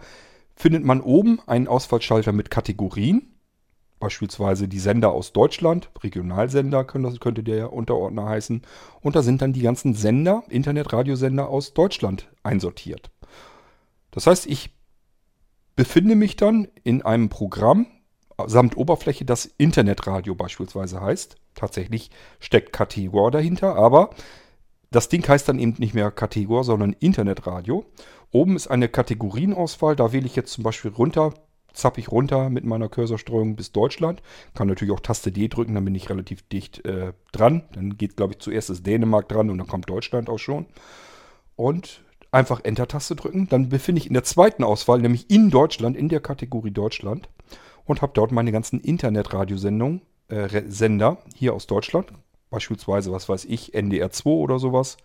findet 0.55 0.83
man 0.83 1.01
oben 1.01 1.39
einen 1.47 1.67
Auswahlschalter 1.67 2.31
mit 2.31 2.49
Kategorien. 2.49 3.35
Beispielsweise 3.99 4.67
die 4.67 4.79
Sender 4.79 5.11
aus 5.11 5.33
Deutschland, 5.33 5.89
Regionalsender 6.01 6.85
könnte 6.85 7.43
der 7.43 7.73
Unterordner 7.73 8.25
heißen. 8.25 8.61
Und 9.01 9.15
da 9.15 9.21
sind 9.21 9.41
dann 9.41 9.53
die 9.53 9.61
ganzen 9.61 9.93
Sender, 9.93 10.43
Internetradiosender 10.49 11.49
aus 11.49 11.73
Deutschland 11.73 12.29
einsortiert. 12.43 13.11
Das 14.11 14.25
heißt, 14.25 14.47
ich 14.47 14.73
befinde 15.75 16.15
mich 16.15 16.35
dann 16.35 16.67
in 16.83 17.01
einem 17.01 17.29
Programm 17.29 17.87
samt 18.47 18.77
Oberfläche, 18.77 19.25
das 19.25 19.45
Internetradio 19.45 20.35
beispielsweise 20.35 21.01
heißt. 21.01 21.35
Tatsächlich 21.55 22.09
steckt 22.39 22.71
Kategor 22.71 23.31
dahinter, 23.31 23.75
aber 23.75 24.11
das 24.91 25.09
Ding 25.09 25.27
heißt 25.27 25.47
dann 25.47 25.59
eben 25.59 25.75
nicht 25.77 25.93
mehr 25.93 26.11
Kategor, 26.11 26.63
sondern 26.63 26.93
Internetradio. 26.93 27.85
Oben 28.31 28.55
ist 28.55 28.67
eine 28.67 28.89
Kategorienauswahl. 28.89 29.95
Da 29.95 30.11
wähle 30.11 30.25
ich 30.25 30.35
jetzt 30.35 30.53
zum 30.53 30.63
Beispiel 30.63 30.91
runter, 30.91 31.33
zappe 31.73 31.99
ich 31.99 32.11
runter 32.11 32.49
mit 32.49 32.65
meiner 32.65 32.89
Cursorstreuung 32.89 33.55
bis 33.55 33.71
Deutschland. 33.71 34.21
Kann 34.55 34.67
natürlich 34.67 34.93
auch 34.93 34.99
Taste 34.99 35.31
D 35.31 35.47
drücken, 35.47 35.75
dann 35.75 35.85
bin 35.85 35.95
ich 35.95 36.09
relativ 36.09 36.41
dicht 36.49 36.85
äh, 36.85 37.13
dran. 37.31 37.63
Dann 37.73 37.97
geht, 37.97 38.17
glaube 38.17 38.33
ich, 38.33 38.39
zuerst 38.39 38.69
das 38.69 38.81
Dänemark 38.81 39.29
dran 39.29 39.49
und 39.49 39.59
dann 39.59 39.67
kommt 39.67 39.89
Deutschland 39.89 40.29
auch 40.29 40.39
schon. 40.39 40.65
Und 41.55 42.01
einfach 42.31 42.61
Enter-Taste 42.63 43.15
drücken. 43.15 43.47
Dann 43.47 43.69
befinde 43.69 43.99
ich 43.99 44.07
in 44.07 44.13
der 44.13 44.23
zweiten 44.23 44.63
Auswahl, 44.63 44.99
nämlich 44.99 45.29
in 45.29 45.51
Deutschland, 45.51 45.97
in 45.97 46.09
der 46.09 46.19
Kategorie 46.19 46.71
Deutschland. 46.71 47.29
Und 47.85 48.01
habe 48.01 48.13
dort 48.13 48.31
meine 48.31 48.51
ganzen 48.51 48.79
Internetradiosendungen, 48.79 50.01
äh, 50.29 50.63
Sender 50.67 51.17
hier 51.35 51.53
aus 51.53 51.65
Deutschland 51.67 52.11
beispielsweise, 52.49 53.11
was 53.11 53.29
weiß 53.29 53.45
ich, 53.45 53.73
NDR 53.73 54.11
2 54.11 54.29
oder 54.29 54.59
sowas. 54.59 54.97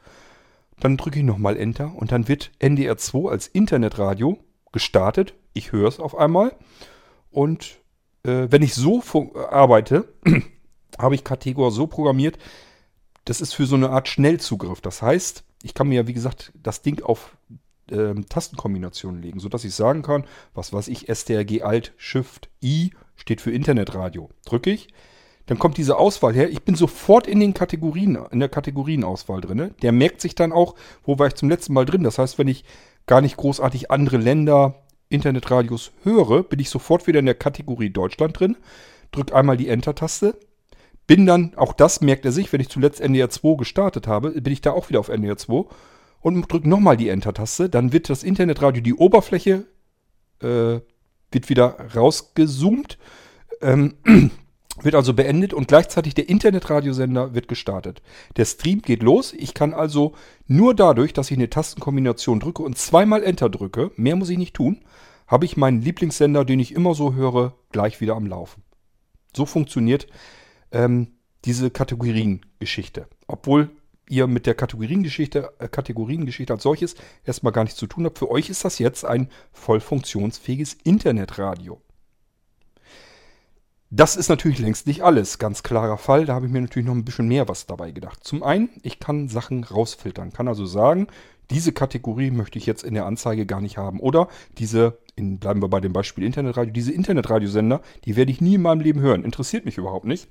Dann 0.81 0.97
drücke 0.97 1.21
ich 1.21 1.25
nochmal 1.25 1.57
Enter 1.57 1.93
und 1.95 2.13
dann 2.13 2.29
wird 2.29 2.51
NDR 2.59 2.97
2 2.97 3.31
als 3.31 3.47
Internetradio 3.47 4.39
gestartet. 4.73 5.35
Ich 5.53 5.73
höre 5.73 5.89
es 5.89 6.01
auf 6.01 6.17
einmal. 6.17 6.57
Und 7.31 7.79
äh, 8.25 8.49
wenn 8.51 8.63
ich 8.63 8.75
so 8.75 9.03
arbeite, 9.51 10.09
habe 10.99 11.15
ich 11.15 11.25
Kategor 11.25 11.71
so 11.71 11.87
programmiert, 11.87 12.39
das 13.25 13.41
ist 13.41 13.55
für 13.55 13.67
so 13.67 13.77
eine 13.77 13.91
Art 13.91 14.09
Schnellzugriff. 14.09 14.81
Das 14.81 15.01
heißt, 15.01 15.45
ich 15.63 15.75
kann 15.75 15.89
mir 15.89 15.97
ja, 15.97 16.07
wie 16.07 16.13
gesagt, 16.13 16.53
das 16.61 16.83
Ding 16.83 17.03
auf 17.03 17.37
äh, 17.91 18.15
Tastenkombinationen 18.29 19.23
legen, 19.23 19.41
sodass 19.41 19.65
ich 19.65 19.75
sagen 19.75 20.03
kann, 20.03 20.25
was 20.55 20.73
weiß 20.73 20.89
ich, 20.89 21.07
STRG 21.09 21.63
Alt 21.63 21.93
Shift 21.97 22.51
I 22.63 22.93
steht 23.17 23.41
für 23.41 23.51
Internetradio. 23.51 24.31
Drücke 24.45 24.71
ich, 24.71 24.89
dann 25.47 25.59
kommt 25.59 25.77
diese 25.77 25.99
Auswahl 25.99 26.35
her. 26.35 26.51
Ich 26.51 26.63
bin 26.63 26.75
sofort 26.75 27.27
in 27.27 27.41
den 27.41 27.53
Kategorien, 27.53 28.19
in 28.31 28.41
der 28.41 28.49
Kategorienauswahl 28.49 29.41
drin. 29.41 29.75
Der 29.83 29.93
merkt 29.93 30.21
sich 30.21 30.35
dann 30.35 30.53
auch, 30.53 30.75
wo 31.05 31.19
war 31.19 31.27
ich 31.27 31.35
zum 31.35 31.51
letzten 31.51 31.75
Mal 31.75 31.85
drin. 31.85 32.03
Das 32.03 32.19
heißt, 32.19 32.39
wenn 32.39 32.49
ich 32.49 32.65
gar 33.07 33.21
nicht 33.21 33.37
großartig 33.37 33.91
andere 33.91 34.17
Länder, 34.17 34.83
Internetradios 35.11 35.93
höre, 36.03 36.43
bin 36.43 36.61
ich 36.61 36.71
sofort 36.71 37.07
wieder 37.07 37.19
in 37.19 37.27
der 37.27 37.35
Kategorie 37.35 37.91
Deutschland 37.91 38.39
drin. 38.39 38.57
Drück 39.13 39.35
einmal 39.35 39.57
die 39.57 39.69
Enter-Taste. 39.69 40.37
Bin 41.07 41.27
dann, 41.27 41.53
auch 41.57 41.75
das 41.75 42.01
merkt 42.01 42.25
er 42.25 42.33
sich, 42.33 42.51
wenn 42.53 42.61
ich 42.61 42.71
zuletzt 42.71 43.01
NDR 43.01 43.29
2 43.29 43.57
gestartet 43.59 44.07
habe, 44.07 44.31
bin 44.31 44.53
ich 44.53 44.63
da 44.63 44.73
auch 44.73 44.89
wieder 44.89 45.01
auf 45.01 45.11
NDR 45.11 45.37
2 45.37 45.67
und 46.23 46.51
drücke 46.51 46.69
nochmal 46.69 46.97
die 46.97 47.11
Enter-Taste. 47.11 47.69
Dann 47.69 47.93
wird 47.93 48.09
das 48.09 48.23
Internetradio, 48.23 48.83
die 48.83 48.95
Oberfläche, 48.95 49.67
äh, 50.41 50.81
wird 51.31 51.49
wieder 51.51 51.77
rausgezoomt. 51.95 52.97
Ähm, 53.61 53.95
wird 54.83 54.95
also 54.95 55.15
beendet 55.15 55.55
und 55.55 55.69
gleichzeitig 55.69 56.15
der 56.15 56.29
Internetradiosender 56.29 57.35
wird 57.35 57.49
gestartet. 57.49 58.03
Der 58.37 58.45
Stream 58.45 58.83
geht 58.83 59.03
los. 59.03 59.33
Ich 59.33 59.55
kann 59.55 59.73
also 59.73 60.15
nur 60.47 60.75
dadurch, 60.75 61.13
dass 61.13 61.31
ich 61.31 61.37
eine 61.37 61.51
Tastenkombination 61.51 62.41
drücke 62.41 62.63
und 62.63 62.77
zweimal 62.77 63.23
Enter 63.23 63.49
drücke, 63.49 63.93
mehr 63.97 64.17
muss 64.17 64.31
ich 64.31 64.39
nicht 64.39 64.55
tun, 64.55 64.81
habe 65.27 65.45
ich 65.45 65.57
meinen 65.57 65.81
Lieblingssender, 65.81 66.45
den 66.45 66.61
ich 66.61 66.75
immer 66.75 66.95
so 66.95 67.15
höre, 67.15 67.55
gleich 67.71 68.01
wieder 68.01 68.17
am 68.17 68.27
Laufen. 68.27 68.63
So 69.35 69.47
funktioniert 69.47 70.07
ähm, 70.73 71.09
diese 71.45 71.71
Kategoriengeschichte. 71.71 73.07
Obwohl 73.27 73.71
ihr 74.09 74.27
mit 74.27 74.47
der 74.47 74.55
Kategoriengeschichte, 74.55 75.53
äh, 75.59 75.69
Kategoriengeschichte 75.69 76.53
als 76.53 76.63
solches 76.63 76.95
erstmal 77.25 77.53
gar 77.53 77.65
nichts 77.65 77.79
zu 77.79 77.87
tun 77.87 78.05
habt. 78.05 78.19
Für 78.19 78.31
euch 78.31 78.51
ist 78.51 78.65
das 78.65 78.79
jetzt 78.79 79.05
ein 79.05 79.29
voll 79.53 79.81
funktionsfähiges 79.81 80.75
Internetradio. 80.85 81.81
Das 83.97 84.17
ist 84.17 84.29
natürlich 84.29 84.59
längst 84.59 84.89
nicht 84.89 85.05
alles. 85.05 85.39
Ganz 85.39 85.63
klarer 85.63 85.99
Fall. 85.99 86.27
Da 86.27 86.35
habe 86.35 86.47
ich 86.47 86.53
mir 86.53 86.61
natürlich 86.61 86.89
noch 86.89 86.97
ein 86.97 87.05
bisschen 87.05 87.29
mehr 87.29 87.49
was 87.49 87.67
dabei 87.67 87.93
gedacht. 87.93 88.25
Zum 88.25 88.43
einen, 88.43 88.69
ich 88.83 88.99
kann 88.99 89.29
Sachen 89.29 89.63
rausfiltern. 89.63 90.33
Kann 90.33 90.49
also 90.49 90.67
sagen, 90.67 91.07
diese 91.51 91.71
Kategorie 91.71 92.33
möchte 92.33 92.59
ich 92.59 92.67
jetzt 92.67 92.83
in 92.83 92.95
der 92.95 93.07
Anzeige 93.07 93.47
gar 93.47 93.61
nicht 93.61 93.77
haben. 93.79 94.01
Oder 94.01 94.27
diese, 94.59 94.99
in, 95.15 95.39
bleiben 95.39 95.63
wir 95.63 95.69
bei 95.69 95.79
dem 95.79 95.93
Beispiel 95.93 96.25
Internetradio, 96.25 96.73
diese 96.73 96.91
Internetradiosender, 96.91 97.83
die 98.05 98.17
werde 98.17 98.33
ich 98.33 98.41
nie 98.41 98.57
in 98.57 98.63
meinem 98.63 98.81
Leben 98.81 98.99
hören. 98.99 99.23
Interessiert 99.23 99.65
mich 99.65 99.79
überhaupt 99.79 100.07
nicht. 100.07 100.27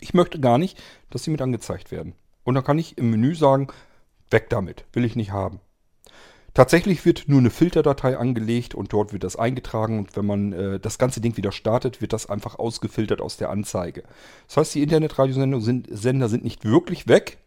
Ich 0.00 0.12
möchte 0.12 0.38
gar 0.38 0.58
nicht, 0.58 0.78
dass 1.08 1.24
sie 1.24 1.30
mit 1.30 1.40
angezeigt 1.40 1.92
werden. 1.92 2.12
Und 2.44 2.56
dann 2.56 2.64
kann 2.64 2.78
ich 2.78 2.98
im 2.98 3.10
Menü 3.10 3.34
sagen, 3.34 3.68
weg 4.28 4.50
damit, 4.50 4.84
will 4.92 5.06
ich 5.06 5.16
nicht 5.16 5.32
haben. 5.32 5.60
Tatsächlich 6.54 7.06
wird 7.06 7.28
nur 7.28 7.38
eine 7.38 7.48
Filterdatei 7.48 8.18
angelegt 8.18 8.74
und 8.74 8.92
dort 8.92 9.14
wird 9.14 9.24
das 9.24 9.36
eingetragen 9.36 9.98
und 9.98 10.16
wenn 10.16 10.26
man 10.26 10.52
äh, 10.52 10.80
das 10.80 10.98
ganze 10.98 11.22
Ding 11.22 11.38
wieder 11.38 11.50
startet, 11.50 12.02
wird 12.02 12.12
das 12.12 12.28
einfach 12.28 12.58
ausgefiltert 12.58 13.22
aus 13.22 13.38
der 13.38 13.48
Anzeige. 13.48 14.02
Das 14.48 14.58
heißt, 14.58 14.74
die 14.74 14.82
Internetradiosender 14.82 15.60
sind, 15.62 15.88
Sender 15.90 16.28
sind 16.28 16.44
nicht 16.44 16.64
wirklich 16.66 17.08
weg, 17.08 17.38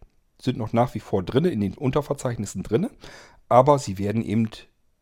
sind 0.42 0.58
noch 0.58 0.74
nach 0.74 0.96
wie 0.96 1.00
vor 1.00 1.22
drin, 1.22 1.46
in 1.46 1.62
den 1.62 1.76
Unterverzeichnissen 1.76 2.64
drin, 2.64 2.90
aber 3.48 3.78
sie 3.78 4.00
werden 4.00 4.24
eben 4.24 4.50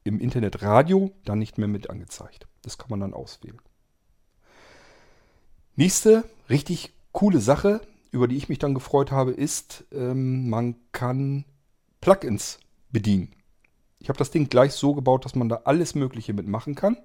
im 0.04 0.20
Internetradio 0.20 1.12
dann 1.24 1.40
nicht 1.40 1.58
mehr 1.58 1.70
mit 1.70 1.90
angezeigt. 1.90 2.46
Das 2.62 2.78
kann 2.78 2.90
man 2.90 3.00
dann 3.00 3.14
auswählen. 3.14 3.60
Nächste 5.78 6.26
richtig 6.50 6.92
coole 7.14 7.40
Sache, 7.40 7.80
über 8.12 8.28
die 8.28 8.36
ich 8.36 8.50
mich 8.50 8.60
dann 8.60 8.74
gefreut 8.74 9.12
habe, 9.12 9.32
ist, 9.32 9.86
ähm, 9.94 10.50
man 10.50 10.76
kann 10.92 11.46
Plugins 12.02 12.60
bedienen. 12.92 13.34
Ich 14.04 14.10
habe 14.10 14.20
das 14.20 14.32
Ding 14.32 14.50
gleich 14.50 14.74
so 14.74 14.94
gebaut, 14.94 15.24
dass 15.24 15.34
man 15.34 15.48
da 15.48 15.62
alles 15.64 15.96
Mögliche 15.96 16.34
mitmachen 16.34 16.76
kann. 16.76 16.98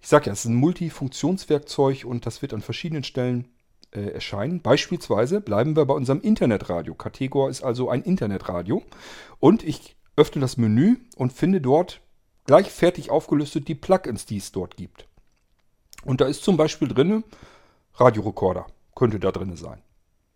Ich 0.00 0.08
sage 0.08 0.26
ja, 0.26 0.32
es 0.32 0.40
ist 0.40 0.50
ein 0.50 0.54
Multifunktionswerkzeug 0.54 2.06
und 2.06 2.24
das 2.24 2.40
wird 2.40 2.54
an 2.54 2.62
verschiedenen 2.62 3.04
Stellen 3.04 3.48
äh, 3.90 4.06
erscheinen. 4.06 4.62
Beispielsweise 4.62 5.42
bleiben 5.42 5.76
wir 5.76 5.84
bei 5.84 5.92
unserem 5.92 6.22
Internetradio. 6.22 6.94
Kategor 6.94 7.50
ist 7.50 7.62
also 7.62 7.90
ein 7.90 8.02
Internetradio. 8.02 8.82
Und 9.38 9.62
ich 9.62 9.96
öffne 10.16 10.40
das 10.40 10.56
Menü 10.56 10.96
und 11.16 11.34
finde 11.34 11.60
dort 11.60 12.00
gleich 12.46 12.70
fertig 12.70 13.10
aufgelistet 13.10 13.68
die 13.68 13.74
Plugins, 13.74 14.24
die 14.24 14.38
es 14.38 14.50
dort 14.50 14.78
gibt. 14.78 15.06
Und 16.04 16.22
da 16.22 16.26
ist 16.26 16.42
zum 16.42 16.56
Beispiel 16.56 16.88
drin 16.88 17.22
Radiorekorder, 17.96 18.66
könnte 18.94 19.20
da 19.20 19.30
drin 19.30 19.56
sein. 19.56 19.82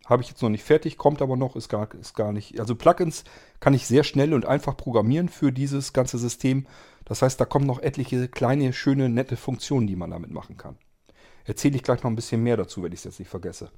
Habe 0.09 0.23
ich 0.23 0.29
jetzt 0.29 0.41
noch 0.41 0.49
nicht 0.49 0.63
fertig, 0.63 0.97
kommt 0.97 1.21
aber 1.21 1.37
noch, 1.37 1.55
ist 1.55 1.69
gar, 1.69 1.93
ist 1.93 2.15
gar 2.15 2.33
nicht. 2.33 2.59
Also 2.59 2.73
Plugins 2.73 3.23
kann 3.59 3.75
ich 3.75 3.85
sehr 3.85 4.03
schnell 4.03 4.33
und 4.33 4.43
einfach 4.43 4.75
programmieren 4.75 5.29
für 5.29 5.51
dieses 5.51 5.93
ganze 5.93 6.17
System. 6.17 6.65
Das 7.05 7.21
heißt, 7.21 7.39
da 7.39 7.45
kommen 7.45 7.67
noch 7.67 7.79
etliche 7.79 8.27
kleine, 8.27 8.73
schöne, 8.73 9.07
nette 9.07 9.37
Funktionen, 9.37 9.85
die 9.85 9.95
man 9.95 10.09
damit 10.09 10.31
machen 10.31 10.57
kann. 10.57 10.77
Erzähle 11.45 11.75
ich 11.75 11.83
gleich 11.83 12.01
noch 12.01 12.09
ein 12.09 12.15
bisschen 12.15 12.41
mehr 12.41 12.57
dazu, 12.57 12.81
wenn 12.81 12.91
ich 12.91 12.99
es 12.99 13.03
jetzt 13.03 13.19
nicht 13.19 13.29
vergesse. 13.29 13.69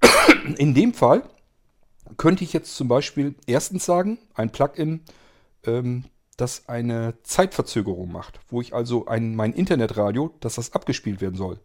In 0.56 0.74
dem 0.74 0.92
Fall 0.92 1.22
könnte 2.16 2.42
ich 2.42 2.52
jetzt 2.52 2.74
zum 2.74 2.88
Beispiel 2.88 3.36
erstens 3.46 3.84
sagen, 3.84 4.18
ein 4.34 4.50
Plugin, 4.50 5.02
ähm, 5.64 6.04
das 6.36 6.68
eine 6.68 7.14
Zeitverzögerung 7.22 8.10
macht, 8.10 8.40
wo 8.48 8.60
ich 8.60 8.74
also 8.74 9.06
ein, 9.06 9.36
mein 9.36 9.52
Internetradio, 9.52 10.34
dass 10.40 10.56
das 10.56 10.72
abgespielt 10.72 11.20
werden 11.20 11.36
soll. 11.36 11.60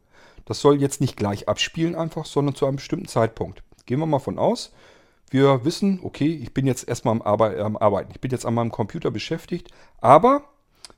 Das 0.46 0.62
soll 0.62 0.82
jetzt 0.82 1.02
nicht 1.02 1.18
gleich 1.18 1.48
abspielen 1.48 1.96
einfach, 1.96 2.26
sondern 2.26 2.56
zu 2.56 2.66
einem 2.66 2.78
bestimmten 2.78 3.08
Zeitpunkt. 3.08 3.64
Gehen 3.86 4.00
wir 4.00 4.06
mal 4.06 4.20
von 4.20 4.38
aus, 4.38 4.72
wir 5.30 5.66
wissen, 5.66 6.00
okay, 6.04 6.28
ich 6.28 6.54
bin 6.54 6.68
jetzt 6.68 6.88
erstmal 6.88 7.14
am, 7.14 7.22
Arbe 7.24 7.58
am 7.64 7.76
Arbeiten. 7.76 8.12
Ich 8.12 8.22
bin 8.22 8.30
jetzt 8.30 8.46
an 8.46 8.54
meinem 8.54 8.72
Computer 8.72 9.10
beschäftigt, 9.10 9.70
aber 10.00 10.44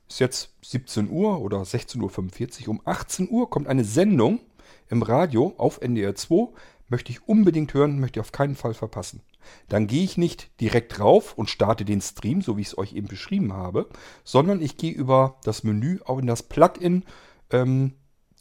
ist 0.08 0.20
jetzt 0.20 0.54
17 0.62 1.08
Uhr 1.10 1.40
oder 1.40 1.62
16.45 1.62 2.62
Uhr. 2.62 2.68
Um 2.68 2.80
18 2.84 3.30
Uhr 3.30 3.48
kommt 3.48 3.66
eine 3.66 3.84
Sendung 3.84 4.40
im 4.88 5.02
Radio 5.02 5.54
auf 5.56 5.80
NDR 5.80 6.14
2. 6.14 6.48
Möchte 6.88 7.10
ich 7.10 7.26
unbedingt 7.26 7.74
hören, 7.74 7.98
möchte 7.98 8.20
ich 8.20 8.26
auf 8.26 8.32
keinen 8.32 8.56
Fall 8.56 8.74
verpassen. 8.74 9.22
Dann 9.68 9.86
gehe 9.86 10.04
ich 10.04 10.18
nicht 10.18 10.50
direkt 10.60 11.00
rauf 11.00 11.32
und 11.34 11.50
starte 11.50 11.84
den 11.84 12.00
Stream, 12.00 12.42
so 12.42 12.56
wie 12.56 12.62
ich 12.62 12.68
es 12.68 12.78
euch 12.78 12.92
eben 12.92 13.08
beschrieben 13.08 13.52
habe, 13.52 13.88
sondern 14.22 14.60
ich 14.60 14.76
gehe 14.76 14.92
über 14.92 15.38
das 15.44 15.64
Menü 15.64 16.00
auch 16.04 16.18
in 16.18 16.26
das 16.26 16.42
Plugin 16.42 17.04
ähm, 17.50 17.94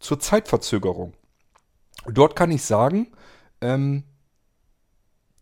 zur 0.06 0.20
Zeitverzögerung. 0.20 1.14
Dort 2.08 2.36
kann 2.36 2.51
ich 2.51 2.64
sagen, 2.64 3.12
ähm, 3.62 4.03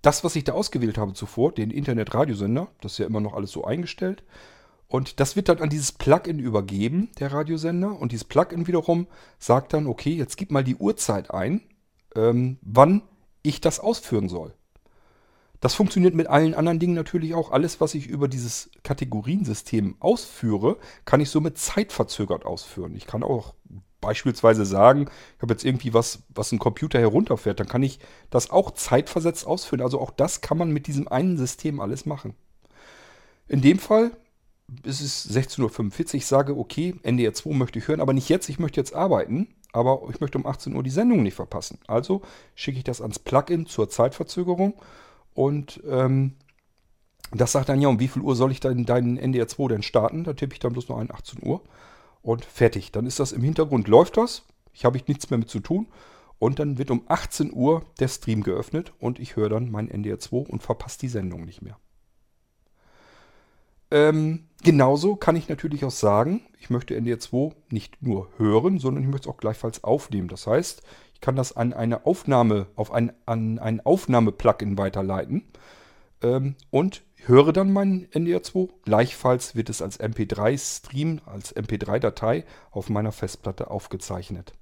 das, 0.01 0.23
was 0.23 0.35
ich 0.35 0.43
da 0.43 0.53
ausgewählt 0.53 0.97
habe 0.97 1.13
zuvor, 1.13 1.53
den 1.53 1.71
Internet-Radiosender, 1.71 2.67
das 2.81 2.93
ist 2.93 2.97
ja 2.97 3.05
immer 3.05 3.21
noch 3.21 3.33
alles 3.33 3.51
so 3.51 3.63
eingestellt, 3.63 4.23
und 4.93 5.19
das 5.19 5.35
wird 5.35 5.49
dann 5.49 5.57
an 5.57 5.71
dieses 5.71 5.91
Plugin 5.91 6.37
übergeben, 6.37 7.09
der 7.17 7.33
Radiosender. 7.33 7.99
Und 7.99 8.11
dieses 8.11 8.25
Plugin 8.25 8.67
wiederum 8.67 9.07
sagt 9.39 9.73
dann, 9.73 9.87
okay, 9.87 10.13
jetzt 10.13 10.37
gib 10.37 10.51
mal 10.51 10.63
die 10.63 10.75
Uhrzeit 10.75 11.31
ein, 11.31 11.61
ähm, 12.15 12.59
wann 12.61 13.01
ich 13.41 13.59
das 13.59 13.79
ausführen 13.79 14.29
soll. 14.29 14.53
Das 15.61 15.73
funktioniert 15.73 16.13
mit 16.13 16.27
allen 16.27 16.53
anderen 16.53 16.77
Dingen 16.77 16.93
natürlich 16.93 17.33
auch. 17.33 17.51
Alles, 17.51 17.81
was 17.81 17.95
ich 17.95 18.05
über 18.05 18.27
dieses 18.27 18.69
Kategoriensystem 18.83 19.95
ausführe, 19.99 20.77
kann 21.05 21.21
ich 21.21 21.31
somit 21.31 21.57
zeitverzögert 21.57 22.45
ausführen. 22.45 22.93
Ich 22.95 23.07
kann 23.07 23.23
auch 23.23 23.55
beispielsweise 24.03 24.65
sagen, 24.65 25.09
ich 25.35 25.41
habe 25.41 25.53
jetzt 25.53 25.65
irgendwie 25.65 25.93
was, 25.93 26.19
was 26.29 26.51
ein 26.51 26.59
Computer 26.59 26.99
herunterfährt, 26.99 27.59
dann 27.59 27.67
kann 27.67 27.83
ich 27.83 27.99
das 28.29 28.51
auch 28.51 28.71
zeitversetzt 28.71 29.47
ausführen. 29.47 29.81
Also 29.81 29.99
auch 29.99 30.11
das 30.11 30.41
kann 30.41 30.57
man 30.57 30.71
mit 30.71 30.87
diesem 30.87 31.07
einen 31.07 31.37
System 31.37 31.79
alles 31.79 32.05
machen. 32.05 32.35
In 33.47 33.61
dem 33.61 33.79
Fall 33.79 34.11
ist 34.83 35.01
es 35.01 35.29
16.45 35.35 35.59
Uhr. 35.61 36.15
Ich 36.15 36.25
sage, 36.25 36.57
okay, 36.57 36.95
NDR 37.03 37.33
2 37.33 37.53
möchte 37.53 37.79
ich 37.79 37.87
hören, 37.87 38.01
aber 38.01 38.13
nicht 38.13 38.29
jetzt, 38.29 38.49
ich 38.49 38.59
möchte 38.59 38.79
jetzt 38.79 38.93
arbeiten. 38.93 39.47
Aber 39.71 40.03
ich 40.11 40.21
möchte 40.21 40.37
um 40.37 40.45
18 40.45 40.75
Uhr 40.75 40.83
die 40.83 40.91
Sendung 40.91 41.23
nicht 41.23 41.33
verpassen. 41.33 41.79
Also 41.87 42.21
schicke 42.53 42.77
ich 42.77 42.83
das 42.83 43.01
ans 43.01 43.17
Plugin 43.17 43.65
zur 43.65 43.89
Zeitverzögerung 43.89 44.75
und 45.33 45.81
ähm, 45.89 46.33
das 47.31 47.53
sagt 47.53 47.69
dann 47.69 47.81
ja, 47.81 47.87
um 47.87 47.99
wie 47.99 48.07
viel 48.07 48.21
Uhr 48.21 48.35
soll 48.35 48.51
ich 48.51 48.59
dann 48.59 48.85
deinen 48.85 49.17
NDR 49.17 49.47
2 49.47 49.69
denn 49.69 49.81
starten? 49.81 50.23
Da 50.23 50.33
tippe 50.33 50.53
ich 50.53 50.59
dann 50.59 50.73
bloß 50.73 50.89
noch 50.89 50.99
ein 50.99 51.11
18 51.11 51.39
Uhr 51.43 51.61
und 52.23 52.45
fertig. 52.45 52.91
Dann 52.91 53.05
ist 53.05 53.19
das 53.19 53.31
im 53.31 53.43
Hintergrund, 53.43 53.87
läuft 53.87 54.17
das. 54.17 54.43
Ich 54.73 54.85
habe 54.85 54.99
nichts 55.07 55.29
mehr 55.29 55.37
mit 55.37 55.49
zu 55.49 55.59
tun. 55.59 55.87
Und 56.39 56.59
dann 56.59 56.77
wird 56.77 56.89
um 56.89 57.03
18 57.07 57.53
Uhr 57.53 57.85
der 57.99 58.07
Stream 58.07 58.43
geöffnet 58.43 58.91
und 58.99 59.19
ich 59.19 59.35
höre 59.35 59.49
dann 59.49 59.71
mein 59.71 59.89
NDR 59.89 60.19
2 60.19 60.49
und 60.49 60.63
verpasse 60.63 60.99
die 60.99 61.07
Sendung 61.07 61.45
nicht 61.45 61.61
mehr. 61.61 61.77
Ähm, 63.91 64.47
genauso 64.63 65.15
kann 65.15 65.35
ich 65.35 65.47
natürlich 65.47 65.85
auch 65.85 65.91
sagen, 65.91 66.41
ich 66.59 66.69
möchte 66.69 66.95
NDR 66.95 67.19
2 67.19 67.51
nicht 67.69 68.01
nur 68.01 68.27
hören, 68.37 68.79
sondern 68.79 69.03
ich 69.03 69.09
möchte 69.09 69.29
es 69.29 69.33
auch 69.33 69.39
gleichfalls 69.39 69.83
aufnehmen. 69.83 70.27
Das 70.27 70.47
heißt, 70.47 70.81
ich 71.13 71.21
kann 71.21 71.35
das 71.35 71.55
an 71.55 71.71
eine 71.71 72.05
Aufnahme, 72.05 72.65
auf 72.75 72.91
ein, 72.91 73.13
an 73.25 73.59
ein 73.59 73.85
Aufnahme-Plugin 73.85 74.77
weiterleiten 74.77 75.43
ähm, 76.23 76.55
und 76.71 77.03
höre 77.27 77.53
dann 77.53 77.71
meinen 77.71 78.11
NDR 78.11 78.43
2. 78.43 78.69
Gleichfalls 78.83 79.55
wird 79.55 79.69
es 79.69 79.81
als 79.81 79.99
MP3-Stream, 79.99 81.21
als 81.25 81.55
MP3-Datei 81.55 82.45
auf 82.71 82.89
meiner 82.89 83.11
Festplatte 83.11 83.69
aufgezeichnet. 83.71 84.53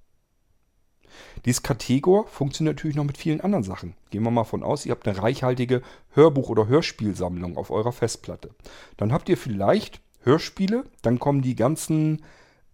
Dieses 1.46 1.64
Kategor 1.64 2.28
funktioniert 2.28 2.78
natürlich 2.78 2.96
noch 2.96 3.04
mit 3.04 3.18
vielen 3.18 3.42
anderen 3.42 3.64
Sachen. 3.64 3.96
Gehen 4.10 4.24
wir 4.24 4.32
mal 4.32 4.44
von 4.44 4.64
aus, 4.64 4.86
ihr 4.86 4.92
habt 4.92 5.08
eine 5.08 5.22
reichhaltige 5.22 5.82
Hörbuch- 6.16 6.50
oder 6.50 6.68
Hörspielsammlung 6.68 7.58
auf 7.58 7.72
eurer 7.72 7.92
Festplatte. 7.92 8.52
Dann 8.98 9.12
habt 9.12 9.30
ihr 9.30 9.38
vielleicht 9.38 10.02
Hörspiele, 10.24 10.86
dann 11.02 11.20
kommen 11.20 11.42
die 11.42 11.56
ganzen 11.56 12.24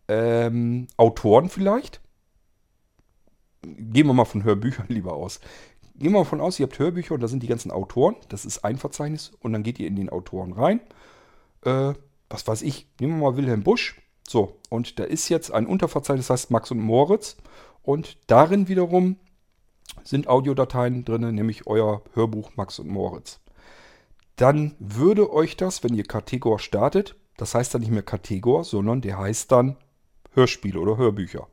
ähm, 0.07 0.88
Autoren 0.97 1.49
vielleicht. 1.49 2.01
Gehen 3.61 4.07
wir 4.07 4.13
mal 4.13 4.25
von 4.25 4.43
Hörbüchern 4.43 4.85
lieber 4.89 5.13
aus. 5.13 5.39
Gehen 5.99 6.11
wir 6.11 6.19
mal 6.19 6.25
von 6.25 6.41
aus, 6.41 6.59
ihr 6.59 6.67
habt 6.67 6.77
Hörbücher 6.77 7.15
und 7.15 7.21
da 7.21 7.27
sind 7.27 7.41
die 7.41 7.47
ganzen 7.47 7.71
Autoren. 7.71 8.15
Das 8.29 8.45
ist 8.45 8.63
ein 8.63 8.77
Verzeichnis 8.77 9.31
und 9.39 9.53
dann 9.53 9.63
geht 9.63 9.79
ihr 9.79 9.87
in 9.87 9.95
den 9.95 10.09
Autoren 10.09 10.53
rein. 10.53 10.79
Äh, 11.63 11.93
was 12.29 12.47
weiß 12.47 12.61
ich, 12.61 12.87
nehmen 12.99 13.19
wir 13.19 13.31
mal 13.31 13.37
Wilhelm 13.37 13.63
Busch. 13.63 13.99
So, 14.27 14.59
und 14.69 14.99
da 14.99 15.05
ist 15.05 15.29
jetzt 15.29 15.51
ein 15.51 15.65
Unterverzeichnis, 15.65 16.27
das 16.27 16.41
heißt 16.41 16.51
Max 16.51 16.69
und 16.69 16.79
Moritz. 16.79 17.37
Und 17.81 18.17
darin 18.27 18.67
wiederum 18.67 19.15
sind 20.03 20.27
Audiodateien 20.27 21.03
drin, 21.03 21.33
nämlich 21.33 21.65
euer 21.65 22.03
Hörbuch 22.13 22.51
Max 22.55 22.77
und 22.77 22.89
Moritz. 22.89 23.39
Dann 24.35 24.75
würde 24.77 25.33
euch 25.33 25.57
das, 25.57 25.83
wenn 25.83 25.95
ihr 25.95 26.03
Kategor 26.03 26.59
startet, 26.59 27.15
das 27.37 27.55
heißt 27.55 27.73
dann 27.73 27.81
nicht 27.81 27.91
mehr 27.91 28.03
Kategor, 28.03 28.63
sondern 28.63 29.01
der 29.01 29.17
heißt 29.17 29.51
dann 29.51 29.77
Hörspiele 30.33 30.79
oder 30.79 30.97
Hörbücher. 30.97 31.47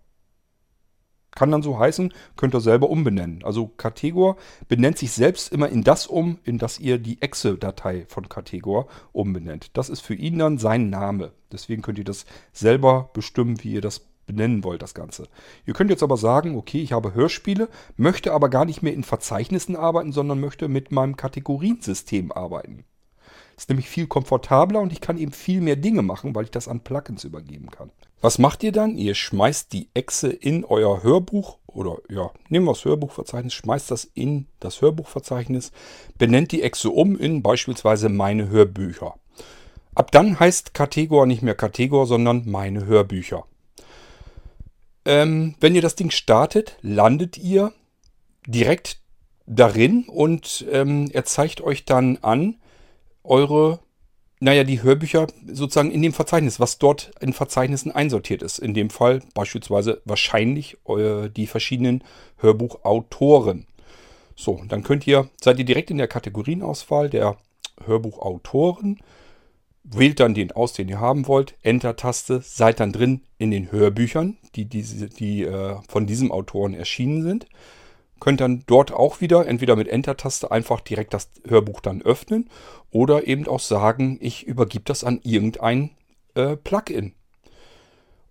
Kann 1.34 1.50
dann 1.50 1.62
so 1.62 1.78
heißen, 1.78 2.12
könnt 2.36 2.54
ihr 2.54 2.60
selber 2.60 2.90
umbenennen. 2.90 3.42
Also 3.44 3.66
Kategor 3.66 4.36
benennt 4.68 4.98
sich 4.98 5.12
selbst 5.12 5.52
immer 5.52 5.68
in 5.68 5.82
das 5.82 6.06
um, 6.06 6.38
in 6.44 6.58
das 6.58 6.78
ihr 6.78 6.98
die 6.98 7.20
Exe-Datei 7.20 8.06
von 8.08 8.28
Kategor 8.28 8.86
umbenennt. 9.12 9.76
Das 9.76 9.88
ist 9.88 10.00
für 10.00 10.14
ihn 10.14 10.38
dann 10.38 10.58
sein 10.58 10.90
Name. 10.90 11.32
Deswegen 11.50 11.82
könnt 11.82 11.98
ihr 11.98 12.04
das 12.04 12.24
selber 12.52 13.10
bestimmen, 13.12 13.62
wie 13.64 13.72
ihr 13.72 13.80
das 13.80 14.00
benennen 14.26 14.64
wollt, 14.64 14.82
das 14.82 14.94
Ganze. 14.94 15.28
Ihr 15.66 15.74
könnt 15.74 15.90
jetzt 15.90 16.02
aber 16.02 16.16
sagen, 16.16 16.56
okay, 16.56 16.80
ich 16.80 16.92
habe 16.92 17.14
Hörspiele, 17.14 17.68
möchte 17.96 18.32
aber 18.32 18.48
gar 18.48 18.64
nicht 18.64 18.82
mehr 18.82 18.94
in 18.94 19.04
Verzeichnissen 19.04 19.76
arbeiten, 19.76 20.12
sondern 20.12 20.40
möchte 20.40 20.68
mit 20.68 20.92
meinem 20.92 21.16
Kategoriensystem 21.16 22.32
arbeiten. 22.32 22.84
Ist 23.56 23.68
nämlich 23.68 23.88
viel 23.88 24.06
komfortabler 24.06 24.80
und 24.80 24.92
ich 24.92 25.00
kann 25.00 25.18
eben 25.18 25.32
viel 25.32 25.60
mehr 25.60 25.76
Dinge 25.76 26.02
machen, 26.02 26.34
weil 26.34 26.44
ich 26.44 26.50
das 26.50 26.68
an 26.68 26.80
Plugins 26.80 27.24
übergeben 27.24 27.70
kann. 27.70 27.90
Was 28.20 28.38
macht 28.38 28.62
ihr 28.62 28.72
dann? 28.72 28.96
Ihr 28.96 29.14
schmeißt 29.14 29.72
die 29.72 29.88
Echse 29.94 30.30
in 30.30 30.64
euer 30.64 31.02
Hörbuch 31.02 31.58
oder 31.66 31.98
ja, 32.08 32.30
nehmen 32.48 32.64
wir 32.64 32.72
das 32.72 32.84
Hörbuchverzeichnis, 32.84 33.52
schmeißt 33.52 33.90
das 33.90 34.04
in 34.14 34.46
das 34.60 34.80
Hörbuchverzeichnis, 34.80 35.72
benennt 36.16 36.52
die 36.52 36.62
Echse 36.62 36.90
um 36.90 37.18
in 37.18 37.42
beispielsweise 37.42 38.08
meine 38.08 38.48
Hörbücher. 38.48 39.14
Ab 39.94 40.10
dann 40.10 40.40
heißt 40.40 40.74
Kategor 40.74 41.26
nicht 41.26 41.42
mehr 41.42 41.54
Kategor, 41.54 42.06
sondern 42.06 42.50
meine 42.50 42.86
Hörbücher. 42.86 43.44
Ähm, 45.04 45.54
wenn 45.60 45.74
ihr 45.74 45.82
das 45.82 45.94
Ding 45.94 46.10
startet, 46.10 46.78
landet 46.80 47.36
ihr 47.38 47.72
direkt 48.46 49.00
darin 49.46 50.04
und 50.08 50.64
ähm, 50.70 51.10
er 51.12 51.24
zeigt 51.24 51.60
euch 51.60 51.84
dann 51.84 52.18
an, 52.22 52.56
eure, 53.24 53.80
naja, 54.40 54.64
die 54.64 54.82
Hörbücher 54.82 55.26
sozusagen 55.46 55.90
in 55.90 56.02
dem 56.02 56.12
Verzeichnis, 56.12 56.60
was 56.60 56.78
dort 56.78 57.10
in 57.20 57.32
Verzeichnissen 57.32 57.92
einsortiert 57.92 58.42
ist. 58.42 58.58
In 58.58 58.74
dem 58.74 58.90
Fall 58.90 59.22
beispielsweise 59.34 60.02
wahrscheinlich 60.04 60.76
eure, 60.84 61.30
die 61.30 61.46
verschiedenen 61.46 62.04
Hörbuchautoren. 62.38 63.66
So, 64.36 64.62
dann 64.68 64.82
könnt 64.82 65.06
ihr, 65.06 65.30
seid 65.40 65.58
ihr 65.58 65.64
direkt 65.64 65.90
in 65.90 65.98
der 65.98 66.08
Kategorienauswahl 66.08 67.08
der 67.08 67.38
Hörbuchautoren, 67.84 69.00
wählt 69.84 70.20
dann 70.20 70.34
den 70.34 70.52
aus, 70.52 70.72
den 70.72 70.88
ihr 70.88 71.00
haben 71.00 71.28
wollt, 71.28 71.54
Enter-Taste, 71.62 72.40
seid 72.42 72.80
dann 72.80 72.92
drin 72.92 73.22
in 73.38 73.50
den 73.50 73.70
Hörbüchern, 73.70 74.38
die, 74.54 74.64
diese, 74.64 75.08
die 75.08 75.42
äh, 75.42 75.76
von 75.88 76.06
diesem 76.06 76.32
Autoren 76.32 76.74
erschienen 76.74 77.22
sind. 77.22 77.46
Könnt 78.20 78.40
dann 78.40 78.64
dort 78.66 78.92
auch 78.92 79.20
wieder, 79.20 79.46
entweder 79.46 79.76
mit 79.76 79.88
Enter-Taste, 79.88 80.50
einfach 80.50 80.80
direkt 80.80 81.14
das 81.14 81.30
Hörbuch 81.46 81.80
dann 81.80 82.02
öffnen 82.02 82.48
oder 82.90 83.26
eben 83.26 83.46
auch 83.48 83.60
sagen, 83.60 84.18
ich 84.20 84.46
übergebe 84.46 84.84
das 84.86 85.04
an 85.04 85.20
irgendein 85.22 85.90
äh, 86.34 86.56
Plugin. 86.56 87.12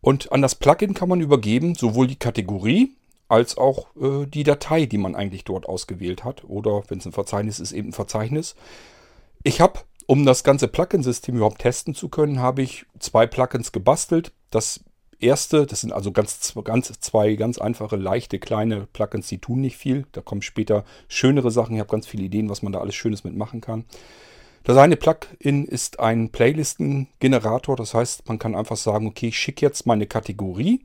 Und 0.01 0.31
an 0.31 0.41
das 0.41 0.55
Plugin 0.55 0.93
kann 0.93 1.09
man 1.09 1.21
übergeben 1.21 1.75
sowohl 1.75 2.07
die 2.07 2.17
Kategorie 2.17 2.95
als 3.29 3.57
auch 3.57 3.87
äh, 3.95 4.25
die 4.25 4.43
Datei, 4.43 4.85
die 4.85 4.97
man 4.97 5.15
eigentlich 5.15 5.43
dort 5.43 5.67
ausgewählt 5.67 6.23
hat. 6.23 6.43
Oder 6.43 6.83
wenn 6.87 6.99
es 6.99 7.05
ein 7.05 7.13
Verzeichnis 7.13 7.59
ist, 7.59 7.71
eben 7.71 7.89
ein 7.89 7.93
Verzeichnis. 7.93 8.55
Ich 9.43 9.61
habe, 9.61 9.79
um 10.05 10.25
das 10.25 10.43
ganze 10.43 10.67
Plugin-System 10.67 11.35
überhaupt 11.35 11.59
testen 11.59 11.95
zu 11.95 12.09
können, 12.09 12.39
habe 12.39 12.61
ich 12.61 12.85
zwei 12.99 13.25
Plugins 13.25 13.71
gebastelt. 13.71 14.33
Das 14.51 14.83
erste, 15.23 15.65
das 15.65 15.81
sind 15.81 15.91
also 15.93 16.11
ganz, 16.11 16.53
ganz, 16.63 16.91
zwei 16.99 17.35
ganz 17.35 17.57
einfache, 17.57 17.95
leichte, 17.95 18.39
kleine 18.39 18.87
Plugins, 18.93 19.27
die 19.27 19.39
tun 19.39 19.61
nicht 19.61 19.77
viel. 19.77 20.05
Da 20.11 20.21
kommen 20.21 20.41
später 20.41 20.85
schönere 21.07 21.51
Sachen. 21.51 21.75
Ich 21.75 21.79
habe 21.79 21.89
ganz 21.89 22.07
viele 22.07 22.23
Ideen, 22.23 22.49
was 22.49 22.61
man 22.61 22.73
da 22.73 22.79
alles 22.79 22.95
Schönes 22.95 23.23
mitmachen 23.23 23.61
kann. 23.61 23.85
Das 24.63 24.77
eine 24.77 24.95
Plugin 24.95 25.65
ist 25.65 25.99
ein 25.99 26.29
Playlistengenerator. 26.29 27.75
Das 27.75 27.93
heißt, 27.93 28.27
man 28.27 28.39
kann 28.39 28.55
einfach 28.55 28.77
sagen, 28.77 29.07
okay, 29.07 29.27
ich 29.27 29.37
schicke 29.37 29.65
jetzt 29.65 29.85
meine 29.85 30.07
Kategorie 30.07 30.81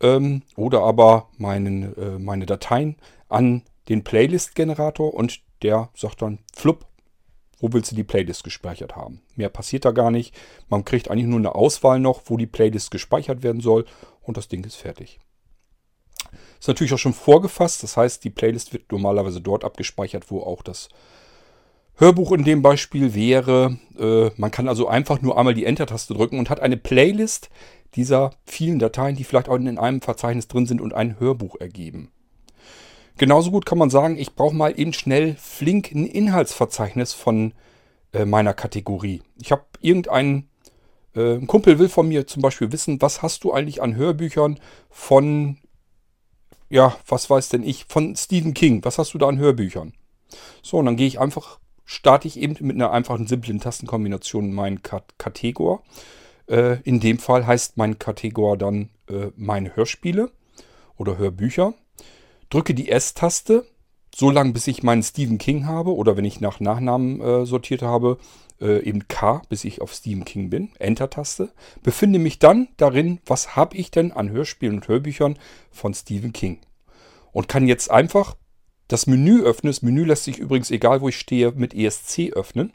ähm, 0.00 0.42
oder 0.56 0.82
aber 0.82 1.28
meinen, 1.38 1.96
äh, 1.96 2.18
meine 2.18 2.46
Dateien 2.46 2.96
an 3.28 3.62
den 3.88 4.04
Playlist-Generator 4.04 5.14
und 5.14 5.40
der 5.62 5.88
sagt 5.94 6.22
dann, 6.22 6.38
flupp, 6.54 6.86
wo 7.58 7.72
willst 7.72 7.90
du 7.90 7.96
die 7.96 8.04
Playlist 8.04 8.44
gespeichert 8.44 8.96
haben? 8.96 9.20
Mehr 9.34 9.48
passiert 9.48 9.84
da 9.84 9.90
gar 9.90 10.10
nicht. 10.10 10.34
Man 10.68 10.84
kriegt 10.84 11.10
eigentlich 11.10 11.26
nur 11.26 11.38
eine 11.38 11.54
Auswahl 11.54 11.98
noch, 11.98 12.22
wo 12.26 12.36
die 12.36 12.46
Playlist 12.46 12.90
gespeichert 12.90 13.42
werden 13.42 13.60
soll 13.60 13.86
und 14.22 14.36
das 14.36 14.48
Ding 14.48 14.64
ist 14.64 14.76
fertig. 14.76 15.18
Ist 16.58 16.68
natürlich 16.68 16.92
auch 16.92 16.98
schon 16.98 17.12
vorgefasst, 17.12 17.82
das 17.82 17.96
heißt, 17.96 18.24
die 18.24 18.30
Playlist 18.30 18.72
wird 18.72 18.90
normalerweise 18.90 19.40
dort 19.40 19.64
abgespeichert, 19.64 20.30
wo 20.30 20.40
auch 20.40 20.62
das 20.62 20.88
Hörbuch 21.96 22.32
in 22.32 22.44
dem 22.44 22.62
Beispiel 22.62 23.14
wäre. 23.14 23.78
Äh, 23.98 24.30
man 24.36 24.50
kann 24.50 24.68
also 24.68 24.88
einfach 24.88 25.22
nur 25.22 25.38
einmal 25.38 25.54
die 25.54 25.64
Enter-Taste 25.64 26.14
drücken 26.14 26.38
und 26.38 26.50
hat 26.50 26.60
eine 26.60 26.76
Playlist 26.76 27.48
dieser 27.94 28.32
vielen 28.44 28.78
Dateien, 28.78 29.16
die 29.16 29.24
vielleicht 29.24 29.48
auch 29.48 29.56
in 29.56 29.78
einem 29.78 30.02
Verzeichnis 30.02 30.48
drin 30.48 30.66
sind 30.66 30.80
und 30.80 30.92
ein 30.92 31.18
Hörbuch 31.18 31.56
ergeben. 31.58 32.10
Genauso 33.18 33.50
gut 33.50 33.64
kann 33.64 33.78
man 33.78 33.88
sagen, 33.88 34.18
ich 34.18 34.34
brauche 34.34 34.54
mal 34.54 34.78
eben 34.78 34.92
schnell 34.92 35.36
flink 35.36 35.90
ein 35.92 36.06
Inhaltsverzeichnis 36.06 37.14
von 37.14 37.54
äh, 38.12 38.26
meiner 38.26 38.52
Kategorie. 38.52 39.22
Ich 39.40 39.52
habe 39.52 39.64
irgendeinen, 39.80 40.50
äh, 41.14 41.38
Kumpel 41.46 41.78
will 41.78 41.88
von 41.88 42.08
mir 42.08 42.26
zum 42.26 42.42
Beispiel 42.42 42.72
wissen, 42.72 43.00
was 43.00 43.22
hast 43.22 43.44
du 43.44 43.52
eigentlich 43.52 43.80
an 43.82 43.96
Hörbüchern 43.96 44.60
von, 44.90 45.56
ja, 46.68 46.94
was 47.08 47.30
weiß 47.30 47.48
denn 47.48 47.62
ich, 47.62 47.86
von 47.86 48.14
Stephen 48.16 48.52
King, 48.52 48.84
was 48.84 48.98
hast 48.98 49.14
du 49.14 49.18
da 49.18 49.28
an 49.28 49.38
Hörbüchern? 49.38 49.94
So, 50.62 50.76
und 50.76 50.84
dann 50.84 50.96
gehe 50.96 51.06
ich 51.06 51.18
einfach, 51.18 51.58
starte 51.86 52.28
ich 52.28 52.38
eben 52.38 52.56
mit 52.66 52.76
einer 52.76 52.90
einfachen, 52.90 53.26
simplen 53.26 53.60
Tastenkombination 53.60 54.52
meinen 54.52 54.82
Kategor. 54.82 55.82
Äh, 56.48 56.82
in 56.82 57.00
dem 57.00 57.18
Fall 57.18 57.46
heißt 57.46 57.78
mein 57.78 57.98
Kategor 57.98 58.58
dann 58.58 58.90
äh, 59.08 59.28
meine 59.36 59.74
Hörspiele 59.74 60.30
oder 60.98 61.16
Hörbücher 61.16 61.72
drücke 62.50 62.74
die 62.74 62.90
S-Taste, 62.90 63.66
so 64.14 64.30
lange 64.30 64.52
bis 64.52 64.66
ich 64.66 64.82
meinen 64.82 65.02
Stephen 65.02 65.38
King 65.38 65.66
habe 65.66 65.94
oder 65.94 66.16
wenn 66.16 66.24
ich 66.24 66.40
nach 66.40 66.60
Nachnamen 66.60 67.20
äh, 67.20 67.46
sortiert 67.46 67.82
habe, 67.82 68.18
äh, 68.60 68.82
eben 68.82 69.08
K, 69.08 69.42
bis 69.48 69.64
ich 69.64 69.80
auf 69.80 69.92
Stephen 69.92 70.24
King 70.24 70.50
bin, 70.50 70.70
Enter-Taste, 70.78 71.50
befinde 71.82 72.18
mich 72.18 72.38
dann 72.38 72.68
darin, 72.76 73.20
was 73.26 73.56
habe 73.56 73.76
ich 73.76 73.90
denn 73.90 74.12
an 74.12 74.30
Hörspielen 74.30 74.76
und 74.76 74.88
Hörbüchern 74.88 75.38
von 75.70 75.92
Stephen 75.92 76.32
King. 76.32 76.60
Und 77.32 77.48
kann 77.48 77.68
jetzt 77.68 77.90
einfach 77.90 78.36
das 78.88 79.06
Menü 79.06 79.42
öffnen. 79.42 79.70
Das 79.70 79.82
Menü 79.82 80.04
lässt 80.04 80.24
sich 80.24 80.38
übrigens, 80.38 80.70
egal 80.70 81.00
wo 81.00 81.08
ich 81.08 81.18
stehe, 81.18 81.52
mit 81.52 81.74
ESC 81.74 82.32
öffnen. 82.32 82.72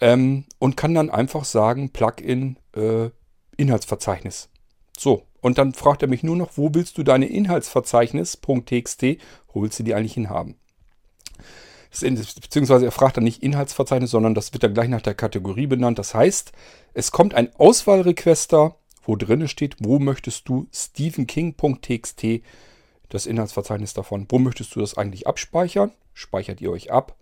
Ähm, 0.00 0.44
und 0.58 0.76
kann 0.76 0.94
dann 0.94 1.10
einfach 1.10 1.44
sagen, 1.44 1.90
Plugin 1.90 2.58
äh, 2.74 3.10
Inhaltsverzeichnis. 3.56 4.50
So, 4.96 5.22
und 5.46 5.58
dann 5.58 5.72
fragt 5.74 6.02
er 6.02 6.08
mich 6.08 6.24
nur 6.24 6.34
noch, 6.34 6.56
wo 6.56 6.70
willst 6.72 6.98
du 6.98 7.04
deine 7.04 7.26
Inhaltsverzeichnis.txt, 7.26 9.02
wo 9.52 9.62
willst 9.62 9.78
du 9.78 9.84
die 9.84 9.94
eigentlich 9.94 10.14
hinhaben? 10.14 10.56
Beziehungsweise 11.90 12.84
er 12.84 12.90
fragt 12.90 13.16
dann 13.16 13.22
nicht 13.22 13.44
Inhaltsverzeichnis, 13.44 14.10
sondern 14.10 14.34
das 14.34 14.52
wird 14.52 14.64
dann 14.64 14.74
gleich 14.74 14.88
nach 14.88 15.02
der 15.02 15.14
Kategorie 15.14 15.68
benannt. 15.68 16.00
Das 16.00 16.16
heißt, 16.16 16.50
es 16.94 17.12
kommt 17.12 17.34
ein 17.34 17.54
Auswahlrequester, 17.54 18.74
wo 19.04 19.14
drin 19.14 19.46
steht, 19.46 19.76
wo 19.78 20.00
möchtest 20.00 20.48
du 20.48 20.66
stephenking.txt, 20.72 22.42
das 23.08 23.26
Inhaltsverzeichnis 23.26 23.94
davon, 23.94 24.26
wo 24.28 24.40
möchtest 24.40 24.74
du 24.74 24.80
das 24.80 24.96
eigentlich 24.96 25.28
abspeichern? 25.28 25.92
Speichert 26.12 26.60
ihr 26.60 26.72
euch 26.72 26.90
ab 26.90 27.14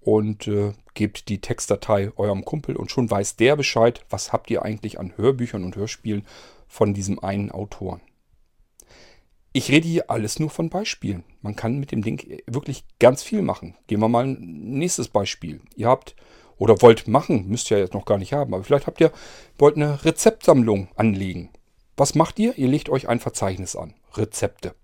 und 0.00 0.48
äh, 0.48 0.72
gebt 0.94 1.28
die 1.28 1.40
Textdatei 1.40 2.10
eurem 2.16 2.44
Kumpel 2.44 2.74
und 2.74 2.90
schon 2.90 3.08
weiß 3.08 3.36
der 3.36 3.54
Bescheid, 3.54 4.04
was 4.10 4.32
habt 4.32 4.50
ihr 4.50 4.64
eigentlich 4.64 4.98
an 4.98 5.12
Hörbüchern 5.16 5.62
und 5.62 5.76
Hörspielen 5.76 6.26
von 6.72 6.94
diesem 6.94 7.18
einen 7.18 7.50
Autoren. 7.50 8.00
Ich 9.52 9.70
rede 9.70 9.86
hier 9.86 10.10
alles 10.10 10.38
nur 10.38 10.48
von 10.48 10.70
Beispielen. 10.70 11.22
Man 11.42 11.54
kann 11.54 11.78
mit 11.78 11.92
dem 11.92 12.00
Ding 12.00 12.40
wirklich 12.46 12.84
ganz 12.98 13.22
viel 13.22 13.42
machen. 13.42 13.76
Gehen 13.88 14.00
wir 14.00 14.08
mal 14.08 14.24
ein 14.24 14.38
nächstes 14.40 15.08
Beispiel. 15.08 15.60
Ihr 15.76 15.88
habt 15.88 16.16
oder 16.56 16.80
wollt 16.80 17.08
machen, 17.08 17.46
müsst 17.48 17.70
ihr 17.70 17.78
jetzt 17.78 17.92
noch 17.92 18.06
gar 18.06 18.16
nicht 18.16 18.32
haben, 18.32 18.54
aber 18.54 18.64
vielleicht 18.64 18.86
habt 18.86 19.02
ihr, 19.02 19.12
wollt 19.58 19.76
eine 19.76 20.02
Rezeptsammlung 20.02 20.88
anlegen. 20.96 21.50
Was 21.98 22.14
macht 22.14 22.38
ihr? 22.38 22.56
Ihr 22.56 22.68
legt 22.68 22.88
euch 22.88 23.06
ein 23.06 23.20
Verzeichnis 23.20 23.76
an. 23.76 23.92
Rezepte. 24.14 24.74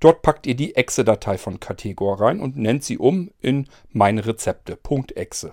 Dort 0.00 0.22
packt 0.22 0.46
ihr 0.46 0.54
die 0.54 0.76
Exe-Datei 0.76 1.36
von 1.36 1.60
Kategor 1.60 2.22
rein 2.22 2.40
und 2.40 2.56
nennt 2.56 2.84
sie 2.84 2.96
um 2.96 3.30
in 3.40 3.68
meine 3.90 4.24
Rezepte. 4.24 4.78
.exe. 5.14 5.52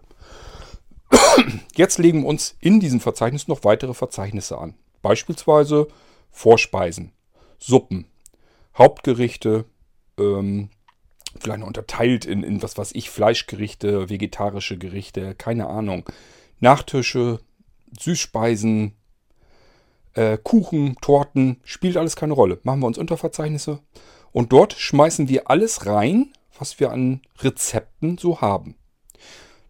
Jetzt 1.75 1.97
legen 1.97 2.21
wir 2.21 2.29
uns 2.29 2.55
in 2.61 2.79
diesem 2.79 3.01
Verzeichnis 3.01 3.49
noch 3.49 3.65
weitere 3.65 3.93
Verzeichnisse 3.93 4.57
an. 4.57 4.75
Beispielsweise 5.01 5.87
Vorspeisen, 6.31 7.11
Suppen, 7.59 8.05
Hauptgerichte, 8.77 9.65
ähm, 10.17 10.69
vielleicht 11.39 11.63
unterteilt 11.63 12.25
in, 12.25 12.43
in 12.43 12.61
was 12.61 12.77
weiß 12.77 12.91
ich, 12.93 13.09
Fleischgerichte, 13.09 14.09
vegetarische 14.09 14.77
Gerichte, 14.77 15.35
keine 15.35 15.67
Ahnung. 15.67 16.09
Nachtische, 16.59 17.39
Süßspeisen, 17.99 18.93
äh, 20.13 20.37
Kuchen, 20.37 20.95
Torten, 21.01 21.59
spielt 21.63 21.97
alles 21.97 22.15
keine 22.15 22.33
Rolle. 22.33 22.59
Machen 22.63 22.81
wir 22.81 22.87
uns 22.87 22.97
Unterverzeichnisse 22.97 23.79
und 24.31 24.51
dort 24.51 24.73
schmeißen 24.73 25.29
wir 25.29 25.49
alles 25.49 25.85
rein, 25.85 26.33
was 26.57 26.79
wir 26.79 26.91
an 26.91 27.21
Rezepten 27.39 28.17
so 28.17 28.41
haben. 28.41 28.75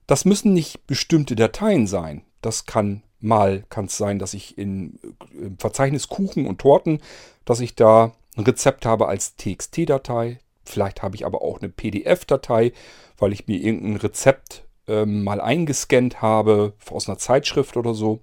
Das 0.07 0.25
müssen 0.25 0.53
nicht 0.53 0.87
bestimmte 0.87 1.35
Dateien 1.35 1.87
sein. 1.87 2.23
Das 2.41 2.65
kann 2.65 3.03
Mal 3.21 3.63
kann 3.69 3.85
es 3.85 3.97
sein, 3.97 4.19
dass 4.19 4.33
ich 4.33 4.57
in, 4.57 4.99
äh, 5.03 5.45
im 5.45 5.57
Verzeichnis 5.57 6.09
Kuchen 6.09 6.47
und 6.47 6.59
Torten, 6.59 7.01
dass 7.45 7.59
ich 7.59 7.75
da 7.75 8.13
ein 8.35 8.43
Rezept 8.43 8.85
habe 8.85 9.07
als 9.07 9.35
TXT-Datei. 9.35 10.39
Vielleicht 10.65 11.01
habe 11.01 11.15
ich 11.15 11.25
aber 11.25 11.41
auch 11.41 11.59
eine 11.59 11.69
PDF-Datei, 11.69 12.71
weil 13.17 13.33
ich 13.33 13.47
mir 13.47 13.57
irgendein 13.57 13.97
Rezept 13.97 14.65
ähm, 14.87 15.23
mal 15.23 15.41
eingescannt 15.41 16.21
habe 16.21 16.73
aus 16.89 17.07
einer 17.07 17.17
Zeitschrift 17.17 17.77
oder 17.77 17.93
so. 17.93 18.19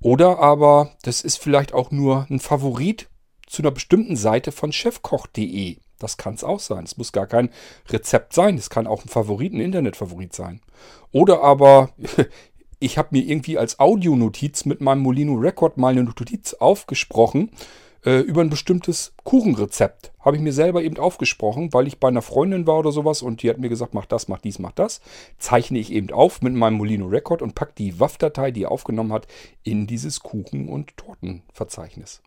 Oder 0.00 0.38
aber 0.38 0.92
das 1.02 1.22
ist 1.22 1.38
vielleicht 1.38 1.72
auch 1.72 1.90
nur 1.90 2.26
ein 2.30 2.40
Favorit 2.40 3.08
zu 3.46 3.62
einer 3.62 3.70
bestimmten 3.70 4.16
Seite 4.16 4.52
von 4.52 4.72
chefkoch.de. 4.72 5.78
Das 5.98 6.16
kann 6.16 6.34
es 6.34 6.44
auch 6.44 6.60
sein. 6.60 6.84
Es 6.84 6.98
muss 6.98 7.12
gar 7.12 7.26
kein 7.26 7.50
Rezept 7.88 8.34
sein. 8.34 8.58
Es 8.58 8.68
kann 8.68 8.86
auch 8.86 9.04
ein 9.04 9.08
Favorit, 9.08 9.52
ein 9.52 9.60
Internetfavorit 9.60 10.34
sein. 10.34 10.60
Oder 11.12 11.42
aber 11.42 11.90
ich 12.78 12.98
habe 12.98 13.08
mir 13.12 13.22
irgendwie 13.22 13.58
als 13.58 13.78
Audionotiz 13.78 14.64
mit 14.64 14.80
meinem 14.80 15.00
Molino 15.00 15.34
Record 15.34 15.76
mal 15.78 15.92
eine 15.92 16.04
Notiz 16.04 16.54
aufgesprochen 16.54 17.50
äh, 18.04 18.20
über 18.20 18.40
ein 18.40 18.50
bestimmtes 18.50 19.14
Kuchenrezept. 19.24 20.12
Habe 20.20 20.36
ich 20.36 20.42
mir 20.42 20.52
selber 20.52 20.82
eben 20.82 20.98
aufgesprochen, 20.98 21.72
weil 21.72 21.86
ich 21.86 21.98
bei 21.98 22.08
einer 22.08 22.22
Freundin 22.22 22.66
war 22.66 22.78
oder 22.78 22.92
sowas 22.92 23.22
und 23.22 23.42
die 23.42 23.50
hat 23.50 23.58
mir 23.58 23.68
gesagt, 23.68 23.94
mach 23.94 24.06
das, 24.06 24.28
mach 24.28 24.40
dies, 24.40 24.58
mach 24.58 24.72
das. 24.72 25.00
Zeichne 25.38 25.78
ich 25.78 25.92
eben 25.92 26.10
auf 26.10 26.42
mit 26.42 26.54
meinem 26.54 26.76
Molino 26.76 27.06
Record 27.06 27.42
und 27.42 27.54
packe 27.54 27.72
die 27.76 27.98
WAV-Datei, 27.98 28.52
die 28.52 28.64
er 28.64 28.70
aufgenommen 28.70 29.12
hat, 29.12 29.26
in 29.62 29.86
dieses 29.86 30.20
Kuchen- 30.20 30.68
und 30.68 30.96
Tortenverzeichnis. 30.96 32.22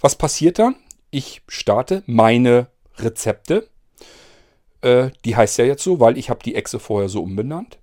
Was 0.00 0.16
passiert 0.16 0.58
dann? 0.58 0.76
Ich 1.10 1.42
starte 1.48 2.02
meine 2.06 2.68
Rezepte. 2.96 3.68
Äh, 4.80 5.10
die 5.24 5.36
heißt 5.36 5.58
ja 5.58 5.64
jetzt 5.64 5.82
so, 5.82 6.00
weil 6.00 6.16
ich 6.16 6.30
habe 6.30 6.42
die 6.42 6.54
Echse 6.54 6.78
vorher 6.78 7.08
so 7.08 7.22
umbenannt. 7.22 7.78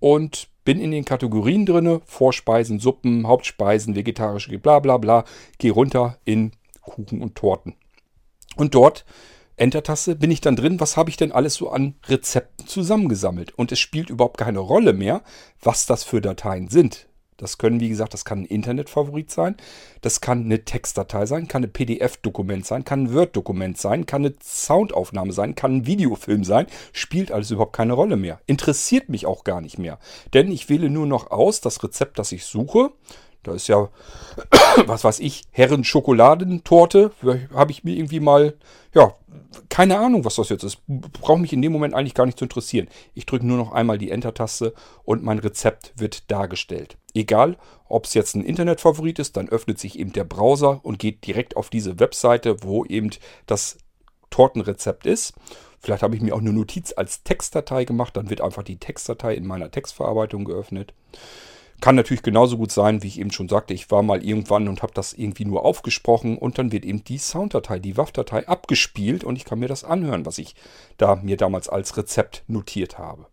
Und 0.00 0.48
bin 0.68 0.82
in 0.82 0.90
den 0.90 1.06
Kategorien 1.06 1.64
drinne, 1.64 2.02
Vorspeisen, 2.04 2.78
Suppen, 2.78 3.26
Hauptspeisen, 3.26 3.96
vegetarische, 3.96 4.58
bla 4.58 4.80
bla 4.80 4.98
bla, 4.98 5.24
gehe 5.56 5.72
runter 5.72 6.18
in 6.26 6.52
Kuchen 6.82 7.22
und 7.22 7.36
Torten. 7.36 7.74
Und 8.54 8.74
dort, 8.74 9.06
Enter-Taste, 9.56 10.14
bin 10.14 10.30
ich 10.30 10.42
dann 10.42 10.56
drin, 10.56 10.78
was 10.78 10.98
habe 10.98 11.08
ich 11.08 11.16
denn 11.16 11.32
alles 11.32 11.54
so 11.54 11.70
an 11.70 11.94
Rezepten 12.06 12.66
zusammengesammelt? 12.66 13.56
Und 13.56 13.72
es 13.72 13.78
spielt 13.78 14.10
überhaupt 14.10 14.36
keine 14.36 14.58
Rolle 14.58 14.92
mehr, 14.92 15.22
was 15.62 15.86
das 15.86 16.04
für 16.04 16.20
Dateien 16.20 16.68
sind. 16.68 17.07
Das 17.38 17.56
können, 17.56 17.80
wie 17.80 17.88
gesagt, 17.88 18.14
das 18.14 18.24
kann 18.24 18.40
ein 18.40 18.44
Internetfavorit 18.46 19.30
sein, 19.30 19.56
das 20.00 20.20
kann 20.20 20.44
eine 20.44 20.64
Textdatei 20.64 21.24
sein, 21.24 21.46
kann 21.46 21.62
ein 21.62 21.72
PDF-Dokument 21.72 22.66
sein, 22.66 22.84
kann 22.84 23.04
ein 23.04 23.14
Word-Dokument 23.14 23.78
sein, 23.78 24.06
kann 24.06 24.26
eine 24.26 24.34
Soundaufnahme 24.42 25.32
sein, 25.32 25.54
kann 25.54 25.76
ein 25.76 25.86
Videofilm 25.86 26.42
sein, 26.42 26.66
spielt 26.92 27.30
alles 27.30 27.52
überhaupt 27.52 27.76
keine 27.76 27.92
Rolle 27.92 28.16
mehr. 28.16 28.40
Interessiert 28.46 29.08
mich 29.08 29.24
auch 29.24 29.44
gar 29.44 29.60
nicht 29.60 29.78
mehr. 29.78 29.98
Denn 30.34 30.50
ich 30.50 30.68
wähle 30.68 30.90
nur 30.90 31.06
noch 31.06 31.30
aus 31.30 31.60
das 31.60 31.82
Rezept, 31.82 32.18
das 32.18 32.32
ich 32.32 32.44
suche. 32.44 32.90
Da 33.44 33.54
ist 33.54 33.68
ja, 33.68 33.88
was 34.86 35.04
weiß 35.04 35.20
ich, 35.20 35.44
Herren 35.50 35.84
Schokoladentorte. 35.84 37.12
Habe 37.54 37.70
ich 37.70 37.84
mir 37.84 37.94
irgendwie 37.94 38.20
mal, 38.20 38.54
ja, 38.94 39.14
keine 39.68 39.98
Ahnung, 39.98 40.24
was 40.24 40.36
das 40.36 40.48
jetzt 40.48 40.64
ist. 40.64 40.78
Braucht 40.86 41.40
mich 41.40 41.52
in 41.52 41.62
dem 41.62 41.72
Moment 41.72 41.94
eigentlich 41.94 42.14
gar 42.14 42.26
nicht 42.26 42.38
zu 42.38 42.44
interessieren. 42.44 42.88
Ich 43.14 43.26
drücke 43.26 43.46
nur 43.46 43.56
noch 43.56 43.72
einmal 43.72 43.98
die 43.98 44.10
Enter-Taste 44.10 44.74
und 45.04 45.22
mein 45.22 45.38
Rezept 45.38 45.92
wird 45.96 46.30
dargestellt. 46.30 46.96
Egal, 47.18 47.56
ob 47.88 48.04
es 48.04 48.14
jetzt 48.14 48.36
ein 48.36 48.44
Internetfavorit 48.44 49.18
ist, 49.18 49.36
dann 49.36 49.48
öffnet 49.48 49.80
sich 49.80 49.98
eben 49.98 50.12
der 50.12 50.22
Browser 50.22 50.78
und 50.84 51.00
geht 51.00 51.26
direkt 51.26 51.56
auf 51.56 51.68
diese 51.68 51.98
Webseite, 51.98 52.62
wo 52.62 52.84
eben 52.84 53.10
das 53.46 53.78
Tortenrezept 54.30 55.04
ist. 55.04 55.32
Vielleicht 55.80 56.04
habe 56.04 56.14
ich 56.14 56.22
mir 56.22 56.32
auch 56.32 56.40
eine 56.40 56.52
Notiz 56.52 56.94
als 56.96 57.24
Textdatei 57.24 57.84
gemacht, 57.86 58.16
dann 58.16 58.30
wird 58.30 58.40
einfach 58.40 58.62
die 58.62 58.76
Textdatei 58.76 59.34
in 59.34 59.48
meiner 59.48 59.68
Textverarbeitung 59.68 60.44
geöffnet. 60.44 60.94
Kann 61.80 61.96
natürlich 61.96 62.22
genauso 62.22 62.56
gut 62.56 62.70
sein, 62.70 63.02
wie 63.02 63.08
ich 63.08 63.18
eben 63.18 63.32
schon 63.32 63.48
sagte, 63.48 63.74
ich 63.74 63.90
war 63.90 64.04
mal 64.04 64.24
irgendwann 64.24 64.68
und 64.68 64.82
habe 64.82 64.94
das 64.94 65.12
irgendwie 65.12 65.44
nur 65.44 65.64
aufgesprochen 65.64 66.38
und 66.38 66.56
dann 66.56 66.70
wird 66.70 66.84
eben 66.84 67.02
die 67.02 67.18
Sounddatei, 67.18 67.80
die 67.80 67.96
WAV-Datei 67.96 68.46
abgespielt 68.46 69.24
und 69.24 69.34
ich 69.34 69.44
kann 69.44 69.58
mir 69.58 69.68
das 69.68 69.82
anhören, 69.82 70.24
was 70.24 70.38
ich 70.38 70.54
da 70.98 71.16
mir 71.16 71.36
damals 71.36 71.68
als 71.68 71.96
Rezept 71.96 72.44
notiert 72.46 72.96
habe. 72.96 73.26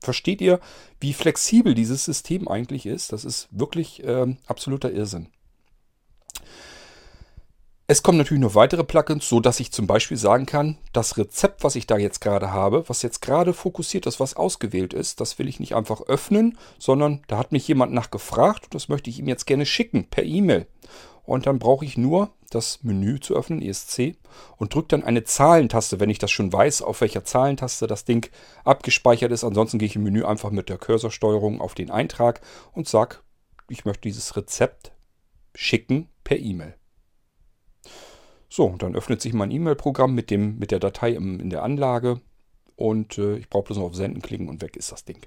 Versteht 0.00 0.40
ihr, 0.40 0.60
wie 1.00 1.12
flexibel 1.12 1.74
dieses 1.74 2.04
System 2.04 2.48
eigentlich 2.48 2.86
ist? 2.86 3.12
Das 3.12 3.24
ist 3.24 3.48
wirklich 3.50 4.04
äh, 4.04 4.36
absoluter 4.46 4.92
Irrsinn. 4.92 5.28
Es 7.90 8.02
kommen 8.02 8.18
natürlich 8.18 8.42
noch 8.42 8.54
weitere 8.54 8.84
Plugins, 8.84 9.26
so 9.26 9.40
dass 9.40 9.60
ich 9.60 9.72
zum 9.72 9.86
Beispiel 9.86 10.18
sagen 10.18 10.44
kann, 10.44 10.76
das 10.92 11.16
Rezept, 11.16 11.64
was 11.64 11.74
ich 11.74 11.86
da 11.86 11.96
jetzt 11.96 12.20
gerade 12.20 12.52
habe, 12.52 12.86
was 12.86 13.00
jetzt 13.00 13.22
gerade 13.22 13.54
fokussiert 13.54 14.04
ist, 14.04 14.20
was 14.20 14.36
ausgewählt 14.36 14.92
ist, 14.92 15.22
das 15.22 15.38
will 15.38 15.48
ich 15.48 15.58
nicht 15.58 15.74
einfach 15.74 16.02
öffnen, 16.02 16.58
sondern 16.78 17.22
da 17.28 17.38
hat 17.38 17.50
mich 17.50 17.66
jemand 17.66 17.94
nachgefragt 17.94 18.64
und 18.64 18.74
das 18.74 18.90
möchte 18.90 19.08
ich 19.08 19.18
ihm 19.18 19.26
jetzt 19.26 19.46
gerne 19.46 19.64
schicken 19.64 20.04
per 20.04 20.24
E-Mail. 20.24 20.66
Und 21.28 21.46
dann 21.46 21.58
brauche 21.58 21.84
ich 21.84 21.98
nur 21.98 22.30
das 22.48 22.82
Menü 22.82 23.20
zu 23.20 23.36
öffnen, 23.36 23.60
ESC, 23.60 24.16
und 24.56 24.74
drücke 24.74 24.88
dann 24.88 25.04
eine 25.04 25.24
Zahlentaste, 25.24 26.00
wenn 26.00 26.08
ich 26.08 26.18
das 26.18 26.30
schon 26.30 26.50
weiß, 26.50 26.80
auf 26.80 27.02
welcher 27.02 27.22
Zahlentaste 27.22 27.86
das 27.86 28.06
Ding 28.06 28.30
abgespeichert 28.64 29.30
ist. 29.30 29.44
Ansonsten 29.44 29.78
gehe 29.78 29.84
ich 29.84 29.96
im 29.96 30.04
Menü 30.04 30.24
einfach 30.24 30.50
mit 30.50 30.70
der 30.70 30.78
Cursorsteuerung 30.78 31.60
auf 31.60 31.74
den 31.74 31.90
Eintrag 31.90 32.40
und 32.72 32.88
sage, 32.88 33.16
ich 33.68 33.84
möchte 33.84 34.08
dieses 34.08 34.38
Rezept 34.38 34.92
schicken 35.54 36.08
per 36.24 36.38
E-Mail. 36.38 36.74
So, 38.48 38.74
dann 38.78 38.96
öffnet 38.96 39.20
sich 39.20 39.34
mein 39.34 39.50
E-Mail-Programm 39.50 40.14
mit, 40.14 40.30
mit 40.30 40.70
der 40.70 40.78
Datei 40.78 41.12
im, 41.12 41.40
in 41.40 41.50
der 41.50 41.62
Anlage 41.62 42.22
und 42.74 43.18
äh, 43.18 43.36
ich 43.36 43.50
brauche 43.50 43.64
bloß 43.64 43.76
noch 43.76 43.84
auf 43.84 43.94
Senden 43.94 44.22
klicken 44.22 44.48
und 44.48 44.62
weg 44.62 44.78
ist 44.78 44.92
das 44.92 45.04
Ding. 45.04 45.20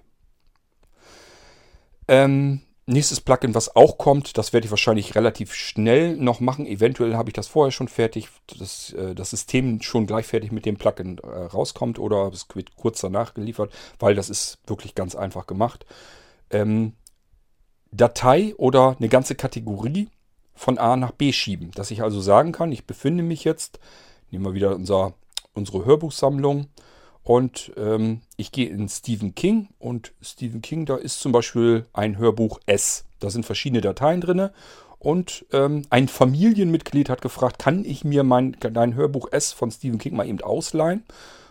Ähm, 2.07 2.63
nächstes 2.85 3.21
Plugin, 3.21 3.55
was 3.55 3.75
auch 3.75 3.97
kommt, 3.97 4.37
das 4.37 4.53
werde 4.53 4.65
ich 4.65 4.71
wahrscheinlich 4.71 5.15
relativ 5.15 5.53
schnell 5.53 6.17
noch 6.17 6.39
machen. 6.39 6.65
Eventuell 6.65 7.15
habe 7.15 7.29
ich 7.29 7.33
das 7.33 7.47
vorher 7.47 7.71
schon 7.71 7.87
fertig, 7.87 8.29
dass 8.57 8.93
äh, 8.93 9.15
das 9.15 9.29
System 9.29 9.81
schon 9.81 10.07
gleich 10.07 10.25
fertig 10.25 10.51
mit 10.51 10.65
dem 10.65 10.77
Plugin 10.77 11.19
äh, 11.19 11.27
rauskommt 11.27 11.99
oder 11.99 12.29
es 12.33 12.47
wird 12.53 12.75
kurz 12.75 13.01
danach 13.01 13.33
geliefert, 13.33 13.71
weil 13.99 14.15
das 14.15 14.29
ist 14.29 14.59
wirklich 14.65 14.95
ganz 14.95 15.15
einfach 15.15 15.47
gemacht. 15.47 15.85
Ähm, 16.49 16.93
Datei 17.91 18.55
oder 18.57 18.95
eine 18.97 19.09
ganze 19.09 19.35
Kategorie 19.35 20.09
von 20.53 20.77
A 20.77 20.95
nach 20.95 21.11
B 21.11 21.33
schieben. 21.33 21.71
Dass 21.71 21.91
ich 21.91 22.01
also 22.01 22.21
sagen 22.21 22.51
kann, 22.51 22.71
ich 22.71 22.85
befinde 22.85 23.23
mich 23.23 23.43
jetzt, 23.43 23.79
nehmen 24.29 24.45
wir 24.45 24.53
wieder 24.53 24.75
unser, 24.75 25.13
unsere 25.53 25.85
Hörbuchsammlung 25.85 26.67
und 27.23 27.71
ähm, 27.77 28.21
ich 28.37 28.51
gehe 28.51 28.69
in 28.69 28.89
Stephen 28.89 29.35
King 29.35 29.69
und 29.79 30.13
Stephen 30.21 30.61
King, 30.61 30.85
da 30.85 30.95
ist 30.95 31.19
zum 31.19 31.31
Beispiel 31.31 31.85
ein 31.93 32.17
Hörbuch 32.17 32.59
S. 32.65 33.05
Da 33.19 33.29
sind 33.29 33.45
verschiedene 33.45 33.81
Dateien 33.81 34.21
drin 34.21 34.49
und 34.97 35.45
ähm, 35.51 35.83
ein 35.89 36.07
Familienmitglied 36.07 37.09
hat 37.09 37.21
gefragt, 37.21 37.59
kann 37.59 37.85
ich 37.85 38.03
mir 38.03 38.23
mein 38.23 38.55
dein 38.59 38.95
Hörbuch 38.95 39.31
S 39.31 39.51
von 39.51 39.71
Stephen 39.71 39.99
King 39.99 40.15
mal 40.15 40.27
eben 40.27 40.41
ausleihen? 40.41 41.03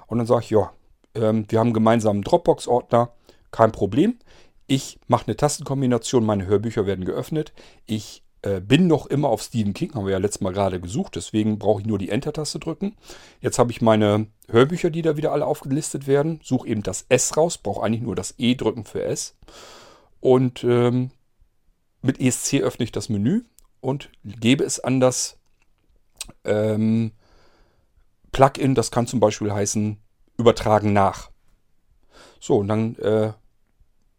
Und 0.06 0.18
dann 0.18 0.26
sage 0.26 0.44
ich, 0.44 0.50
ja, 0.50 0.72
ähm, 1.14 1.46
wir 1.48 1.58
haben 1.58 1.68
einen 1.68 1.74
gemeinsamen 1.74 2.22
Dropbox-Ordner, 2.22 3.10
kein 3.50 3.72
Problem. 3.72 4.18
Ich 4.66 5.00
mache 5.08 5.26
eine 5.26 5.36
Tastenkombination, 5.36 6.24
meine 6.24 6.46
Hörbücher 6.46 6.86
werden 6.86 7.04
geöffnet. 7.04 7.52
Ich 7.86 8.22
äh, 8.42 8.60
bin 8.60 8.86
noch 8.86 9.06
immer 9.06 9.28
auf 9.28 9.42
Stephen 9.42 9.74
King, 9.74 9.94
haben 9.94 10.06
wir 10.06 10.12
ja 10.12 10.18
letztes 10.18 10.40
Mal 10.40 10.52
gerade 10.52 10.80
gesucht, 10.80 11.16
deswegen 11.16 11.58
brauche 11.58 11.80
ich 11.80 11.86
nur 11.86 11.98
die 11.98 12.08
Enter-Taste 12.08 12.58
drücken. 12.58 12.96
Jetzt 13.40 13.58
habe 13.58 13.70
ich 13.70 13.82
meine 13.82 14.28
Hörbücher, 14.48 14.90
die 14.90 15.02
da 15.02 15.16
wieder 15.16 15.32
alle 15.32 15.46
aufgelistet 15.46 16.06
werden. 16.06 16.40
Suche 16.42 16.68
eben 16.68 16.82
das 16.82 17.04
S 17.08 17.36
raus, 17.36 17.58
brauche 17.58 17.84
eigentlich 17.84 18.02
nur 18.02 18.16
das 18.16 18.34
E 18.38 18.54
drücken 18.54 18.84
für 18.84 19.04
S. 19.04 19.36
Und 20.20 20.64
ähm, 20.64 21.10
mit 22.02 22.20
ESC 22.20 22.60
öffne 22.60 22.84
ich 22.84 22.92
das 22.92 23.08
Menü 23.08 23.42
und 23.80 24.10
gebe 24.24 24.64
es 24.64 24.80
an 24.80 25.00
das 25.00 25.38
ähm, 26.44 27.12
Plugin, 28.32 28.74
das 28.74 28.90
kann 28.90 29.06
zum 29.06 29.20
Beispiel 29.20 29.52
heißen, 29.52 29.98
übertragen 30.36 30.92
nach. 30.92 31.30
So, 32.38 32.58
und 32.58 32.68
dann 32.68 32.96
äh, 32.96 33.32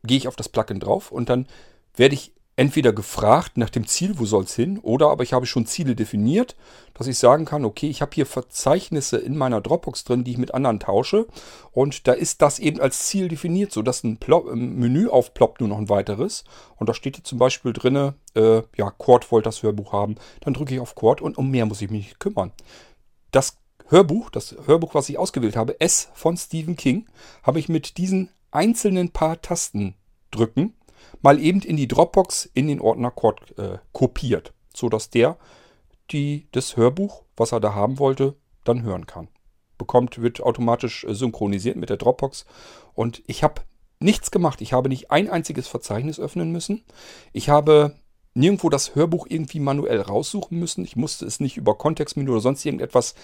gehe 0.04 0.18
ich 0.18 0.28
auf 0.28 0.36
das 0.36 0.50
Plugin 0.50 0.80
drauf 0.80 1.12
und 1.12 1.30
dann 1.30 1.48
werde 1.96 2.16
ich 2.16 2.34
entweder 2.62 2.94
gefragt 2.94 3.58
nach 3.58 3.72
dem 3.72 3.88
Ziel, 3.88 4.20
wo 4.20 4.26
soll 4.26 4.44
es 4.44 4.56
hin, 4.56 4.78
oder 4.84 5.10
aber 5.10 5.24
ich 5.24 5.34
habe 5.34 5.48
schon 5.48 5.66
Ziele 5.66 5.96
definiert, 5.96 6.56
dass 6.94 7.08
ich 7.08 7.18
sagen 7.18 7.46
kann, 7.46 7.66
okay, 7.66 7.90
ich 7.90 8.04
habe 8.04 8.12
hier 8.14 8.28
Verzeichnisse 8.28 9.18
in 9.18 9.36
meiner 9.36 9.62
Dropbox 9.62 10.04
drin, 10.04 10.24
die 10.24 10.30
ich 10.30 10.38
mit 10.38 10.54
anderen 10.54 10.80
tausche. 10.80 11.26
Und 11.72 12.08
da 12.08 12.14
ist 12.14 12.44
das 12.44 12.60
eben 12.60 12.80
als 12.80 13.08
Ziel 13.08 13.30
definiert, 13.30 13.72
sodass 13.72 14.04
ein, 14.04 14.18
Plop, 14.18 14.48
ein 14.48 14.76
Menü 14.76 15.08
aufploppt, 15.08 15.60
nur 15.60 15.70
noch 15.70 15.80
ein 15.80 15.90
weiteres. 15.90 16.44
Und 16.76 16.88
da 16.88 16.94
steht 16.94 17.16
hier 17.16 17.24
zum 17.24 17.40
Beispiel 17.40 17.74
drin, 17.74 18.14
äh, 18.36 18.62
ja, 18.78 18.92
Cord 18.92 19.32
wollte 19.32 19.46
das 19.46 19.64
Hörbuch 19.64 19.92
haben, 19.92 20.18
dann 20.42 20.54
drücke 20.54 20.76
ich 20.76 20.80
auf 20.80 20.94
Cord 20.94 21.20
und 21.20 21.40
um 21.40 21.50
mehr 21.50 21.66
muss 21.66 21.82
ich 21.82 21.90
mich 21.90 22.06
nicht 22.06 22.20
kümmern. 22.20 22.52
Das 23.32 23.58
Hörbuch, 23.88 24.30
das 24.30 24.56
Hörbuch, 24.68 24.94
was 24.94 25.10
ich 25.10 25.18
ausgewählt 25.18 25.56
habe, 25.56 25.82
S 25.82 26.10
von 26.14 26.38
Stephen 26.38 26.76
King, 26.76 27.08
habe 27.42 27.58
ich 27.58 27.70
mit 27.70 27.98
diesen 27.98 28.30
einzelnen 28.52 29.10
paar 29.10 29.42
Tasten 29.42 29.96
drücken 30.30 30.76
mal 31.22 31.40
eben 31.40 31.62
in 31.62 31.78
die 31.78 31.88
Dropbox 31.88 32.50
in 32.54 32.68
den 32.68 32.82
Ordner 32.82 33.14
äh, 33.58 33.78
kopiert, 33.92 34.54
sodass 34.74 35.10
der 35.10 35.38
die, 36.12 36.48
das 36.52 36.78
Hörbuch, 36.78 37.24
was 37.38 37.52
er 37.52 37.60
da 37.60 37.74
haben 37.74 38.00
wollte, 38.00 38.36
dann 38.64 38.84
hören 38.84 39.06
kann. 39.06 39.28
Bekommt, 39.78 40.22
wird 40.22 40.42
automatisch 40.42 41.04
äh, 41.06 41.14
synchronisiert 41.14 41.78
mit 41.78 41.90
der 41.90 41.98
Dropbox. 41.98 42.46
Und 42.94 43.24
ich 43.28 43.44
habe 43.44 43.62
nichts 44.00 44.32
gemacht. 44.32 44.62
Ich 44.62 44.74
habe 44.74 44.90
nicht 44.90 45.12
ein 45.12 45.30
einziges 45.30 45.68
Verzeichnis 45.68 46.20
öffnen 46.20 46.52
müssen. 46.52 46.84
Ich 47.34 47.50
habe 47.50 47.96
nirgendwo 48.34 48.70
das 48.70 48.96
Hörbuch 48.96 49.28
irgendwie 49.30 49.60
manuell 49.60 50.02
raussuchen 50.02 50.60
müssen. 50.60 50.84
Ich 50.84 50.96
musste 50.96 51.26
es 51.26 51.40
nicht 51.40 51.58
über 51.58 51.78
Kontextmenü 51.78 52.32
oder 52.32 52.42
sonst 52.42 52.66
irgendetwas 52.66 53.16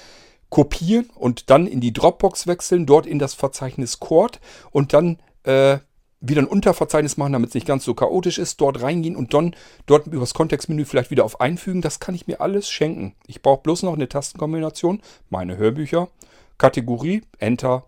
kopieren 0.49 1.09
und 1.15 1.49
dann 1.49 1.67
in 1.67 1.81
die 1.81 1.93
Dropbox 1.93 2.47
wechseln, 2.47 2.85
dort 2.85 3.05
in 3.05 3.19
das 3.19 3.33
Verzeichnis 3.33 3.99
Cord 3.99 4.39
und 4.71 4.93
dann 4.93 5.19
äh, 5.43 5.79
wieder 6.19 6.41
ein 6.41 6.47
Unterverzeichnis 6.47 7.17
machen, 7.17 7.33
damit 7.33 7.49
es 7.49 7.55
nicht 7.55 7.67
ganz 7.67 7.85
so 7.85 7.93
chaotisch 7.93 8.39
ist, 8.39 8.59
dort 8.59 8.81
reingehen 8.81 9.15
und 9.15 9.33
dann 9.33 9.55
dort 9.85 10.07
über 10.07 10.21
das 10.21 10.33
Kontextmenü 10.33 10.85
vielleicht 10.85 11.11
wieder 11.11 11.25
auf 11.25 11.39
Einfügen. 11.39 11.81
Das 11.81 11.99
kann 11.99 12.15
ich 12.15 12.27
mir 12.27 12.41
alles 12.41 12.69
schenken. 12.69 13.15
Ich 13.27 13.41
brauche 13.41 13.61
bloß 13.61 13.83
noch 13.83 13.93
eine 13.93 14.09
Tastenkombination, 14.09 15.01
meine 15.29 15.57
Hörbücher, 15.57 16.09
Kategorie, 16.57 17.21
Enter, 17.37 17.85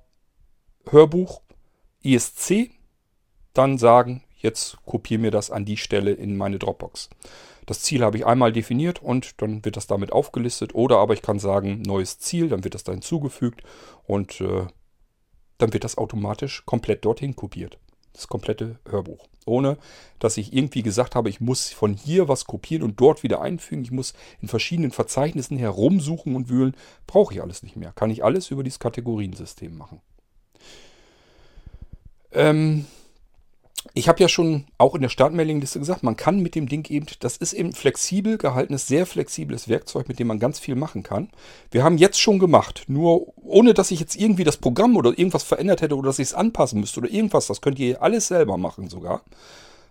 Hörbuch, 0.89 1.41
ISC, 2.03 2.71
dann 3.53 3.77
sagen, 3.77 4.23
jetzt 4.37 4.77
kopiere 4.85 5.21
mir 5.21 5.31
das 5.31 5.49
an 5.49 5.65
die 5.65 5.77
Stelle 5.77 6.11
in 6.11 6.37
meine 6.37 6.59
Dropbox. 6.59 7.09
Das 7.65 7.81
Ziel 7.81 8.03
habe 8.03 8.17
ich 8.17 8.25
einmal 8.25 8.51
definiert 8.51 9.01
und 9.01 9.41
dann 9.41 9.65
wird 9.65 9.75
das 9.75 9.87
damit 9.87 10.11
aufgelistet. 10.11 10.73
Oder 10.75 10.97
aber 10.97 11.13
ich 11.13 11.21
kann 11.21 11.39
sagen, 11.39 11.81
neues 11.81 12.19
Ziel, 12.19 12.49
dann 12.49 12.63
wird 12.63 12.75
das 12.75 12.83
da 12.83 12.91
hinzugefügt 12.91 13.63
und 14.05 14.39
äh, 14.41 14.67
dann 15.57 15.73
wird 15.73 15.83
das 15.83 15.97
automatisch 15.97 16.63
komplett 16.65 17.05
dorthin 17.05 17.35
kopiert 17.35 17.79
das 18.19 18.27
komplette 18.27 18.77
Hörbuch. 18.87 19.27
Ohne 19.45 19.77
dass 20.19 20.37
ich 20.37 20.53
irgendwie 20.53 20.83
gesagt 20.83 21.15
habe, 21.15 21.29
ich 21.29 21.39
muss 21.39 21.69
von 21.69 21.93
hier 21.93 22.27
was 22.27 22.45
kopieren 22.45 22.83
und 22.83 22.99
dort 22.99 23.23
wieder 23.23 23.41
einfügen. 23.41 23.83
Ich 23.83 23.91
muss 23.91 24.13
in 24.41 24.49
verschiedenen 24.49 24.91
Verzeichnissen 24.91 25.57
herumsuchen 25.57 26.35
und 26.35 26.49
wühlen. 26.49 26.75
Brauche 27.07 27.33
ich 27.33 27.41
alles 27.41 27.63
nicht 27.63 27.77
mehr. 27.77 27.93
Kann 27.93 28.11
ich 28.11 28.23
alles 28.23 28.51
über 28.51 28.63
dieses 28.63 28.79
Kategoriensystem 28.79 29.75
machen. 29.77 30.01
Ähm, 32.31 32.85
ich 33.93 34.07
habe 34.07 34.19
ja 34.19 34.29
schon 34.29 34.65
auch 34.77 34.95
in 34.95 35.01
der 35.01 35.09
Startmailingliste 35.09 35.79
gesagt, 35.79 36.03
man 36.03 36.15
kann 36.15 36.39
mit 36.39 36.55
dem 36.55 36.67
Ding 36.67 36.89
eben, 36.89 37.05
das 37.19 37.37
ist 37.37 37.53
eben 37.53 37.73
flexibel 37.73 38.37
gehaltenes, 38.37 38.87
sehr 38.87 39.05
flexibles 39.05 39.67
Werkzeug, 39.69 40.07
mit 40.07 40.19
dem 40.19 40.27
man 40.27 40.39
ganz 40.39 40.59
viel 40.59 40.75
machen 40.75 41.03
kann. 41.03 41.29
Wir 41.71 41.83
haben 41.83 41.97
jetzt 41.97 42.19
schon 42.19 42.39
gemacht, 42.39 42.83
nur 42.87 43.33
ohne 43.37 43.73
dass 43.73 43.91
ich 43.91 43.99
jetzt 43.99 44.15
irgendwie 44.15 44.43
das 44.43 44.57
Programm 44.57 44.97
oder 44.97 45.09
irgendwas 45.09 45.43
verändert 45.43 45.81
hätte 45.81 45.95
oder 45.95 46.07
dass 46.07 46.19
ich 46.19 46.29
es 46.29 46.33
anpassen 46.33 46.79
müsste 46.79 46.99
oder 46.99 47.09
irgendwas, 47.09 47.47
das 47.47 47.61
könnt 47.61 47.79
ihr 47.79 48.01
alles 48.01 48.27
selber 48.27 48.57
machen 48.57 48.89
sogar. 48.89 49.23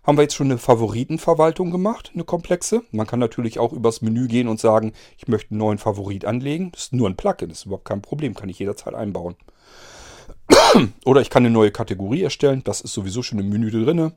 Haben 0.05 0.16
wir 0.16 0.22
jetzt 0.22 0.36
schon 0.36 0.51
eine 0.51 0.59
Favoritenverwaltung 0.59 1.70
gemacht, 1.70 2.12
eine 2.14 2.24
komplexe. 2.24 2.82
Man 2.93 3.07
kann 3.07 3.18
natürlich 3.18 3.59
auch 3.59 3.72
übers 3.72 4.01
Menü 4.01 4.26
gehen 4.26 4.49
und 4.49 4.59
sagen, 4.59 4.93
ich 5.18 5.28
möchte 5.28 5.51
einen 5.51 5.59
neuen 5.59 5.78
Favorit 5.78 6.24
anlegen. 6.24 6.72
Das 6.72 6.84
ist 6.84 6.93
nur 6.95 7.09
ein 7.09 7.16
Plugin, 7.16 7.51
das 7.51 7.59
ist 7.59 7.66
überhaupt 7.66 7.84
kein 7.84 8.01
Problem, 8.01 8.34
kann 8.34 8.49
ich 8.49 8.59
jederzeit 8.59 8.95
einbauen. 8.95 9.36
Oder 11.04 11.20
ich 11.20 11.30
kann 11.30 11.44
eine 11.44 11.52
neue 11.52 11.70
Kategorie 11.70 12.22
erstellen. 12.22 12.62
Das 12.64 12.80
ist 12.80 12.92
sowieso 12.92 13.22
schon 13.22 13.38
im 13.38 13.48
Menü 13.48 13.70
drin. 13.70 14.12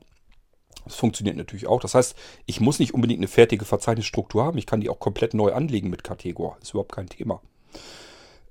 Das 0.84 0.96
funktioniert 0.96 1.36
natürlich 1.36 1.66
auch. 1.66 1.80
Das 1.80 1.94
heißt, 1.94 2.16
ich 2.46 2.60
muss 2.60 2.78
nicht 2.78 2.94
unbedingt 2.94 3.20
eine 3.20 3.28
fertige 3.28 3.64
Verzeichnisstruktur 3.64 4.44
haben. 4.44 4.58
Ich 4.58 4.66
kann 4.66 4.80
die 4.80 4.88
auch 4.88 4.98
komplett 4.98 5.34
neu 5.34 5.52
anlegen 5.52 5.90
mit 5.90 6.04
Kategor. 6.04 6.56
Ist 6.60 6.70
überhaupt 6.70 6.92
kein 6.92 7.08
Thema. 7.08 7.40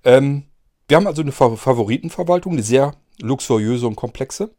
Ähm, 0.04 0.44
wir 0.88 0.98
haben 0.98 1.08
also 1.08 1.22
eine 1.22 1.32
Favoritenverwaltung, 1.32 2.54
eine 2.54 2.64
sehr 2.64 2.96
luxuriöse 3.20 3.88
und 3.88 3.96
komplexe. 3.96 4.52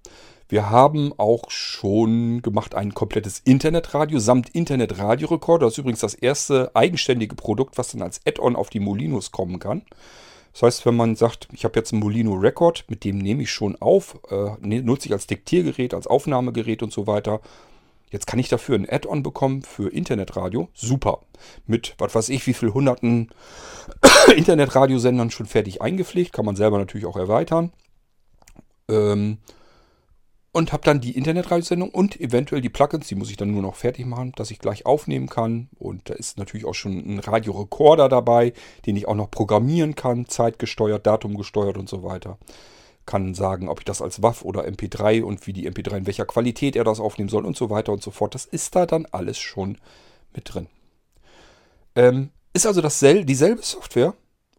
Wir 0.48 0.68
haben 0.68 1.14
auch 1.16 1.50
schon 1.50 2.42
gemacht 2.42 2.74
ein 2.74 2.92
komplettes 2.92 3.40
Internetradio 3.40 4.18
samt 4.18 4.50
Internetradiorekorder. 4.50 5.66
Das 5.66 5.74
ist 5.74 5.78
übrigens 5.78 6.00
das 6.00 6.14
erste 6.14 6.70
eigenständige 6.74 7.34
Produkt, 7.34 7.78
was 7.78 7.92
dann 7.92 8.02
als 8.02 8.20
Add-on 8.26 8.54
auf 8.54 8.68
die 8.68 8.80
Molinos 8.80 9.30
kommen 9.30 9.58
kann. 9.58 9.82
Das 10.52 10.62
heißt, 10.62 10.86
wenn 10.86 10.96
man 10.96 11.16
sagt, 11.16 11.48
ich 11.52 11.64
habe 11.64 11.78
jetzt 11.78 11.92
ein 11.92 11.98
Molino 11.98 12.34
Record, 12.34 12.84
mit 12.88 13.04
dem 13.04 13.18
nehme 13.18 13.42
ich 13.42 13.50
schon 13.50 13.76
auf, 13.76 14.18
äh, 14.30 14.50
ne, 14.60 14.82
nutze 14.82 15.08
ich 15.08 15.12
als 15.12 15.26
Diktiergerät, 15.26 15.94
als 15.94 16.06
Aufnahmegerät 16.06 16.82
und 16.82 16.92
so 16.92 17.06
weiter. 17.06 17.40
Jetzt 18.10 18.26
kann 18.26 18.38
ich 18.38 18.50
dafür 18.50 18.74
ein 18.76 18.86
Add-on 18.88 19.22
bekommen 19.22 19.62
für 19.62 19.90
Internetradio. 19.90 20.68
Super. 20.74 21.20
Mit, 21.66 21.94
was 21.96 22.14
weiß 22.14 22.28
ich, 22.28 22.46
wie 22.46 22.52
viel 22.52 22.74
hunderten 22.74 23.30
Internetradiosendern 24.36 25.30
schon 25.30 25.46
fertig 25.46 25.80
eingepflegt. 25.80 26.34
Kann 26.34 26.44
man 26.44 26.54
selber 26.54 26.76
natürlich 26.76 27.06
auch 27.06 27.16
erweitern. 27.16 27.72
Ähm, 28.90 29.38
und 30.52 30.72
habe 30.72 30.84
dann 30.84 31.00
die 31.00 31.16
Internetradiosendung 31.16 31.88
und 31.90 32.20
eventuell 32.20 32.60
die 32.60 32.68
Plugins, 32.68 33.08
die 33.08 33.14
muss 33.14 33.30
ich 33.30 33.38
dann 33.38 33.50
nur 33.50 33.62
noch 33.62 33.74
fertig 33.74 34.04
machen, 34.04 34.32
dass 34.36 34.50
ich 34.50 34.58
gleich 34.58 34.84
aufnehmen 34.84 35.28
kann. 35.28 35.68
Und 35.78 36.10
da 36.10 36.14
ist 36.14 36.38
natürlich 36.38 36.66
auch 36.66 36.74
schon 36.74 36.98
ein 36.98 37.18
Radiorekorder 37.18 38.10
dabei, 38.10 38.52
den 38.84 38.96
ich 38.96 39.08
auch 39.08 39.14
noch 39.14 39.30
programmieren 39.30 39.94
kann, 39.94 40.28
zeitgesteuert, 40.28 41.06
datumgesteuert 41.06 41.78
und 41.78 41.88
so 41.88 42.02
weiter. 42.02 42.36
Kann 43.06 43.34
sagen, 43.34 43.68
ob 43.68 43.80
ich 43.80 43.86
das 43.86 44.02
als 44.02 44.22
WAV 44.22 44.44
oder 44.44 44.66
MP3 44.66 45.22
und 45.22 45.46
wie 45.46 45.54
die 45.54 45.68
MP3 45.68 45.96
in 45.96 46.06
welcher 46.06 46.26
Qualität 46.26 46.76
er 46.76 46.84
das 46.84 47.00
aufnehmen 47.00 47.30
soll 47.30 47.46
und 47.46 47.56
so 47.56 47.70
weiter 47.70 47.92
und 47.92 48.02
so 48.02 48.10
fort. 48.10 48.34
Das 48.34 48.44
ist 48.44 48.76
da 48.76 48.84
dann 48.84 49.06
alles 49.10 49.38
schon 49.38 49.78
mit 50.34 50.52
drin. 50.52 50.68
Ähm, 51.96 52.30
ist 52.52 52.66
also 52.66 52.82
dasselbe, 52.82 53.24
dieselbe 53.24 53.62
Software 53.62 54.14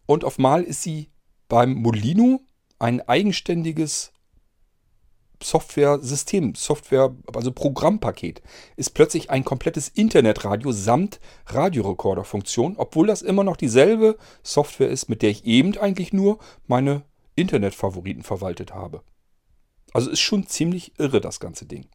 und 0.06 0.24
auf 0.24 0.38
Mal 0.38 0.64
ist 0.64 0.82
sie 0.82 1.08
beim 1.48 1.74
Molino 1.74 2.40
ein 2.80 3.00
eigenständiges 3.00 4.12
Software-System, 5.44 6.54
Software, 6.54 7.14
also 7.34 7.52
Programmpaket, 7.52 8.42
ist 8.76 8.94
plötzlich 8.94 9.30
ein 9.30 9.44
komplettes 9.44 9.88
Internetradio 9.88 10.72
samt 10.72 11.20
Radiorekorder-Funktion, 11.46 12.76
obwohl 12.78 13.06
das 13.06 13.22
immer 13.22 13.44
noch 13.44 13.56
dieselbe 13.56 14.16
Software 14.42 14.88
ist, 14.88 15.08
mit 15.08 15.22
der 15.22 15.30
ich 15.30 15.44
eben 15.44 15.76
eigentlich 15.76 16.12
nur 16.12 16.38
meine 16.66 17.02
Internetfavoriten 17.36 18.22
verwaltet 18.22 18.72
habe. 18.72 19.02
Also 19.92 20.10
ist 20.10 20.20
schon 20.20 20.46
ziemlich 20.46 20.98
irre, 20.98 21.20
das 21.20 21.40
ganze 21.40 21.66
Ding. 21.66 21.86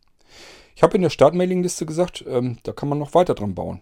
Ich 0.76 0.84
habe 0.84 0.96
in 0.96 1.02
der 1.02 1.10
Startmailingliste 1.10 1.86
gesagt, 1.86 2.24
ähm, 2.28 2.58
da 2.64 2.72
kann 2.72 2.88
man 2.88 3.00
noch 3.00 3.14
weiter 3.14 3.34
dran 3.34 3.56
bauen. 3.56 3.82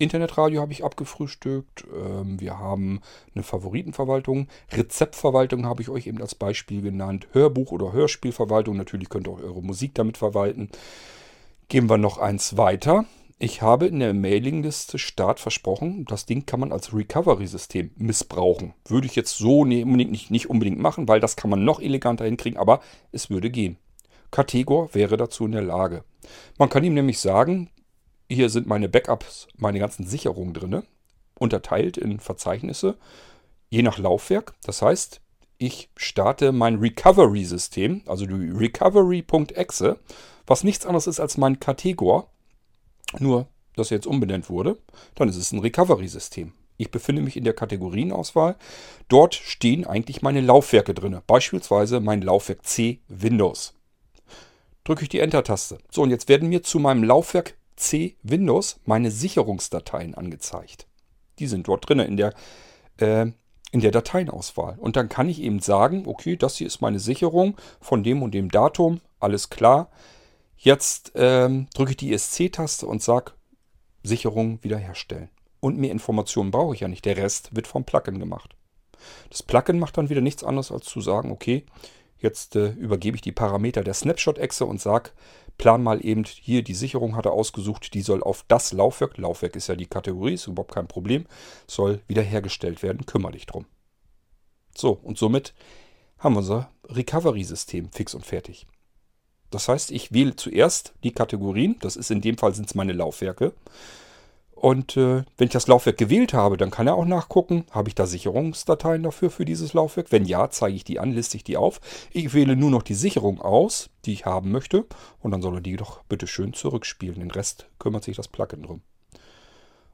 Internetradio 0.00 0.62
habe 0.62 0.72
ich 0.72 0.82
abgefrühstückt. 0.82 1.84
Ähm, 1.94 2.40
wir 2.40 2.58
haben 2.58 3.00
eine 3.34 3.44
Favoritenverwaltung. 3.44 4.48
Rezeptverwaltung 4.72 5.66
habe 5.66 5.82
ich 5.82 5.90
euch 5.90 6.06
eben 6.06 6.22
als 6.22 6.34
Beispiel 6.34 6.80
genannt. 6.80 7.28
Hörbuch- 7.34 7.70
oder 7.70 7.92
Hörspielverwaltung. 7.92 8.76
Natürlich 8.76 9.10
könnt 9.10 9.28
ihr 9.28 9.32
auch 9.32 9.42
eure 9.42 9.62
Musik 9.62 9.94
damit 9.94 10.16
verwalten. 10.16 10.70
Gehen 11.68 11.90
wir 11.90 11.98
noch 11.98 12.18
eins 12.18 12.56
weiter. 12.56 13.04
Ich 13.38 13.62
habe 13.62 13.86
in 13.86 14.00
der 14.00 14.12
Mailingliste 14.12 14.98
Start 14.98 15.40
versprochen, 15.40 16.04
das 16.06 16.26
Ding 16.26 16.44
kann 16.44 16.60
man 16.60 16.72
als 16.72 16.94
Recovery-System 16.94 17.90
missbrauchen. 17.96 18.74
Würde 18.86 19.06
ich 19.06 19.16
jetzt 19.16 19.38
so 19.38 19.64
nicht, 19.64 20.30
nicht 20.30 20.50
unbedingt 20.50 20.78
machen, 20.78 21.08
weil 21.08 21.20
das 21.20 21.36
kann 21.36 21.48
man 21.48 21.64
noch 21.64 21.80
eleganter 21.80 22.26
hinkriegen, 22.26 22.58
aber 22.58 22.80
es 23.12 23.30
würde 23.30 23.48
gehen. 23.48 23.78
Kategor 24.30 24.94
wäre 24.94 25.16
dazu 25.16 25.46
in 25.46 25.52
der 25.52 25.62
Lage. 25.62 26.04
Man 26.58 26.68
kann 26.68 26.84
ihm 26.84 26.92
nämlich 26.92 27.18
sagen, 27.18 27.70
hier 28.30 28.48
sind 28.48 28.66
meine 28.66 28.88
Backups, 28.88 29.48
meine 29.56 29.78
ganzen 29.78 30.06
Sicherungen 30.06 30.54
drin, 30.54 30.82
unterteilt 31.38 31.96
in 31.96 32.20
Verzeichnisse, 32.20 32.96
je 33.70 33.82
nach 33.82 33.98
Laufwerk. 33.98 34.54
Das 34.64 34.82
heißt, 34.82 35.20
ich 35.58 35.90
starte 35.96 36.52
mein 36.52 36.76
Recovery-System, 36.76 38.02
also 38.06 38.26
die 38.26 38.50
recovery.exe, 38.50 39.98
was 40.46 40.64
nichts 40.64 40.86
anderes 40.86 41.06
ist 41.06 41.20
als 41.20 41.36
mein 41.36 41.60
Kategor, 41.60 42.30
nur 43.18 43.48
dass 43.76 43.90
er 43.90 43.96
jetzt 43.96 44.06
umbenannt 44.06 44.48
wurde, 44.48 44.78
dann 45.14 45.28
ist 45.28 45.36
es 45.36 45.52
ein 45.52 45.60
Recovery-System. 45.60 46.52
Ich 46.76 46.90
befinde 46.90 47.22
mich 47.22 47.36
in 47.36 47.44
der 47.44 47.52
Kategorienauswahl. 47.52 48.56
Dort 49.08 49.34
stehen 49.34 49.86
eigentlich 49.86 50.22
meine 50.22 50.40
Laufwerke 50.40 50.94
drin, 50.94 51.20
beispielsweise 51.26 52.00
mein 52.00 52.22
Laufwerk 52.22 52.64
C 52.64 53.00
Windows. 53.08 53.74
Drücke 54.84 55.02
ich 55.02 55.10
die 55.10 55.20
Enter-Taste. 55.20 55.78
So, 55.90 56.02
und 56.02 56.10
jetzt 56.10 56.28
werden 56.28 56.48
mir 56.48 56.62
zu 56.62 56.78
meinem 56.78 57.04
Laufwerk 57.04 57.54
C 57.80 58.16
Windows 58.22 58.78
meine 58.84 59.10
Sicherungsdateien 59.10 60.14
angezeigt. 60.14 60.86
Die 61.38 61.46
sind 61.46 61.66
dort 61.66 61.88
drin 61.88 61.98
in 61.98 62.16
der, 62.16 62.34
äh, 62.98 63.26
in 63.72 63.80
der 63.80 63.90
Dateienauswahl. 63.90 64.78
Und 64.78 64.96
dann 64.96 65.08
kann 65.08 65.28
ich 65.28 65.40
eben 65.40 65.60
sagen, 65.60 66.04
okay, 66.06 66.36
das 66.36 66.56
hier 66.56 66.66
ist 66.66 66.82
meine 66.82 67.00
Sicherung 67.00 67.56
von 67.80 68.04
dem 68.04 68.22
und 68.22 68.32
dem 68.32 68.50
Datum, 68.50 69.00
alles 69.18 69.48
klar. 69.50 69.90
Jetzt 70.56 71.12
ähm, 71.14 71.68
drücke 71.74 71.92
ich 71.92 71.96
die 71.96 72.12
ESC-Taste 72.12 72.86
und 72.86 73.02
sage 73.02 73.32
Sicherung 74.02 74.62
wiederherstellen. 74.62 75.30
Und 75.60 75.78
mehr 75.78 75.90
Informationen 75.90 76.50
brauche 76.50 76.74
ich 76.74 76.80
ja 76.80 76.88
nicht. 76.88 77.04
Der 77.04 77.16
Rest 77.16 77.54
wird 77.54 77.66
vom 77.66 77.84
Plugin 77.84 78.18
gemacht. 78.18 78.54
Das 79.30 79.42
Plugin 79.42 79.78
macht 79.78 79.96
dann 79.96 80.10
wieder 80.10 80.20
nichts 80.20 80.44
anderes 80.44 80.70
als 80.70 80.84
zu 80.84 81.00
sagen, 81.00 81.32
okay, 81.32 81.64
jetzt 82.18 82.56
äh, 82.56 82.72
übergebe 82.72 83.16
ich 83.16 83.22
die 83.22 83.32
Parameter 83.32 83.82
der 83.82 83.94
Snapshot-Exe 83.94 84.66
und 84.66 84.80
sage, 84.80 85.10
plan 85.60 85.82
mal 85.82 86.02
eben 86.04 86.24
hier, 86.24 86.62
die 86.62 86.74
Sicherung 86.74 87.16
hat 87.16 87.26
er 87.26 87.32
ausgesucht, 87.32 87.92
die 87.92 88.00
soll 88.00 88.22
auf 88.22 88.46
das 88.48 88.72
Laufwerk, 88.72 89.18
Laufwerk 89.18 89.56
ist 89.56 89.66
ja 89.66 89.76
die 89.76 89.86
Kategorie, 89.86 90.32
ist 90.32 90.46
überhaupt 90.46 90.72
kein 90.72 90.88
Problem, 90.88 91.26
soll 91.66 92.00
wiederhergestellt 92.06 92.82
werden, 92.82 93.04
kümmere 93.04 93.32
dich 93.32 93.44
drum. 93.44 93.66
So, 94.74 94.92
und 94.92 95.18
somit 95.18 95.52
haben 96.18 96.34
wir 96.34 96.38
unser 96.38 96.70
Recovery-System 96.88 97.90
fix 97.92 98.14
und 98.14 98.24
fertig. 98.24 98.66
Das 99.50 99.68
heißt, 99.68 99.90
ich 99.90 100.12
wähle 100.12 100.34
zuerst 100.34 100.94
die 101.04 101.12
Kategorien, 101.12 101.76
das 101.80 101.96
ist 101.96 102.10
in 102.10 102.22
dem 102.22 102.38
Fall 102.38 102.54
sind 102.54 102.68
es 102.68 102.74
meine 102.74 102.94
Laufwerke, 102.94 103.52
und 104.60 104.98
äh, 104.98 105.24
wenn 105.38 105.46
ich 105.46 105.52
das 105.52 105.68
Laufwerk 105.68 105.96
gewählt 105.96 106.34
habe, 106.34 106.58
dann 106.58 106.70
kann 106.70 106.86
er 106.86 106.94
auch 106.94 107.06
nachgucken, 107.06 107.64
habe 107.70 107.88
ich 107.88 107.94
da 107.94 108.04
Sicherungsdateien 108.04 109.02
dafür 109.02 109.30
für 109.30 109.46
dieses 109.46 109.72
Laufwerk? 109.72 110.12
Wenn 110.12 110.26
ja, 110.26 110.50
zeige 110.50 110.76
ich 110.76 110.84
die 110.84 111.00
an, 111.00 111.12
liste 111.12 111.38
ich 111.38 111.44
die 111.44 111.56
auf. 111.56 111.80
Ich 112.12 112.34
wähle 112.34 112.56
nur 112.56 112.70
noch 112.70 112.82
die 112.82 112.92
Sicherung 112.92 113.40
aus, 113.40 113.88
die 114.04 114.12
ich 114.12 114.26
haben 114.26 114.50
möchte. 114.50 114.84
Und 115.20 115.30
dann 115.30 115.40
soll 115.40 115.54
er 115.54 115.60
die 115.62 115.78
doch 115.78 116.02
bitte 116.10 116.26
schön 116.26 116.52
zurückspielen. 116.52 117.20
Den 117.20 117.30
Rest 117.30 117.70
kümmert 117.78 118.04
sich 118.04 118.16
das 118.16 118.28
Plugin 118.28 118.62
drum. 118.62 118.82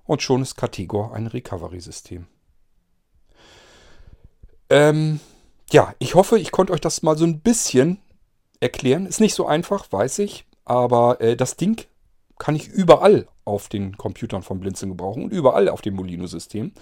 Und 0.05 0.21
schon 0.21 0.43
ist 0.43 0.57
Categor 0.57 1.15
ein 1.15 1.29
Recovery-System. 1.29 2.27
Ähm, 4.69 5.21
ja, 5.71 5.95
ich 6.01 6.17
hoffe, 6.17 6.41
ich 6.41 6.51
konnte 6.51 6.73
euch 6.73 6.81
das 6.81 7.05
mal 7.05 7.17
so 7.17 7.25
ein 7.25 7.39
bisschen 7.39 8.01
erklären. 8.59 9.07
Ist 9.07 9.21
nicht 9.21 9.35
so 9.35 9.47
einfach, 9.47 9.87
weiß 9.93 10.19
ich. 10.19 10.45
Aber 10.65 11.21
äh, 11.21 11.37
das 11.37 11.57
Ding 11.57 11.87
kann 12.39 12.57
ich 12.57 12.69
überall 12.69 13.29
auf 13.45 13.69
den 13.69 13.97
Computern 13.97 14.43
von 14.43 14.61
Blinzeln 14.61 14.91
gebrauchen 14.91 15.25
und 15.25 15.33
überall 15.33 15.69
auf 15.69 15.81
dem 15.81 15.95
Molino-System. 15.95 16.73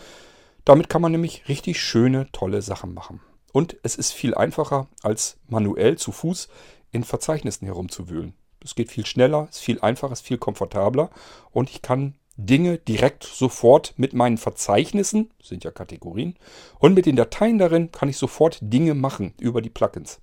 Damit 0.64 0.88
kann 0.88 1.02
man 1.02 1.12
nämlich 1.12 1.48
richtig 1.48 1.80
schöne, 1.80 2.26
tolle 2.32 2.62
Sachen 2.62 2.94
machen. 2.94 3.20
Und 3.52 3.76
es 3.82 3.96
ist 3.96 4.12
viel 4.12 4.34
einfacher, 4.34 4.88
als 5.02 5.38
manuell 5.46 5.96
zu 5.96 6.10
Fuß 6.10 6.48
in 6.90 7.04
Verzeichnissen 7.04 7.66
herumzuwühlen. 7.66 8.34
Es 8.64 8.74
geht 8.74 8.90
viel 8.90 9.06
schneller, 9.06 9.46
ist 9.50 9.60
viel 9.60 9.80
einfacher, 9.80 10.12
ist 10.12 10.26
viel 10.26 10.38
komfortabler 10.38 11.10
und 11.52 11.70
ich 11.70 11.82
kann 11.82 12.14
Dinge 12.36 12.78
direkt 12.78 13.22
sofort 13.22 13.94
mit 13.96 14.12
meinen 14.12 14.38
Verzeichnissen, 14.38 15.30
sind 15.40 15.62
ja 15.62 15.70
Kategorien, 15.70 16.36
und 16.78 16.94
mit 16.94 17.06
den 17.06 17.14
Dateien 17.14 17.58
darin 17.58 17.92
kann 17.92 18.08
ich 18.08 18.16
sofort 18.16 18.58
Dinge 18.60 18.94
machen 18.94 19.34
über 19.38 19.62
die 19.62 19.70
Plugins. 19.70 20.20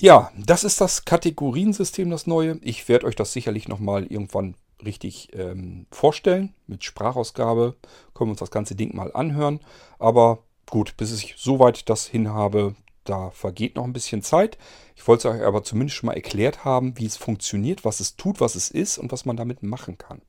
Ja, 0.00 0.30
das 0.36 0.62
ist 0.62 0.80
das 0.80 1.04
Kategoriensystem, 1.04 2.08
das 2.08 2.28
neue. 2.28 2.58
Ich 2.62 2.88
werde 2.88 3.06
euch 3.06 3.16
das 3.16 3.32
sicherlich 3.32 3.66
nochmal 3.66 4.06
irgendwann 4.06 4.54
richtig 4.84 5.30
ähm, 5.34 5.86
vorstellen. 5.90 6.54
Mit 6.68 6.84
Sprachausgabe 6.84 7.74
können 8.14 8.28
wir 8.28 8.32
uns 8.32 8.40
das 8.40 8.52
ganze 8.52 8.76
Ding 8.76 8.94
mal 8.94 9.12
anhören. 9.12 9.58
Aber 9.98 10.44
gut, 10.70 10.96
bis 10.96 11.12
ich 11.12 11.34
soweit 11.36 11.88
das 11.88 12.06
hinhabe, 12.06 12.76
da 13.02 13.30
vergeht 13.30 13.74
noch 13.74 13.84
ein 13.84 13.92
bisschen 13.92 14.22
Zeit. 14.22 14.56
Ich 14.94 15.08
wollte 15.08 15.28
es 15.28 15.34
euch 15.34 15.42
aber 15.42 15.64
zumindest 15.64 15.96
schon 15.96 16.06
mal 16.06 16.12
erklärt 16.12 16.64
haben, 16.64 16.96
wie 16.96 17.06
es 17.06 17.16
funktioniert, 17.16 17.84
was 17.84 17.98
es 17.98 18.14
tut, 18.16 18.40
was 18.40 18.54
es 18.54 18.70
ist 18.70 18.98
und 18.98 19.10
was 19.10 19.24
man 19.24 19.36
damit 19.36 19.64
machen 19.64 19.98
kann. 19.98 20.22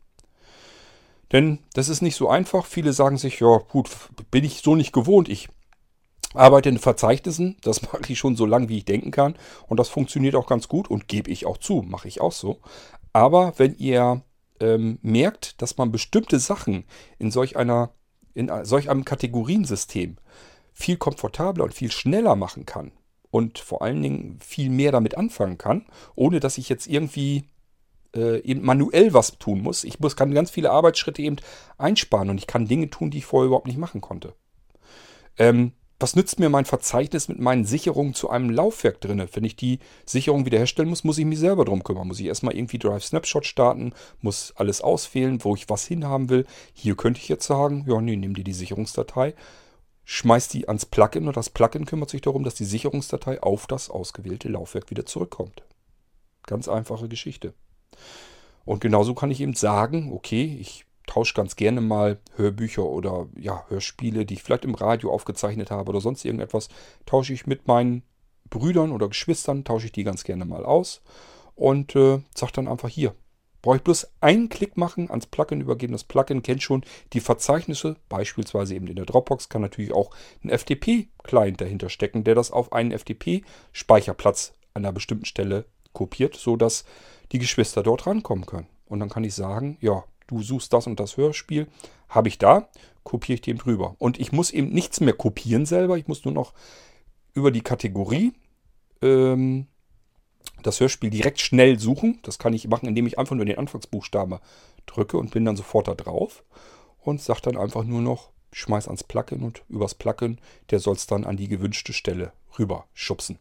Denn 1.32 1.60
das 1.74 1.90
ist 1.90 2.02
nicht 2.02 2.16
so 2.16 2.28
einfach. 2.28 2.66
Viele 2.66 2.92
sagen 2.92 3.18
sich, 3.18 3.40
ja 3.40 3.58
gut, 3.58 3.90
bin 4.32 4.44
ich 4.44 4.62
so 4.64 4.76
nicht 4.76 4.94
gewohnt. 4.94 5.30
Ich 5.30 5.50
arbeite 6.34 6.70
in 6.70 6.78
Verzeichnissen, 6.78 7.58
das 7.62 7.82
mache 7.94 8.12
ich 8.12 8.20
schon 8.20 8.36
so 8.36 8.46
lange, 8.46 8.70
wie 8.70 8.78
ich 8.78 8.86
denken 8.86 9.12
kann. 9.12 9.36
Und 9.68 9.80
das 9.80 9.90
funktioniert 9.90 10.36
auch 10.36 10.48
ganz 10.48 10.68
gut 10.68 10.90
und 10.90 11.08
gebe 11.08 11.32
ich 11.32 11.46
auch 11.46 11.58
zu, 11.58 11.82
mache 11.82 12.08
ich 12.08 12.22
auch 12.22 12.32
so. 12.32 12.60
Aber 13.14 13.54
wenn 13.58 13.76
ihr 13.76 14.22
ähm, 14.60 15.00
merkt, 15.02 15.62
dass 15.62 15.78
man 15.78 15.92
bestimmte 15.92 16.40
Sachen 16.40 16.86
in 17.18 17.32
solch 17.32 17.58
einer, 17.58 17.92
in 18.34 18.52
solch 18.64 18.90
einem 18.90 19.06
Kategoriensystem 19.06 20.18
viel 20.74 20.98
komfortabler 20.98 21.66
und 21.66 21.74
viel 21.74 21.92
schneller 21.92 22.36
machen 22.36 22.66
kann 22.66 22.92
und 23.32 23.60
vor 23.60 23.82
allen 23.82 24.02
Dingen 24.02 24.40
viel 24.42 24.70
mehr 24.70 24.92
damit 24.92 25.18
anfangen 25.18 25.58
kann, 25.58 25.86
ohne 26.16 26.40
dass 26.40 26.58
ich 26.58 26.70
jetzt 26.70 26.88
irgendwie 26.88 27.46
äh, 28.16 28.40
eben 28.42 28.64
manuell 28.64 29.14
was 29.14 29.38
tun 29.38 29.62
muss. 29.62 29.84
Ich 29.84 30.00
muss, 30.00 30.16
kann 30.16 30.34
ganz 30.34 30.50
viele 30.52 30.72
Arbeitsschritte 30.72 31.22
eben 31.22 31.38
einsparen 31.78 32.30
und 32.30 32.38
ich 32.38 32.48
kann 32.48 32.68
Dinge 32.68 32.90
tun, 32.90 33.12
die 33.12 33.20
ich 33.20 33.26
vorher 33.26 33.48
überhaupt 33.48 33.68
nicht 33.68 33.78
machen 33.78 34.02
konnte. 34.02 34.34
Ähm, 35.38 35.74
was 36.00 36.16
nützt 36.16 36.40
mir 36.40 36.50
mein 36.50 36.64
Verzeichnis 36.64 37.28
mit 37.28 37.40
meinen 37.40 37.66
Sicherungen 37.66 38.14
zu 38.14 38.30
einem 38.30 38.50
Laufwerk 38.50 39.02
drin? 39.02 39.28
Wenn 39.34 39.44
ich 39.44 39.58
die 39.58 39.80
Sicherung 40.06 40.46
wiederherstellen 40.46 40.90
muss, 40.90 41.04
muss 41.04 41.18
ich 41.18 41.26
mich 41.26 41.40
selber 41.40 41.66
drum 41.66 41.84
kümmern. 41.84 42.08
Muss 42.08 42.22
ich 42.22 42.28
erstmal 42.28 42.56
irgendwie 42.56 42.80
Drive 42.80 43.04
Snapshot 43.04 43.46
starten, 43.46 43.94
muss 44.22 44.54
alles 44.56 44.82
auswählen, 44.82 45.44
wo 45.44 45.56
ich 45.56 45.70
was 45.70 45.86
hinhaben 45.86 46.30
will. 46.30 46.46
Hier 46.74 46.96
könnte 46.96 47.20
ich 47.20 47.28
jetzt 47.28 47.46
sagen, 47.46 47.86
ja, 47.88 48.00
nee, 48.00 48.16
nimm 48.16 48.34
dir 48.34 48.46
die 48.46 48.54
Sicherungsdatei, 48.54 49.36
schmeiß 50.06 50.48
die 50.48 50.70
ans 50.70 50.86
Plugin 50.86 51.28
und 51.28 51.36
das 51.36 51.50
Plugin 51.50 51.86
kümmert 51.86 52.10
sich 52.10 52.22
darum, 52.22 52.44
dass 52.44 52.56
die 52.56 52.66
Sicherungsdatei 52.66 53.44
auf 53.44 53.68
das 53.68 53.90
ausgewählte 53.90 54.48
Laufwerk 54.48 54.90
wieder 54.90 55.06
zurückkommt. 55.06 55.64
Ganz 56.48 56.70
einfache 56.70 57.10
Geschichte. 57.10 57.54
Und 58.64 58.80
genauso 58.80 59.16
kann 59.16 59.32
ich 59.32 59.42
eben 59.42 59.54
sagen, 59.54 60.14
okay, 60.14 60.58
ich 60.62 60.86
tausche 61.10 61.34
ganz 61.34 61.56
gerne 61.56 61.82
mal 61.82 62.20
Hörbücher 62.36 62.86
oder 62.86 63.28
ja, 63.36 63.66
Hörspiele, 63.68 64.26
die 64.26 64.36
ich 64.36 64.44
vielleicht 64.44 64.66
im 64.66 64.76
Radio 64.76 65.12
aufgezeichnet 65.12 65.72
habe 65.72 65.90
oder 65.90 66.02
sonst 66.02 66.24
irgendetwas, 66.24 66.70
tausche 67.06 67.34
ich 67.34 67.48
mit 67.48 67.68
meinen 67.68 68.04
Brüdern 68.50 68.92
oder 68.92 69.08
Geschwistern, 69.10 69.64
tausche 69.64 69.88
ich 69.88 69.92
die 69.92 70.04
ganz 70.04 70.24
gerne 70.24 70.46
mal 70.46 70.64
aus 70.66 71.02
und 71.56 71.96
äh, 71.96 72.22
sage 72.36 72.54
dann 72.54 72.68
einfach 72.68 72.90
hier. 72.90 73.16
Brauche 73.62 73.78
ich 73.78 73.84
bloß 73.84 74.08
einen 74.22 74.50
Klick 74.50 74.78
machen, 74.78 75.10
ans 75.10 75.26
Plugin 75.26 75.60
übergeben. 75.60 75.92
Das 75.92 76.06
Plugin 76.06 76.44
kennt 76.44 76.64
schon 76.64 76.86
die 77.12 77.20
Verzeichnisse, 77.20 77.98
beispielsweise 78.08 78.76
eben 78.76 78.88
in 78.88 78.96
der 78.96 79.06
Dropbox, 79.06 79.50
kann 79.50 79.62
natürlich 79.62 79.92
auch 79.92 80.12
ein 80.44 80.50
FTP-Client 80.50 81.60
dahinter 81.60 81.90
stecken, 81.90 82.24
der 82.24 82.36
das 82.36 82.52
auf 82.52 82.72
einen 82.72 82.98
FTP-Speicherplatz 82.98 84.54
an 84.76 84.86
einer 84.86 84.94
bestimmten 84.94 85.26
Stelle 85.26 85.66
kopiert, 85.92 86.36
sodass 86.36 86.86
die 87.32 87.40
Geschwister 87.40 87.84
dort 87.84 88.08
rankommen 88.08 88.46
können. 88.46 88.68
Und 88.86 89.00
dann 89.00 89.10
kann 89.10 89.24
ich 89.24 89.34
sagen, 89.34 89.78
ja, 89.82 90.04
du 90.30 90.42
suchst 90.42 90.72
das 90.74 90.88
und 90.88 91.00
das 91.00 91.18
Hörspiel, 91.18 91.68
habe 92.08 92.28
ich 92.28 92.38
da, 92.38 92.70
kopiere 93.04 93.36
ich 93.36 93.42
dem 93.42 93.58
drüber. 93.58 93.96
Und 94.00 94.20
ich 94.20 94.32
muss 94.32 94.52
eben 94.52 94.70
nichts 94.70 95.00
mehr 95.00 95.14
kopieren 95.14 95.66
selber, 95.66 95.98
ich 95.98 96.08
muss 96.08 96.26
nur 96.26 96.34
noch 96.34 96.54
über 97.34 97.52
die 97.52 97.62
Kategorie 97.62 98.34
ähm, 99.02 99.68
das 100.64 100.80
Hörspiel 100.80 101.10
direkt 101.10 101.40
schnell 101.40 101.80
suchen. 101.80 102.20
Das 102.24 102.40
kann 102.40 102.54
ich 102.54 102.68
machen, 102.68 102.88
indem 102.88 103.08
ich 103.08 103.18
einfach 103.18 103.36
nur 103.36 103.46
den 103.46 103.58
Anfangsbuchstabe 103.58 104.42
drücke 104.86 105.18
und 105.18 105.32
bin 105.32 105.46
dann 105.46 105.56
sofort 105.56 105.88
da 105.88 105.96
drauf 105.96 106.44
und 107.00 107.22
sage 107.22 107.42
dann 107.44 107.58
einfach 107.58 107.84
nur 107.84 108.02
noch, 108.02 108.32
schmeiß 108.52 108.88
ans 108.88 109.04
Plugin 109.04 109.44
und 109.44 109.64
übers 109.70 109.94
Plugin, 109.94 110.40
der 110.72 110.80
soll 110.80 110.96
es 110.96 111.08
dann 111.08 111.24
an 111.24 111.38
die 111.38 111.48
gewünschte 111.48 111.94
Stelle 111.94 112.34
rüber 112.58 112.86
schubsen. 112.94 113.38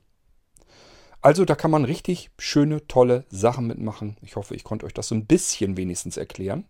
Also 1.21 1.45
da 1.45 1.55
kann 1.57 1.71
man 1.71 1.85
richtig 1.85 2.31
schöne, 2.39 2.87
tolle 2.87 3.25
Sachen 3.29 3.67
mitmachen. 3.67 4.17
Ich 4.23 4.37
hoffe, 4.37 4.55
ich 4.55 4.65
konnte 4.65 4.87
euch 4.87 4.95
das 4.95 5.09
so 5.09 5.15
ein 5.15 5.27
bisschen 5.27 5.77
wenigstens 5.77 6.17
erklären. 6.17 6.65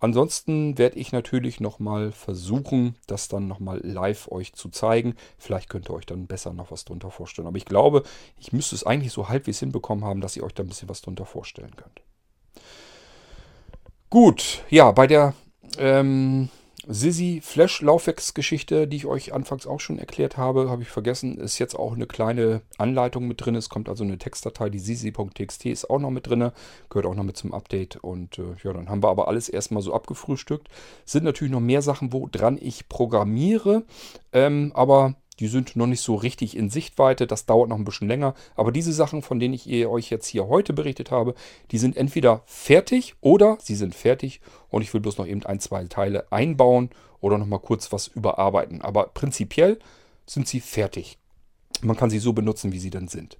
Ansonsten 0.00 0.78
werde 0.78 0.98
ich 0.98 1.12
natürlich 1.12 1.60
nochmal 1.60 2.12
versuchen, 2.12 2.94
das 3.06 3.28
dann 3.28 3.48
nochmal 3.48 3.80
live 3.82 4.30
euch 4.30 4.52
zu 4.52 4.68
zeigen. 4.68 5.14
Vielleicht 5.38 5.68
könnt 5.68 5.90
ihr 5.90 5.94
euch 5.94 6.06
dann 6.06 6.26
besser 6.26 6.52
noch 6.52 6.70
was 6.70 6.84
drunter 6.84 7.10
vorstellen. 7.10 7.48
Aber 7.48 7.56
ich 7.56 7.64
glaube, 7.64 8.04
ich 8.38 8.52
müsste 8.52 8.76
es 8.76 8.84
eigentlich 8.86 9.12
so 9.12 9.28
halbwegs 9.28 9.58
hinbekommen 9.58 10.04
haben, 10.04 10.20
dass 10.20 10.36
ihr 10.36 10.44
euch 10.44 10.54
da 10.54 10.62
ein 10.62 10.68
bisschen 10.68 10.88
was 10.88 11.02
drunter 11.02 11.26
vorstellen 11.26 11.74
könnt. 11.76 12.02
Gut, 14.10 14.62
ja, 14.70 14.90
bei 14.92 15.06
der 15.06 15.34
ähm, 15.78 16.48
Sisi 16.90 17.42
Flash 17.42 17.82
Laufwerksgeschichte, 17.82 18.88
die 18.88 18.96
ich 18.96 19.04
euch 19.04 19.34
anfangs 19.34 19.66
auch 19.66 19.78
schon 19.78 19.98
erklärt 19.98 20.38
habe, 20.38 20.70
habe 20.70 20.80
ich 20.80 20.88
vergessen, 20.88 21.36
ist 21.36 21.58
jetzt 21.58 21.74
auch 21.74 21.94
eine 21.94 22.06
kleine 22.06 22.62
Anleitung 22.78 23.28
mit 23.28 23.44
drin. 23.44 23.56
Es 23.56 23.68
kommt 23.68 23.90
also 23.90 24.04
eine 24.04 24.16
Textdatei, 24.16 24.70
die 24.70 24.78
sisi.txt 24.78 25.66
ist 25.66 25.90
auch 25.90 25.98
noch 25.98 26.08
mit 26.08 26.26
drin, 26.26 26.50
gehört 26.88 27.04
auch 27.04 27.14
noch 27.14 27.24
mit 27.24 27.36
zum 27.36 27.52
Update. 27.52 27.96
Und 27.96 28.38
äh, 28.38 28.54
ja, 28.64 28.72
dann 28.72 28.88
haben 28.88 29.02
wir 29.02 29.10
aber 29.10 29.28
alles 29.28 29.50
erstmal 29.50 29.82
so 29.82 29.92
abgefrühstückt. 29.92 30.68
Sind 31.04 31.24
natürlich 31.24 31.52
noch 31.52 31.60
mehr 31.60 31.82
Sachen, 31.82 32.10
woran 32.14 32.56
ich 32.58 32.88
programmiere, 32.88 33.84
ähm, 34.32 34.72
aber 34.74 35.14
die 35.40 35.48
sind 35.48 35.76
noch 35.76 35.86
nicht 35.86 36.00
so 36.00 36.14
richtig 36.14 36.56
in 36.56 36.70
Sichtweite. 36.70 37.26
Das 37.26 37.46
dauert 37.46 37.68
noch 37.68 37.76
ein 37.76 37.84
bisschen 37.84 38.08
länger. 38.08 38.34
Aber 38.56 38.72
diese 38.72 38.92
Sachen, 38.92 39.22
von 39.22 39.38
denen 39.38 39.54
ich 39.54 39.68
euch 39.86 40.10
jetzt 40.10 40.26
hier 40.26 40.48
heute 40.48 40.72
berichtet 40.72 41.10
habe, 41.10 41.34
die 41.70 41.78
sind 41.78 41.96
entweder 41.96 42.42
fertig 42.46 43.14
oder 43.20 43.58
sie 43.60 43.74
sind 43.74 43.94
fertig 43.94 44.40
und 44.70 44.82
ich 44.82 44.92
will 44.92 45.00
bloß 45.00 45.18
noch 45.18 45.26
eben 45.26 45.44
ein, 45.46 45.60
zwei 45.60 45.84
Teile 45.84 46.30
einbauen 46.30 46.90
oder 47.20 47.38
nochmal 47.38 47.60
kurz 47.60 47.92
was 47.92 48.08
überarbeiten. 48.08 48.82
Aber 48.82 49.06
prinzipiell 49.06 49.78
sind 50.26 50.48
sie 50.48 50.60
fertig. 50.60 51.18
Man 51.82 51.96
kann 51.96 52.10
sie 52.10 52.18
so 52.18 52.32
benutzen, 52.32 52.72
wie 52.72 52.78
sie 52.78 52.90
dann 52.90 53.08
sind. 53.08 53.38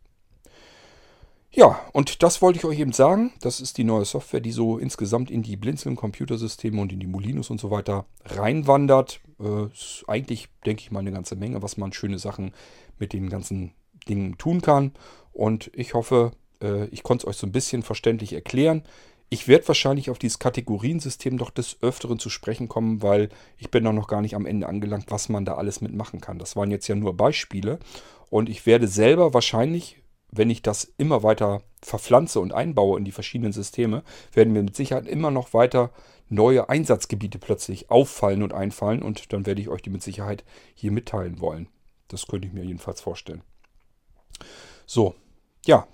Ja, 1.58 1.80
und 1.92 2.22
das 2.22 2.40
wollte 2.40 2.60
ich 2.60 2.64
euch 2.64 2.78
eben 2.78 2.92
sagen. 2.92 3.32
Das 3.40 3.60
ist 3.60 3.78
die 3.78 3.82
neue 3.82 4.04
Software, 4.04 4.38
die 4.38 4.52
so 4.52 4.78
insgesamt 4.78 5.28
in 5.28 5.42
die 5.42 5.56
Blinzeln-Computersysteme 5.56 6.80
und 6.80 6.92
in 6.92 7.00
die 7.00 7.08
Molinos 7.08 7.50
und 7.50 7.60
so 7.60 7.72
weiter 7.72 8.06
reinwandert. 8.26 9.18
Äh, 9.40 9.64
ist 9.64 10.04
eigentlich, 10.06 10.50
denke 10.64 10.82
ich 10.82 10.92
mal, 10.92 11.00
eine 11.00 11.10
ganze 11.10 11.34
Menge, 11.34 11.60
was 11.60 11.76
man 11.76 11.92
schöne 11.92 12.20
Sachen 12.20 12.52
mit 13.00 13.12
den 13.12 13.28
ganzen 13.28 13.72
Dingen 14.08 14.38
tun 14.38 14.62
kann. 14.62 14.92
Und 15.32 15.72
ich 15.74 15.94
hoffe, 15.94 16.30
äh, 16.62 16.84
ich 16.90 17.02
konnte 17.02 17.24
es 17.24 17.28
euch 17.28 17.36
so 17.38 17.48
ein 17.48 17.52
bisschen 17.52 17.82
verständlich 17.82 18.34
erklären. 18.34 18.84
Ich 19.28 19.48
werde 19.48 19.66
wahrscheinlich 19.66 20.10
auf 20.10 20.20
dieses 20.20 20.38
Kategoriensystem 20.38 21.38
doch 21.38 21.50
des 21.50 21.78
Öfteren 21.82 22.20
zu 22.20 22.30
sprechen 22.30 22.68
kommen, 22.68 23.02
weil 23.02 23.30
ich 23.56 23.72
bin 23.72 23.82
noch 23.82 24.06
gar 24.06 24.20
nicht 24.20 24.36
am 24.36 24.46
Ende 24.46 24.68
angelangt, 24.68 25.06
was 25.08 25.28
man 25.28 25.44
da 25.44 25.56
alles 25.56 25.80
mitmachen 25.80 26.20
kann. 26.20 26.38
Das 26.38 26.54
waren 26.54 26.70
jetzt 26.70 26.86
ja 26.86 26.94
nur 26.94 27.16
Beispiele. 27.16 27.80
Und 28.30 28.48
ich 28.48 28.64
werde 28.64 28.86
selber 28.86 29.34
wahrscheinlich 29.34 29.96
wenn 30.30 30.50
ich 30.50 30.62
das 30.62 30.84
immer 30.98 31.22
weiter 31.22 31.62
verpflanze 31.82 32.40
und 32.40 32.52
einbaue 32.52 32.98
in 32.98 33.04
die 33.04 33.12
verschiedenen 33.12 33.52
Systeme, 33.52 34.02
werden 34.32 34.52
mir 34.52 34.62
mit 34.62 34.76
Sicherheit 34.76 35.06
immer 35.06 35.30
noch 35.30 35.54
weiter 35.54 35.90
neue 36.28 36.68
Einsatzgebiete 36.68 37.38
plötzlich 37.38 37.90
auffallen 37.90 38.42
und 38.42 38.52
einfallen 38.52 39.02
und 39.02 39.32
dann 39.32 39.46
werde 39.46 39.60
ich 39.60 39.68
euch 39.68 39.82
die 39.82 39.90
mit 39.90 40.02
Sicherheit 40.02 40.44
hier 40.74 40.92
mitteilen 40.92 41.40
wollen. 41.40 41.68
Das 42.08 42.26
könnte 42.26 42.48
ich 42.48 42.54
mir 42.54 42.64
jedenfalls 42.64 43.00
vorstellen. 43.00 43.42
So, 44.86 45.14
ja, 45.66 45.86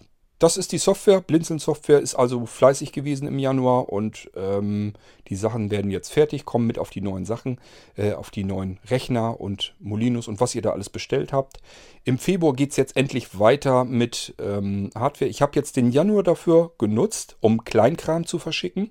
das 0.44 0.58
ist 0.58 0.72
die 0.72 0.78
Software. 0.78 1.22
Blinzeln 1.22 1.58
Software 1.58 2.00
ist 2.00 2.16
also 2.16 2.44
fleißig 2.44 2.92
gewesen 2.92 3.26
im 3.26 3.38
Januar 3.38 3.88
und 3.88 4.30
ähm, 4.36 4.92
die 5.28 5.36
Sachen 5.36 5.70
werden 5.70 5.90
jetzt 5.90 6.12
fertig, 6.12 6.44
kommen 6.44 6.66
mit 6.66 6.78
auf 6.78 6.90
die 6.90 7.00
neuen 7.00 7.24
Sachen, 7.24 7.58
äh, 7.96 8.12
auf 8.12 8.30
die 8.30 8.44
neuen 8.44 8.78
Rechner 8.90 9.40
und 9.40 9.74
Molinos 9.80 10.28
und 10.28 10.40
was 10.42 10.54
ihr 10.54 10.60
da 10.60 10.72
alles 10.72 10.90
bestellt 10.90 11.32
habt. 11.32 11.62
Im 12.04 12.18
Februar 12.18 12.52
geht 12.52 12.72
es 12.72 12.76
jetzt 12.76 12.94
endlich 12.94 13.38
weiter 13.38 13.84
mit 13.86 14.34
ähm, 14.38 14.90
Hardware. 14.94 15.30
Ich 15.30 15.40
habe 15.40 15.52
jetzt 15.54 15.78
den 15.78 15.90
Januar 15.90 16.22
dafür 16.22 16.72
genutzt, 16.76 17.38
um 17.40 17.64
Kleinkram 17.64 18.26
zu 18.26 18.38
verschicken 18.38 18.90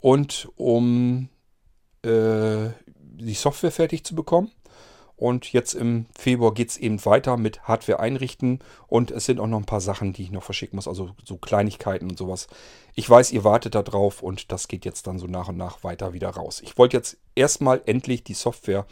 und 0.00 0.50
um 0.56 1.30
äh, 2.02 2.68
die 2.98 3.32
Software 3.32 3.72
fertig 3.72 4.04
zu 4.04 4.14
bekommen. 4.14 4.50
Und 5.20 5.52
jetzt 5.52 5.74
im 5.74 6.06
Februar 6.18 6.54
geht 6.54 6.70
es 6.70 6.78
eben 6.78 7.04
weiter 7.04 7.36
mit 7.36 7.64
Hardware 7.64 8.00
einrichten. 8.00 8.60
Und 8.86 9.10
es 9.10 9.26
sind 9.26 9.38
auch 9.38 9.46
noch 9.46 9.58
ein 9.58 9.66
paar 9.66 9.82
Sachen, 9.82 10.14
die 10.14 10.22
ich 10.22 10.30
noch 10.30 10.42
verschicken 10.42 10.76
muss. 10.76 10.88
Also 10.88 11.10
so 11.22 11.36
Kleinigkeiten 11.36 12.08
und 12.08 12.16
sowas. 12.16 12.46
Ich 12.94 13.08
weiß, 13.08 13.30
ihr 13.32 13.44
wartet 13.44 13.74
da 13.74 13.82
drauf 13.82 14.22
und 14.22 14.50
das 14.50 14.66
geht 14.66 14.86
jetzt 14.86 15.06
dann 15.06 15.18
so 15.18 15.26
nach 15.26 15.48
und 15.48 15.58
nach 15.58 15.84
weiter 15.84 16.14
wieder 16.14 16.30
raus. 16.30 16.62
Ich 16.64 16.78
wollte 16.78 16.96
jetzt 16.96 17.18
erstmal 17.34 17.82
endlich 17.84 18.24
die 18.24 18.32
Software 18.32 18.86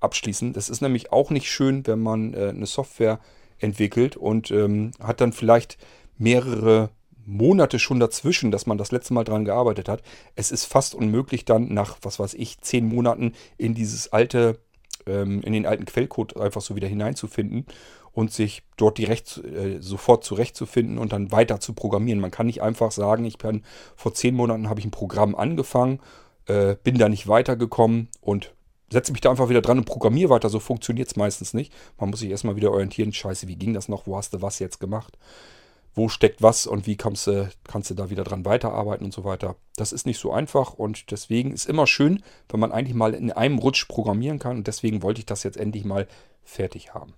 abschließen. 0.00 0.54
Das 0.54 0.70
ist 0.70 0.80
nämlich 0.80 1.12
auch 1.12 1.28
nicht 1.28 1.50
schön, 1.50 1.86
wenn 1.86 2.00
man 2.00 2.32
äh, 2.32 2.48
eine 2.48 2.66
Software 2.66 3.20
entwickelt 3.58 4.16
und 4.16 4.50
ähm, 4.50 4.92
hat 5.00 5.20
dann 5.20 5.34
vielleicht 5.34 5.76
mehrere 6.16 6.88
Monate 7.26 7.78
schon 7.78 8.00
dazwischen, 8.00 8.50
dass 8.50 8.64
man 8.64 8.78
das 8.78 8.90
letzte 8.90 9.12
Mal 9.12 9.24
dran 9.24 9.44
gearbeitet 9.44 9.90
hat. 9.90 10.02
Es 10.34 10.50
ist 10.50 10.64
fast 10.64 10.94
unmöglich 10.94 11.44
dann 11.44 11.72
nach, 11.72 11.98
was 12.00 12.18
weiß 12.18 12.32
ich, 12.34 12.60
zehn 12.62 12.86
Monaten 12.86 13.32
in 13.58 13.74
dieses 13.74 14.12
alte 14.12 14.58
ähm, 15.06 15.42
in 15.42 15.52
den 15.52 15.66
alten 15.66 15.84
Quellcode 15.84 16.36
einfach 16.36 16.60
so 16.60 16.76
wieder 16.76 16.88
hineinzufinden 16.88 17.66
und 18.12 18.32
sich 18.32 18.62
dort 18.76 18.98
direkt 18.98 19.38
äh, 19.38 19.80
sofort 19.80 20.24
zurechtzufinden 20.24 20.98
und 20.98 21.12
dann 21.12 21.32
weiter 21.32 21.60
zu 21.60 21.72
programmieren. 21.72 22.20
Man 22.20 22.30
kann 22.30 22.46
nicht 22.46 22.62
einfach 22.62 22.92
sagen, 22.92 23.24
ich 23.24 23.38
bin 23.38 23.62
vor 23.96 24.14
zehn 24.14 24.34
Monaten 24.34 24.68
habe 24.68 24.80
ich 24.80 24.86
ein 24.86 24.92
Programm 24.92 25.34
angefangen, 25.34 26.00
äh, 26.46 26.76
bin 26.82 26.98
da 26.98 27.08
nicht 27.08 27.26
weitergekommen 27.26 28.08
und 28.20 28.52
setze 28.90 29.12
mich 29.12 29.20
da 29.20 29.30
einfach 29.30 29.48
wieder 29.48 29.62
dran 29.62 29.78
und 29.78 29.86
programmiere 29.86 30.30
weiter. 30.30 30.48
So 30.48 30.60
funktioniert 30.60 31.08
es 31.08 31.16
meistens 31.16 31.54
nicht. 31.54 31.72
Man 31.98 32.10
muss 32.10 32.20
sich 32.20 32.30
erstmal 32.30 32.56
wieder 32.56 32.70
orientieren. 32.70 33.12
Scheiße, 33.12 33.48
wie 33.48 33.56
ging 33.56 33.74
das 33.74 33.88
noch? 33.88 34.06
Wo 34.06 34.16
hast 34.16 34.32
du 34.32 34.42
was 34.42 34.60
jetzt 34.60 34.78
gemacht? 34.78 35.18
Wo 35.94 36.08
steckt 36.08 36.42
was 36.42 36.66
und 36.66 36.86
wie 36.86 36.96
kannst 36.96 37.26
du, 37.26 37.50
kannst 37.64 37.90
du 37.90 37.94
da 37.94 38.10
wieder 38.10 38.24
dran 38.24 38.44
weiterarbeiten 38.44 39.04
und 39.04 39.14
so 39.14 39.24
weiter. 39.24 39.56
Das 39.76 39.92
ist 39.92 40.06
nicht 40.06 40.18
so 40.18 40.32
einfach 40.32 40.74
und 40.74 41.10
deswegen 41.10 41.52
ist 41.52 41.68
immer 41.68 41.86
schön, 41.86 42.22
wenn 42.48 42.60
man 42.60 42.72
eigentlich 42.72 42.94
mal 42.94 43.14
in 43.14 43.30
einem 43.32 43.58
Rutsch 43.58 43.86
programmieren 43.86 44.38
kann 44.38 44.58
und 44.58 44.66
deswegen 44.66 45.02
wollte 45.02 45.20
ich 45.20 45.26
das 45.26 45.42
jetzt 45.42 45.56
endlich 45.56 45.84
mal 45.84 46.06
fertig 46.42 46.94
haben. 46.94 47.14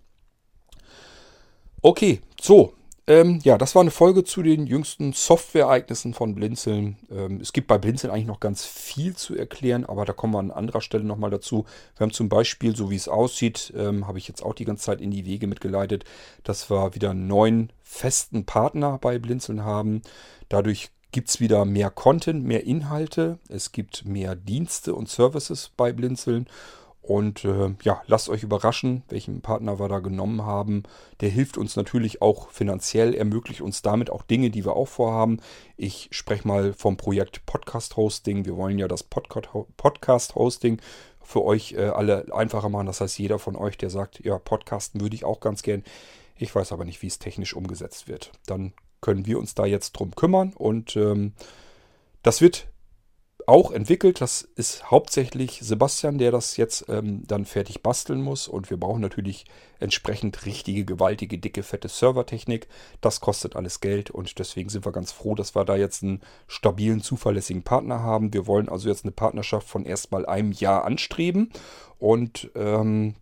Okay, 1.83 2.21
so, 2.41 2.73
ähm, 3.09 3.39
ja, 3.45 3.57
das 3.57 3.77
war 3.77 3.83
eine 3.83 3.93
Folge 3.93 4.25
zu 4.25 4.43
den 4.43 4.67
jüngsten 4.67 5.13
Software-Ereignissen 5.13 6.13
von 6.13 6.35
Blinzeln. 6.35 6.97
Ähm, 7.09 7.39
es 7.41 7.53
gibt 7.53 7.69
bei 7.69 7.79
Blinzeln 7.79 8.13
eigentlich 8.13 8.27
noch 8.27 8.41
ganz 8.41 8.65
viel 8.65 9.15
zu 9.15 9.37
erklären, 9.37 9.85
aber 9.85 10.05
da 10.05 10.13
kommen 10.13 10.35
wir 10.35 10.41
an 10.41 10.51
anderer 10.51 10.81
Stelle 10.81 11.05
nochmal 11.05 11.31
dazu. 11.31 11.67
Wir 11.97 12.05
haben 12.05 12.13
zum 12.13 12.29
Beispiel, 12.29 12.75
so 12.75 12.91
wie 12.91 12.97
es 12.97 13.07
aussieht, 13.07 13.73
ähm, 13.77 14.09
habe 14.09 14.19
ich 14.19 14.27
jetzt 14.27 14.43
auch 14.43 14.55
die 14.55 14.65
ganze 14.65 14.87
Zeit 14.87 15.01
in 15.01 15.13
die 15.13 15.25
Wege 15.25 15.47
mitgeleitet, 15.47 16.05
dass 16.43 16.69
wir 16.69 16.97
wieder 16.97 17.11
einen 17.11 17.29
neuen 17.29 17.71
festen 17.87 18.45
Partner 18.45 18.99
bei 18.99 19.19
Blinzeln 19.19 19.65
haben. 19.65 20.03
Dadurch 20.49 20.91
gibt 21.13 21.29
es 21.29 21.41
wieder 21.41 21.65
mehr 21.65 21.91
Content, 21.91 22.45
mehr 22.45 22.65
Inhalte. 22.65 23.39
Es 23.49 23.73
gibt 23.73 24.05
mehr 24.05 24.35
Dienste 24.35 24.95
und 24.95 25.09
Services 25.09 25.71
bei 25.77 25.93
Blinzeln. 25.93 26.47
Und 27.01 27.45
äh, 27.45 27.73
ja, 27.85 28.03
lasst 28.09 28.29
euch 28.29 28.43
überraschen, 28.43 29.05
welchen 29.09 29.41
Partner 29.41 29.79
wir 29.79 29.89
da 29.89 30.01
genommen 30.01 30.45
haben. 30.45 30.83
Der 31.21 31.29
hilft 31.29 31.57
uns 31.57 31.77
natürlich 31.77 32.21
auch 32.21 32.51
finanziell, 32.51 33.15
ermöglicht 33.15 33.61
uns 33.61 33.81
damit 33.81 34.11
auch 34.11 34.23
Dinge, 34.23 34.51
die 34.51 34.65
wir 34.65 34.75
auch 34.75 34.89
vorhaben. 34.89 35.39
Ich 35.77 36.09
spreche 36.11 36.47
mal 36.47 36.73
vom 36.73 36.97
Projekt 36.97 37.47
Podcast 37.47 37.97
Hosting. 37.97 38.45
Wir 38.45 38.57
wollen 38.57 38.79
ja 38.79 38.89
das 38.89 39.05
Podcast 39.05 40.35
Hosting 40.35 40.81
für 41.23 41.45
euch 41.45 41.75
äh, 41.75 41.87
alle 41.87 42.27
einfacher 42.35 42.69
machen. 42.69 42.87
Das 42.87 43.01
heißt, 43.01 43.19
jeder 43.21 43.39
von 43.39 43.55
euch, 43.55 43.79
der 43.79 43.91
sagt, 43.91 44.25
ja, 44.25 44.39
Podcasten 44.39 45.01
würde 45.01 45.15
ich 45.15 45.25
auch 45.25 45.39
ganz 45.39 45.63
gern. 45.63 45.85
Ich 46.39 46.55
weiß 46.55 46.73
aber 46.73 46.85
nicht, 46.85 47.03
wie 47.03 47.07
es 47.07 47.19
technisch 47.19 47.55
umgesetzt 47.55 48.09
wird. 48.09 48.33
Dann 48.47 48.73
können 49.01 49.27
wir 49.27 49.39
uns 49.39 49.55
da 49.55 49.67
jetzt 49.67 49.93
drum 49.93 50.15
kümmern 50.15 50.53
und 50.53 50.97
ähm, 50.97 51.33
das 52.23 52.41
wird 52.41 52.69
auch 53.47 53.71
entwickelt. 53.71 54.21
Das 54.21 54.43
ist 54.43 54.91
hauptsächlich 54.91 55.61
Sebastian, 55.63 56.19
der 56.19 56.33
das 56.33 56.57
jetzt 56.57 56.87
ähm, 56.89 57.23
dann 57.27 57.45
fertig 57.45 57.83
basteln 57.83 58.21
muss. 58.21 58.49
Und 58.49 58.71
wir 58.71 58.77
brauchen 58.77 59.01
natürlich 59.01 59.45
entsprechend 59.79 60.45
richtige, 60.47 60.85
gewaltige, 60.85 61.39
dicke, 61.39 61.63
fette 61.63 61.89
Servertechnik. 61.89 62.67
Das 63.01 63.21
kostet 63.21 63.55
alles 63.57 63.81
Geld 63.81 64.11
und 64.11 64.39
deswegen 64.39 64.69
sind 64.69 64.85
wir 64.85 64.93
ganz 64.93 65.13
froh, 65.13 65.35
dass 65.35 65.55
wir 65.55 65.65
da 65.65 65.77
jetzt 65.77 66.03
einen 66.03 66.23
stabilen, 66.49 67.01
zuverlässigen 67.01 67.63
Partner 67.63 68.03
haben. 68.03 68.33
Wir 68.33 68.47
wollen 68.47 68.69
also 68.69 68.89
jetzt 68.89 69.05
eine 69.05 69.13
Partnerschaft 69.13 69.69
von 69.69 69.85
erstmal 69.85 70.27
einem 70.27 70.53
Jahr 70.53 70.85
anstreben. 70.85 71.51
Und 71.99 72.51
ähm, 72.55 73.15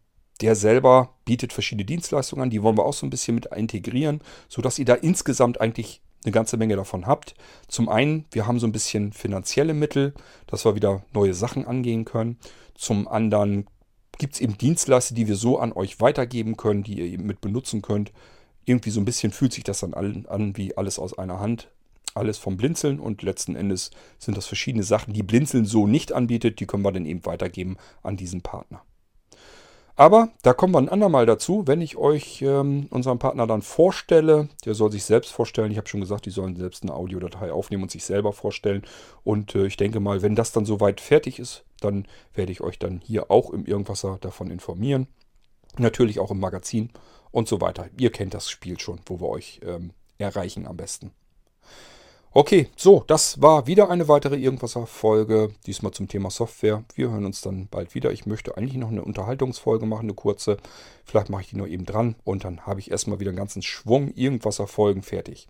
der 0.45 0.57
selber 0.57 1.15
bietet 1.25 1.55
verschiedene 1.55 1.87
Dienstleistungen 1.87 2.43
an, 2.43 2.51
die 2.51 2.63
wollen 2.63 2.77
wir 2.77 2.85
auch 2.85 2.93
so 2.93 3.07
ein 3.07 3.11
bisschen 3.11 3.35
mit 3.35 3.47
integrieren, 3.47 4.21
sodass 4.51 4.79
ihr 4.79 4.85
da 4.85 4.93
insgesamt 4.93 5.59
eigentlich 5.59 6.03
eine 6.23 6.33
ganze 6.33 6.59
Menge 6.59 6.77
davon 6.77 7.07
habt. 7.07 7.35
Zum 7.67 7.89
einen, 7.89 8.27
wir 8.31 8.47
haben 8.47 8.61
so 8.61 8.67
ein 8.67 8.73
bisschen 8.73 9.15
finanzielle 9.15 9.73
Mittel, 9.73 10.13
dass 10.47 10.67
wir 10.67 10.75
wieder 10.75 11.03
neue 11.15 11.33
Sachen 11.33 11.67
angehen 11.67 12.05
können. 12.05 12.39
Zum 12.75 13.09
anderen 13.09 13.67
gibt 14.19 14.35
es 14.35 14.41
eben 14.43 14.59
Dienstleister, 14.59 15.15
die 15.15 15.29
wir 15.29 15.37
so 15.37 15.59
an 15.59 15.73
euch 15.73 15.99
weitergeben 16.03 16.59
können, 16.59 16.83
die 16.83 16.99
ihr 16.99 17.07
eben 17.07 17.25
mit 17.25 17.41
benutzen 17.41 17.81
könnt. 17.81 18.13
Irgendwie 18.67 18.91
so 18.91 19.01
ein 19.01 19.07
bisschen 19.07 19.33
fühlt 19.33 19.55
sich 19.55 19.65
das 19.65 19.81
dann 19.81 19.95
an 19.95 20.57
wie 20.59 20.77
alles 20.77 20.99
aus 20.99 21.17
einer 21.17 21.41
Hand. 21.41 21.71
Alles 22.13 22.37
vom 22.37 22.59
Blinzeln 22.59 23.01
und 23.01 23.23
letzten 23.23 23.57
Endes 23.57 23.93
sind 24.19 24.37
das 24.37 24.47
verschiedene 24.47 24.85
Sachen, 24.85 25.15
die 25.15 25.23
Blinzeln 25.23 25.65
so 25.65 25.87
nicht 25.87 26.13
anbietet, 26.13 26.61
die 26.61 26.67
können 26.67 26.85
wir 26.85 26.93
dann 26.93 27.07
eben 27.07 27.25
weitergeben 27.25 27.79
an 28.03 28.19
diesen 28.19 28.43
Partner. 28.43 28.83
Aber 29.97 30.31
da 30.43 30.53
kommen 30.53 30.75
wir 30.75 30.79
ein 30.79 30.89
andermal 30.89 31.25
dazu, 31.25 31.67
wenn 31.67 31.81
ich 31.81 31.97
euch 31.97 32.43
ähm, 32.43 32.89
unseren 32.91 33.21
Partner 33.21 33.47
dann 33.47 33.63
vorstelle. 33.63 34.49
Der 34.65 34.75
soll 34.75 34.91
sich 34.91 35.05
selbst 35.05 35.31
vorstellen. 35.31 35.71
Ich 35.71 35.79
habe 35.79 35.89
schon 35.89 36.01
gesagt, 36.01 36.27
die 36.27 36.31
sollen 36.31 36.57
selbst 36.57 36.83
eine 36.83 36.95
Audiodatei 36.95 37.53
aufnehmen 37.53 37.85
und 37.85 37.93
sich 37.93 38.05
selber 38.05 38.33
vorstellen. 38.33 38.83
Und 39.23 39.55
äh, 39.55 39.67
ich 39.67 39.77
denke 39.77 40.01
mal, 40.01 40.23
wenn 40.23 40.35
das 40.35 40.51
dann 40.51 40.65
soweit 40.65 41.01
fertig 41.01 41.39
ist, 41.39 41.65
dann 41.81 42.07
werde 42.33 42.51
ich 42.51 42.61
euch 42.61 42.79
dann 42.79 43.01
hier 43.05 43.31
auch 43.31 43.51
im 43.51 43.67
Irgendwasser 43.67 44.19
davon 44.21 44.51
informieren. 44.51 45.07
Natürlich 45.79 46.19
auch 46.19 46.33
im 46.33 46.41
Magazin 46.41 46.91
und 47.31 47.47
so 47.47 47.61
weiter. 47.61 47.89
Ihr 47.97 48.11
kennt 48.11 48.35
das 48.35 48.51
Spiel 48.51 48.81
schon, 48.81 49.01
wo 49.07 49.21
wir 49.21 49.29
euch 49.29 49.61
ähm, 49.65 49.93
erreichen 50.19 50.67
am 50.67 50.77
besten. 50.77 51.13
Okay, 52.37 52.67
so, 52.75 53.05
das 53.07 53.41
war 53.41 53.69
wieder 53.69 53.91
eine 53.91 54.09
weitere 54.09 54.35
Irgendwasser-Folge, 54.35 55.53
diesmal 55.67 55.93
zum 55.93 56.09
Thema 56.09 56.31
Software. 56.31 56.83
Wir 56.97 57.11
hören 57.11 57.27
uns 57.27 57.43
dann 57.43 57.69
bald 57.69 57.95
wieder. 57.95 58.11
Ich 58.11 58.27
möchte 58.27 58.57
eigentlich 58.57 58.77
noch 58.77 58.91
eine 58.91 59.05
Unterhaltungsfolge 59.05 59.87
machen, 59.87 60.07
eine 60.07 60.15
kurze. 60.15 60.57
Vielleicht 61.05 61.31
mache 61.31 61.43
ich 61.43 61.51
die 61.51 61.57
noch 61.57 61.69
eben 61.69 61.87
dran 61.87 62.17
und 62.25 62.43
dann 62.43 62.63
habe 62.67 62.81
ich 62.81 62.91
erstmal 62.91 63.21
wieder 63.21 63.29
einen 63.29 63.39
ganzen 63.39 63.63
Schwung 63.63 64.13
Irgendwasser-Folgen 64.17 65.03
fertig. 65.03 65.47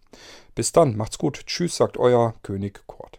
Bis 0.54 0.72
dann, 0.72 0.94
macht's 0.94 1.16
gut. 1.16 1.46
Tschüss, 1.46 1.74
sagt 1.74 1.96
euer 1.96 2.34
König 2.42 2.86
Kort. 2.86 3.18